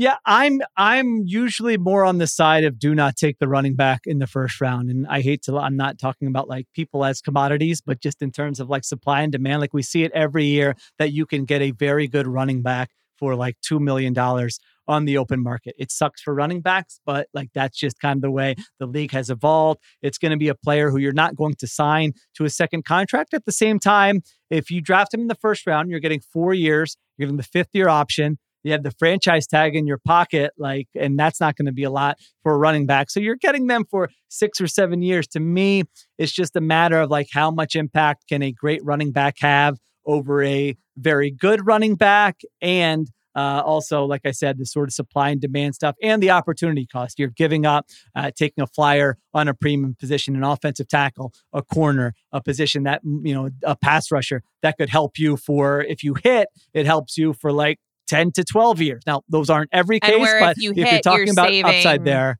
Yeah, 0.00 0.14
I'm 0.24 0.60
I'm 0.76 1.24
usually 1.26 1.76
more 1.76 2.04
on 2.04 2.18
the 2.18 2.28
side 2.28 2.62
of 2.62 2.78
do 2.78 2.94
not 2.94 3.16
take 3.16 3.40
the 3.40 3.48
running 3.48 3.74
back 3.74 4.02
in 4.06 4.20
the 4.20 4.28
first 4.28 4.60
round. 4.60 4.90
And 4.90 5.04
I 5.08 5.22
hate 5.22 5.42
to 5.42 5.56
I'm 5.58 5.76
not 5.76 5.98
talking 5.98 6.28
about 6.28 6.48
like 6.48 6.68
people 6.72 7.04
as 7.04 7.20
commodities, 7.20 7.80
but 7.80 8.00
just 8.00 8.22
in 8.22 8.30
terms 8.30 8.60
of 8.60 8.68
like 8.68 8.84
supply 8.84 9.22
and 9.22 9.32
demand. 9.32 9.60
Like 9.60 9.74
we 9.74 9.82
see 9.82 10.04
it 10.04 10.12
every 10.14 10.44
year 10.44 10.76
that 11.00 11.10
you 11.10 11.26
can 11.26 11.44
get 11.44 11.62
a 11.62 11.72
very 11.72 12.06
good 12.06 12.28
running 12.28 12.62
back 12.62 12.90
for 13.18 13.34
like 13.34 13.56
two 13.60 13.80
million 13.80 14.12
dollars 14.12 14.60
on 14.86 15.04
the 15.04 15.18
open 15.18 15.42
market. 15.42 15.74
It 15.76 15.90
sucks 15.90 16.22
for 16.22 16.32
running 16.32 16.60
backs, 16.60 17.00
but 17.04 17.26
like 17.34 17.48
that's 17.52 17.76
just 17.76 17.98
kind 17.98 18.18
of 18.18 18.22
the 18.22 18.30
way 18.30 18.54
the 18.78 18.86
league 18.86 19.10
has 19.10 19.30
evolved. 19.30 19.80
It's 20.00 20.16
going 20.16 20.30
to 20.30 20.38
be 20.38 20.46
a 20.46 20.54
player 20.54 20.92
who 20.92 20.98
you're 20.98 21.12
not 21.12 21.34
going 21.34 21.56
to 21.56 21.66
sign 21.66 22.12
to 22.36 22.44
a 22.44 22.50
second 22.50 22.84
contract. 22.84 23.34
At 23.34 23.46
the 23.46 23.52
same 23.52 23.80
time, 23.80 24.22
if 24.48 24.70
you 24.70 24.80
draft 24.80 25.12
him 25.12 25.22
in 25.22 25.26
the 25.26 25.34
first 25.34 25.66
round, 25.66 25.90
you're 25.90 25.98
getting 25.98 26.20
four 26.20 26.54
years, 26.54 26.96
you're 27.16 27.26
getting 27.26 27.36
the 27.36 27.42
fifth 27.42 27.70
year 27.72 27.88
option 27.88 28.38
you 28.62 28.72
have 28.72 28.82
the 28.82 28.90
franchise 28.92 29.46
tag 29.46 29.76
in 29.76 29.86
your 29.86 29.98
pocket, 29.98 30.52
like, 30.58 30.88
and 30.94 31.18
that's 31.18 31.40
not 31.40 31.56
going 31.56 31.66
to 31.66 31.72
be 31.72 31.84
a 31.84 31.90
lot 31.90 32.18
for 32.42 32.52
a 32.52 32.58
running 32.58 32.86
back. 32.86 33.10
So 33.10 33.20
you're 33.20 33.36
getting 33.36 33.66
them 33.66 33.84
for 33.90 34.10
six 34.28 34.60
or 34.60 34.66
seven 34.66 35.02
years. 35.02 35.26
To 35.28 35.40
me, 35.40 35.84
it's 36.18 36.32
just 36.32 36.56
a 36.56 36.60
matter 36.60 37.00
of 37.00 37.10
like 37.10 37.28
how 37.32 37.50
much 37.50 37.76
impact 37.76 38.24
can 38.28 38.42
a 38.42 38.52
great 38.52 38.84
running 38.84 39.12
back 39.12 39.36
have 39.40 39.78
over 40.06 40.42
a 40.42 40.76
very 40.96 41.30
good 41.30 41.66
running 41.66 41.94
back 41.94 42.40
and 42.60 43.08
uh, 43.38 43.62
also, 43.64 44.04
like 44.04 44.22
I 44.24 44.32
said, 44.32 44.58
the 44.58 44.66
sort 44.66 44.88
of 44.88 44.94
supply 44.94 45.28
and 45.28 45.40
demand 45.40 45.76
stuff 45.76 45.94
and 46.02 46.20
the 46.20 46.30
opportunity 46.30 46.86
cost. 46.86 47.20
You're 47.20 47.28
giving 47.28 47.66
up 47.66 47.86
uh, 48.16 48.32
taking 48.36 48.64
a 48.64 48.66
flyer 48.66 49.16
on 49.32 49.46
a 49.46 49.54
premium 49.54 49.94
position, 49.94 50.34
an 50.34 50.42
offensive 50.42 50.88
tackle, 50.88 51.32
a 51.52 51.62
corner, 51.62 52.14
a 52.32 52.42
position 52.42 52.82
that, 52.82 53.00
you 53.04 53.32
know, 53.32 53.50
a 53.62 53.76
pass 53.76 54.10
rusher 54.10 54.42
that 54.62 54.76
could 54.76 54.88
help 54.88 55.18
you 55.18 55.36
for 55.36 55.82
if 55.82 56.02
you 56.02 56.16
hit, 56.20 56.48
it 56.74 56.84
helps 56.84 57.16
you 57.16 57.32
for 57.32 57.52
like 57.52 57.78
10 58.08 58.32
to 58.32 58.44
12 58.44 58.80
years. 58.80 59.02
Now, 59.06 59.22
those 59.28 59.50
aren't 59.50 59.70
every 59.72 60.00
case, 60.00 60.28
but 60.40 60.56
if, 60.56 60.62
you 60.62 60.72
if 60.72 60.76
you're 60.76 61.00
talking 61.00 61.26
you're 61.26 61.32
about 61.32 61.48
saving, 61.48 61.64
upside 61.64 62.04
there, 62.04 62.38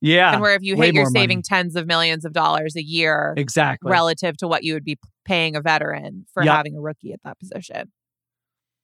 yeah. 0.00 0.32
And 0.32 0.40
where 0.40 0.54
if 0.54 0.62
you 0.62 0.76
hit, 0.76 0.94
you're 0.94 1.06
saving 1.06 1.38
money. 1.38 1.42
tens 1.42 1.76
of 1.76 1.86
millions 1.86 2.24
of 2.24 2.32
dollars 2.32 2.76
a 2.76 2.82
year. 2.82 3.34
Exactly. 3.36 3.90
Relative 3.90 4.36
to 4.38 4.48
what 4.48 4.62
you 4.62 4.74
would 4.74 4.84
be 4.84 4.96
paying 5.24 5.56
a 5.56 5.60
veteran 5.60 6.26
for 6.32 6.44
yep. 6.44 6.56
having 6.56 6.76
a 6.76 6.80
rookie 6.80 7.12
at 7.12 7.20
that 7.24 7.38
position. 7.38 7.92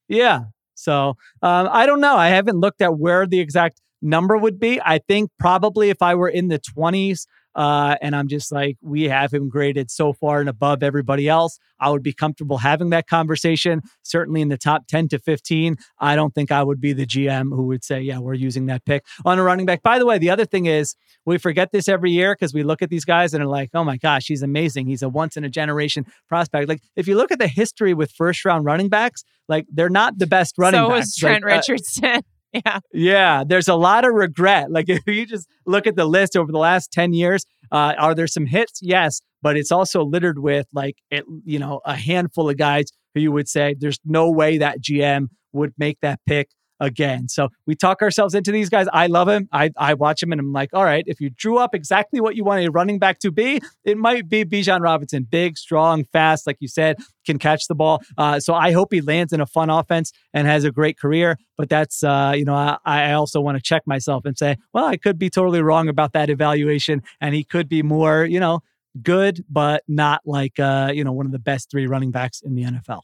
Yeah. 0.09 0.41
So 0.75 1.15
um, 1.43 1.69
I 1.71 1.87
don't 1.87 2.01
know. 2.01 2.17
I 2.17 2.29
haven't 2.29 2.59
looked 2.59 2.83
at 2.83 2.99
where 2.99 3.27
the 3.27 3.41
exact 3.41 3.81
number 4.03 4.37
would 4.37 4.59
be. 4.59 4.81
I 4.85 4.99
think 4.99 5.31
probably 5.39 5.91
if 5.91 6.03
I 6.03 6.15
were 6.15 6.29
in 6.29 6.49
the 6.49 6.59
20s, 6.59 7.27
uh, 7.55 7.97
and 8.01 8.17
I'm 8.17 8.29
just 8.29 8.53
like, 8.53 8.77
we 8.83 9.05
have 9.05 9.33
him 9.33 9.49
graded 9.49 9.91
so 9.91 10.13
far 10.13 10.41
and 10.41 10.49
above 10.49 10.83
everybody 10.83 11.29
else. 11.29 11.59
I 11.79 11.91
would 11.91 12.03
be 12.03 12.13
comfortable 12.13 12.59
having 12.59 12.91
that 12.91 13.07
conversation. 13.07 13.83
Certainly 14.03 14.41
in 14.41 14.49
the 14.49 14.59
top 14.59 14.87
10 14.87 15.09
to 15.09 15.19
15, 15.19 15.77
I 15.99 16.17
don't 16.17 16.35
think 16.35 16.51
I 16.51 16.63
would 16.63 16.81
be 16.81 16.93
the 16.93 17.07
GM 17.07 17.51
who 17.51 17.67
would 17.67 17.85
say, 17.85 18.01
yeah, 18.01 18.19
we're 18.19 18.35
using 18.35 18.67
that 18.67 18.85
pick 18.85 19.05
on 19.25 19.39
a 19.39 19.43
running 19.43 19.67
back. 19.67 19.83
By 19.83 19.99
the 19.99 20.07
way, 20.07 20.19
the 20.19 20.31
other 20.31 20.45
thing 20.45 20.67
is 20.67 20.97
we 21.25 21.39
forget 21.39 21.73
this 21.73 21.89
every 21.89 22.11
year 22.11 22.35
because 22.35 22.55
we 22.55 22.63
look 22.63 22.83
at 22.83 22.91
these 22.91 23.05
guys 23.05 23.35
and 23.35 23.43
are 23.43 23.49
like, 23.49 23.71
oh 23.75 23.85
my 23.85 23.97
gosh, 23.97 24.27
he's 24.27 24.43
amazing. 24.43 24.87
He's 24.87 25.03
a 25.03 25.09
once 25.09 25.37
in 25.37 25.45
a 25.45 25.51
generation 25.51 26.07
prospect. 26.29 26.69
Like 26.69 26.83
if 26.97 27.07
you 27.07 27.17
look 27.17 27.33
at 27.33 27.39
the 27.39 27.49
history 27.49 27.95
with 27.95 28.11
first 28.13 28.45
round 28.45 28.65
running 28.65 28.89
backs, 28.89 29.25
like 29.49 29.67
they're 29.71 29.91
not 29.91 30.19
the 30.19 30.27
best 30.27 30.57
running 30.59 30.81
so 30.81 30.89
backs. 30.89 30.95
So 30.95 30.99
was 31.01 31.17
Trent 31.17 31.45
like, 31.45 31.53
uh, 31.53 31.57
Richardson. 31.57 32.05
Uh, 32.05 32.21
Yeah. 32.65 32.79
Yeah. 32.93 33.45
There's 33.45 33.69
a 33.69 33.75
lot 33.75 34.05
of 34.05 34.15
regret. 34.15 34.71
Like 34.71 34.89
if 34.89 35.03
you 35.07 35.27
just 35.27 35.49
look 35.67 35.87
at 35.87 35.97
the 35.97 36.05
list 36.05 36.37
over 36.37 36.53
the 36.53 36.59
last 36.59 36.93
10 36.93 37.13
years, 37.13 37.45
uh, 37.73 37.95
are 37.99 38.15
there 38.15 38.27
some 38.27 38.47
hits? 38.47 38.79
Yes. 38.81 39.21
But 39.43 39.57
it's 39.57 39.73
also 39.73 40.05
littered 40.05 40.39
with 40.39 40.67
like, 40.73 40.97
it, 41.11 41.25
you 41.45 41.59
know, 41.59 41.81
a 41.85 41.97
handful 41.97 42.49
of 42.49 42.57
guys 42.57 42.87
who 43.15 43.21
you 43.21 43.33
would 43.33 43.49
say 43.49 43.75
there's 43.79 43.99
no 44.05 44.31
way 44.31 44.59
that 44.59 44.81
GM 44.81 45.29
would 45.53 45.73
make 45.79 45.99
that 46.01 46.21
pick 46.27 46.49
again. 46.81 47.29
So 47.29 47.49
we 47.67 47.75
talk 47.75 48.03
ourselves 48.03 48.35
into 48.35 48.53
these 48.53 48.69
guys. 48.69 48.87
I 48.93 49.07
love 49.07 49.29
him. 49.29 49.49
I, 49.53 49.71
I 49.77 49.95
watch 49.95 50.23
him 50.23 50.33
and 50.33 50.41
I'm 50.41 50.53
like, 50.53 50.71
all 50.73 50.85
right, 50.85 51.05
if 51.07 51.21
you 51.21 51.31
drew 51.31 51.59
up 51.59 51.75
exactly 51.75 52.21
what 52.21 52.37
you 52.37 52.45
want 52.45 52.65
a 52.65 52.71
running 52.71 52.99
back 52.99 53.19
to 53.21 53.31
be, 53.31 53.61
it 53.85 53.97
might 53.97 54.29
be 54.29 54.45
Bijan 54.45 54.81
Robinson. 54.81 55.27
Big, 55.29 55.57
strong, 55.57 56.05
fast, 56.05 56.47
like 56.47 56.57
you 56.61 56.69
said, 56.69 56.97
can 57.27 57.39
catch 57.39 57.67
the 57.69 57.75
ball. 57.75 58.03
Uh, 58.19 58.41
so 58.41 58.55
I 58.55 58.73
hope 58.73 58.93
he 58.93 59.01
lands 59.01 59.33
in 59.33 59.41
a 59.41 59.47
fun 59.47 59.71
offense 59.71 60.13
and 60.33 60.47
has 60.47 60.65
a 60.65 60.71
great 60.71 60.99
career. 60.99 61.39
But 61.57 61.69
that's, 61.69 62.03
uh, 62.03 62.35
you 62.37 62.45
know, 62.45 62.55
I, 62.55 62.79
I 62.85 63.13
also 63.13 63.41
want 63.41 63.57
to 63.57 63.63
check 63.63 63.83
myself 63.87 64.25
and 64.25 64.37
say, 64.37 64.57
well, 64.73 64.85
I 64.85 64.97
could 64.97 65.19
be 65.19 65.31
totally 65.31 65.63
wrong 65.63 65.89
about 65.89 66.13
that 66.13 66.31
evaluation. 66.31 67.03
And 67.21 67.35
he 67.35 67.45
could 67.45 67.69
be 67.69 67.83
more, 67.83 68.25
you 68.25 68.41
know, 68.41 68.61
good, 69.03 69.45
but 69.49 69.83
not 69.89 70.23
like, 70.25 70.59
uh, 70.59 70.91
you 70.95 71.05
know, 71.05 71.13
one 71.13 71.27
of 71.27 71.33
the 71.33 71.39
best 71.39 71.71
three 71.71 71.87
running 71.87 72.11
backs 72.11 72.41
in 72.43 72.55
the 72.55 72.65
NFL. 72.65 73.03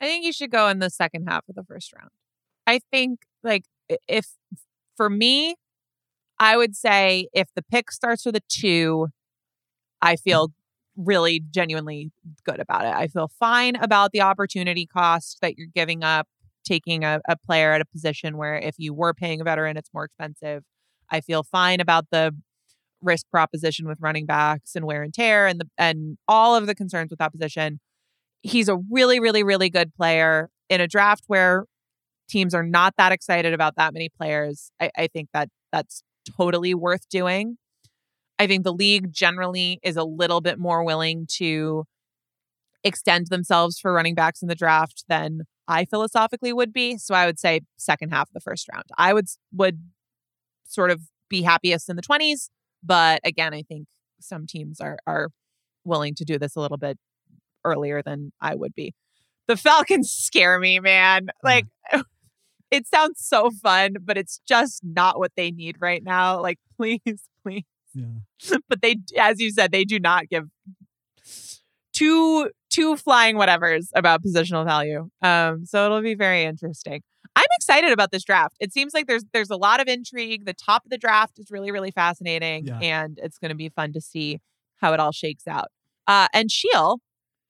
I 0.00 0.06
think 0.06 0.24
you 0.24 0.32
should 0.32 0.50
go 0.50 0.68
in 0.68 0.78
the 0.78 0.90
second 0.90 1.26
half 1.28 1.44
of 1.48 1.54
the 1.54 1.64
first 1.64 1.92
round. 1.92 2.10
I 2.66 2.80
think 2.90 3.20
like 3.42 3.64
if 4.06 4.28
for 4.96 5.10
me, 5.10 5.56
I 6.38 6.56
would 6.56 6.76
say 6.76 7.28
if 7.32 7.48
the 7.54 7.62
pick 7.62 7.90
starts 7.90 8.24
with 8.24 8.36
a 8.36 8.42
two, 8.48 9.08
I 10.00 10.14
mm. 10.14 10.20
feel 10.20 10.52
really 10.96 11.40
genuinely 11.50 12.10
good 12.44 12.60
about 12.60 12.84
it. 12.84 12.92
I 12.92 13.06
feel 13.06 13.30
fine 13.38 13.76
about 13.76 14.12
the 14.12 14.20
opportunity 14.20 14.86
cost 14.86 15.38
that 15.42 15.56
you're 15.56 15.68
giving 15.72 16.02
up 16.02 16.26
taking 16.64 17.04
a, 17.04 17.20
a 17.28 17.36
player 17.36 17.72
at 17.72 17.80
a 17.80 17.84
position 17.84 18.36
where 18.36 18.56
if 18.56 18.74
you 18.78 18.92
were 18.92 19.14
paying 19.14 19.40
a 19.40 19.44
veteran, 19.44 19.76
it's 19.76 19.90
more 19.94 20.04
expensive. 20.04 20.64
I 21.10 21.20
feel 21.20 21.42
fine 21.42 21.80
about 21.80 22.06
the 22.10 22.34
risk 23.00 23.26
proposition 23.30 23.86
with 23.86 23.98
running 24.00 24.26
backs 24.26 24.74
and 24.74 24.84
wear 24.84 25.02
and 25.02 25.14
tear 25.14 25.46
and 25.46 25.60
the 25.60 25.68
and 25.78 26.18
all 26.26 26.56
of 26.56 26.66
the 26.66 26.74
concerns 26.74 27.10
with 27.10 27.20
that 27.20 27.32
position 27.32 27.78
he's 28.42 28.68
a 28.68 28.76
really, 28.90 29.20
really, 29.20 29.42
really 29.42 29.70
good 29.70 29.94
player 29.94 30.50
in 30.68 30.80
a 30.80 30.88
draft 30.88 31.24
where 31.26 31.64
teams 32.28 32.54
are 32.54 32.62
not 32.62 32.94
that 32.98 33.12
excited 33.12 33.54
about 33.54 33.76
that 33.76 33.92
many 33.92 34.08
players. 34.08 34.70
I, 34.80 34.90
I 34.96 35.06
think 35.08 35.30
that 35.32 35.48
that's 35.72 36.02
totally 36.36 36.74
worth 36.74 37.08
doing. 37.08 37.56
I 38.38 38.46
think 38.46 38.64
the 38.64 38.72
league 38.72 39.12
generally 39.12 39.80
is 39.82 39.96
a 39.96 40.04
little 40.04 40.40
bit 40.40 40.58
more 40.58 40.84
willing 40.84 41.26
to 41.36 41.84
extend 42.84 43.26
themselves 43.28 43.78
for 43.78 43.92
running 43.92 44.14
backs 44.14 44.42
in 44.42 44.48
the 44.48 44.54
draft 44.54 45.04
than 45.08 45.42
I 45.66 45.84
philosophically 45.84 46.52
would 46.52 46.72
be. 46.72 46.96
So 46.96 47.14
I 47.14 47.26
would 47.26 47.38
say 47.38 47.60
second 47.76 48.10
half 48.10 48.28
of 48.28 48.34
the 48.34 48.40
first 48.40 48.68
round. 48.72 48.84
I 48.96 49.12
would 49.12 49.26
would 49.52 49.80
sort 50.64 50.90
of 50.90 51.02
be 51.28 51.42
happiest 51.42 51.88
in 51.88 51.96
the 51.96 52.02
20s, 52.02 52.48
but 52.82 53.20
again, 53.24 53.52
I 53.52 53.62
think 53.62 53.86
some 54.20 54.46
teams 54.46 54.80
are 54.80 54.98
are 55.06 55.28
willing 55.84 56.14
to 56.14 56.24
do 56.24 56.38
this 56.38 56.54
a 56.54 56.60
little 56.60 56.76
bit 56.76 56.98
earlier 57.70 58.02
than 58.02 58.32
I 58.40 58.54
would 58.54 58.74
be. 58.74 58.94
The 59.46 59.56
Falcons 59.56 60.10
scare 60.10 60.58
me, 60.58 60.78
man. 60.80 61.26
Mm. 61.26 61.28
Like, 61.42 61.66
it 62.70 62.86
sounds 62.86 63.24
so 63.24 63.50
fun, 63.50 63.96
but 64.02 64.18
it's 64.18 64.40
just 64.46 64.82
not 64.84 65.18
what 65.18 65.32
they 65.36 65.50
need 65.50 65.76
right 65.80 66.02
now. 66.02 66.40
Like, 66.40 66.58
please, 66.76 67.28
please. 67.42 67.64
Yeah. 67.94 68.58
But 68.68 68.82
they, 68.82 68.96
as 69.18 69.40
you 69.40 69.50
said, 69.50 69.72
they 69.72 69.84
do 69.84 69.98
not 69.98 70.28
give 70.28 70.44
two 71.92 72.50
two 72.70 72.96
flying 72.96 73.36
whatevers 73.36 73.88
about 73.94 74.22
positional 74.22 74.64
value. 74.64 75.08
Um, 75.22 75.64
so 75.64 75.86
it'll 75.86 76.02
be 76.02 76.14
very 76.14 76.44
interesting. 76.44 77.02
I'm 77.34 77.46
excited 77.58 77.92
about 77.92 78.10
this 78.12 78.24
draft. 78.24 78.56
It 78.60 78.72
seems 78.72 78.94
like 78.94 79.06
there's 79.06 79.24
there's 79.32 79.50
a 79.50 79.56
lot 79.56 79.80
of 79.80 79.88
intrigue. 79.88 80.44
The 80.44 80.54
top 80.54 80.84
of 80.84 80.90
the 80.90 80.98
draft 80.98 81.38
is 81.38 81.50
really 81.50 81.70
really 81.70 81.90
fascinating, 81.90 82.66
yeah. 82.66 82.78
and 82.80 83.18
it's 83.22 83.38
going 83.38 83.50
to 83.50 83.56
be 83.56 83.70
fun 83.70 83.92
to 83.94 84.00
see 84.00 84.38
how 84.76 84.92
it 84.92 85.00
all 85.00 85.12
shakes 85.12 85.46
out. 85.48 85.68
Uh, 86.06 86.28
and 86.32 86.50
Sheil, 86.50 86.98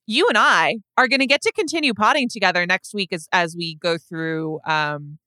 you 0.09 0.27
and 0.27 0.39
I 0.39 0.79
are 0.97 1.07
going 1.07 1.21
to 1.21 1.27
get 1.27 1.43
to 1.43 1.53
continue 1.53 1.93
potting 1.93 2.29
together 2.29 2.67
next 2.67 2.95
week 2.95 3.13
as 3.13 3.29
as 3.31 3.55
we 3.57 3.77
go 3.77 3.99
through 3.99 4.59
um 4.67 5.19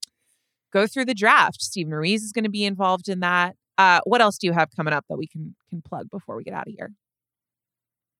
go 0.72 0.86
through 0.86 1.06
the 1.06 1.14
draft. 1.14 1.62
Steven 1.62 1.92
Ruiz 1.92 2.22
is 2.22 2.32
going 2.32 2.44
to 2.44 2.50
be 2.50 2.64
involved 2.64 3.08
in 3.08 3.20
that. 3.20 3.54
Uh, 3.78 4.00
what 4.04 4.20
else 4.20 4.36
do 4.38 4.46
you 4.46 4.52
have 4.52 4.68
coming 4.74 4.92
up 4.92 5.04
that 5.08 5.16
we 5.16 5.26
can 5.26 5.54
can 5.70 5.82
plug 5.82 6.10
before 6.10 6.36
we 6.36 6.42
get 6.42 6.52
out 6.52 6.66
of 6.66 6.74
here? 6.76 6.90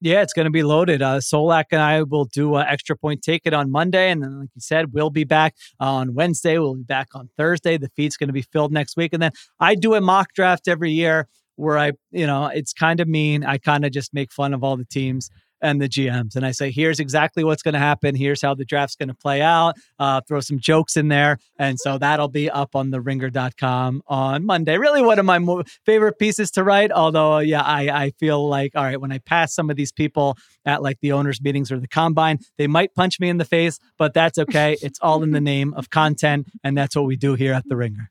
Yeah, 0.01 0.23
it's 0.23 0.33
going 0.33 0.47
to 0.47 0.51
be 0.51 0.65
loaded. 0.65 1.01
Uh, 1.01 1.19
Solak 1.19 1.67
and 1.71 1.81
I 1.81 2.03
will 2.03 2.25
do 2.25 2.57
an 2.57 2.67
extra 2.67 2.97
point 2.97 3.23
taken 3.23 3.55
on 3.55 3.71
Monday. 3.71 4.11
And 4.11 4.21
then, 4.21 4.41
like 4.41 4.49
you 4.55 4.61
said, 4.61 4.93
we'll 4.93 5.11
be 5.11 5.23
back 5.23 5.55
on 5.79 6.15
Wednesday. 6.15 6.59
We'll 6.59 6.75
be 6.75 6.83
back 6.83 7.09
on 7.15 7.29
Thursday. 7.37 7.77
The 7.77 7.89
feed's 7.95 8.17
going 8.17 8.29
to 8.29 8.33
be 8.33 8.43
filled 8.43 8.73
next 8.73 8.97
week. 8.97 9.13
And 9.13 9.23
then 9.23 9.31
I 9.61 9.77
do 9.77 9.95
a 9.95 10.01
mock 10.01 10.33
draft 10.35 10.67
every 10.67 10.91
year 10.91 11.29
where 11.55 11.79
I, 11.79 11.93
you 12.11 12.27
know, 12.27 12.47
it's 12.47 12.73
kind 12.73 12.99
of 12.99 13.07
mean. 13.07 13.45
I 13.45 13.59
kind 13.59 13.85
of 13.85 13.93
just 13.93 14.13
make 14.13 14.33
fun 14.33 14.55
of 14.55 14.65
all 14.65 14.77
the 14.77 14.85
teams 14.85 15.31
and 15.63 15.81
the 15.81 15.89
GMs. 15.89 16.37
And 16.37 16.45
I 16.45 16.51
say, 16.51 16.71
here's 16.71 17.01
exactly 17.01 17.45
what's 17.45 17.63
going 17.63 17.75
to 17.75 17.79
happen. 17.79 18.15
Here's 18.15 18.43
how 18.43 18.55
the 18.55 18.65
draft's 18.65 18.97
going 18.97 19.09
to 19.09 19.15
play 19.15 19.41
out. 19.41 19.77
Uh, 19.99 20.21
throw 20.21 20.41
some 20.41 20.59
jokes 20.59 20.97
in 20.97 21.09
there. 21.09 21.39
And 21.59 21.79
so 21.79 21.99
that'll 21.99 22.29
be 22.29 22.51
up 22.51 22.75
on 22.75 22.91
the 22.91 23.01
ringer.com 23.01 24.03
on 24.07 24.45
Monday. 24.45 24.77
Really 24.77 25.03
one 25.03 25.19
of 25.19 25.25
my 25.25 25.39
mo- 25.39 25.63
favorite 25.87 26.19
pieces 26.19 26.51
to 26.53 26.65
write. 26.65 26.91
Although, 26.91 27.39
yeah, 27.39 27.63
I, 27.63 27.89
I 27.89 28.11
feel 28.11 28.47
like, 28.47 28.73
all 28.75 28.85
right, 28.85 29.01
when 29.01 29.13
I 29.13 29.19
pass 29.19 29.55
some 29.55 29.71
of 29.71 29.77
these 29.77 29.93
people 29.93 30.37
at 30.67 30.83
like 30.83 30.99
the 31.01 31.13
owners' 31.13 31.41
meetings 31.41 31.71
or 31.71 31.79
the 31.79 31.89
combine, 31.89 32.41
they 32.59 32.67
might 32.67 32.95
punch 32.95 33.21
me 33.21 33.29
in 33.29 33.39
the 33.39 33.45
face, 33.45 33.79
but 33.99 34.15
that's 34.15 34.39
okay. 34.39 34.77
it's 34.83 34.99
all 35.01 35.23
in 35.23 35.31
the 35.31 35.41
name 35.53 35.73
of 35.75 35.91
content. 35.91 36.49
And 36.65 36.77
that's 36.77 36.97
what 36.97 37.07
we 37.07 37.17
do 37.17 37.35
here 37.35 37.55
at 37.55 37.69
the 37.69 37.77
ringer. 37.77 38.11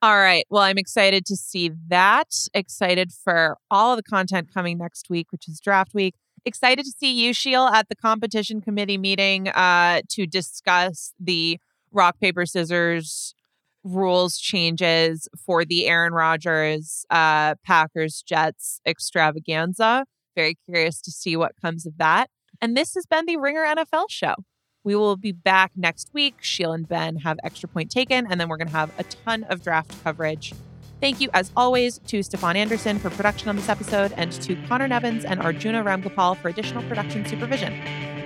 All 0.00 0.16
right. 0.16 0.46
Well, 0.48 0.62
I'm 0.62 0.78
excited 0.78 1.26
to 1.26 1.34
see 1.36 1.72
that. 1.88 2.32
Excited 2.54 3.10
for 3.12 3.56
all 3.68 3.92
of 3.92 3.96
the 3.96 4.02
content 4.04 4.52
coming 4.52 4.78
next 4.78 5.10
week, 5.10 5.32
which 5.32 5.48
is 5.48 5.58
draft 5.58 5.92
week. 5.92 6.14
Excited 6.44 6.84
to 6.84 6.92
see 6.92 7.12
you, 7.12 7.34
Sheil, 7.34 7.66
at 7.66 7.88
the 7.88 7.96
competition 7.96 8.60
committee 8.60 8.96
meeting 8.96 9.48
uh, 9.48 10.02
to 10.10 10.24
discuss 10.24 11.12
the 11.18 11.58
rock, 11.90 12.20
paper, 12.20 12.46
scissors 12.46 13.34
rules 13.82 14.38
changes 14.38 15.28
for 15.36 15.64
the 15.64 15.86
Aaron 15.86 16.12
Rodgers 16.12 17.04
uh, 17.10 17.56
Packers 17.64 18.22
Jets 18.22 18.80
extravaganza. 18.86 20.04
Very 20.36 20.56
curious 20.64 21.00
to 21.02 21.10
see 21.10 21.36
what 21.36 21.52
comes 21.60 21.86
of 21.86 21.98
that. 21.98 22.30
And 22.60 22.76
this 22.76 22.94
has 22.94 23.06
been 23.06 23.26
the 23.26 23.36
Ringer 23.36 23.64
NFL 23.64 24.04
show. 24.10 24.34
We 24.84 24.94
will 24.94 25.16
be 25.16 25.32
back 25.32 25.72
next 25.76 26.10
week. 26.12 26.36
Sheil 26.40 26.72
and 26.72 26.88
Ben 26.88 27.16
have 27.16 27.38
extra 27.44 27.68
point 27.68 27.90
taken, 27.90 28.26
and 28.30 28.40
then 28.40 28.48
we're 28.48 28.56
going 28.56 28.68
to 28.68 28.74
have 28.74 28.90
a 28.98 29.04
ton 29.04 29.44
of 29.44 29.62
draft 29.62 29.92
coverage. 30.02 30.54
Thank 31.00 31.20
you, 31.20 31.28
as 31.32 31.52
always, 31.56 31.98
to 32.08 32.22
Stefan 32.22 32.56
Anderson 32.56 32.98
for 32.98 33.10
production 33.10 33.48
on 33.48 33.56
this 33.56 33.68
episode 33.68 34.12
and 34.16 34.32
to 34.32 34.56
Conor 34.66 34.88
Nevins 34.88 35.24
and 35.24 35.40
Arjuna 35.40 35.84
Ramgopal 35.84 36.36
for 36.38 36.48
additional 36.48 36.82
production 36.84 37.24
supervision. 37.24 38.17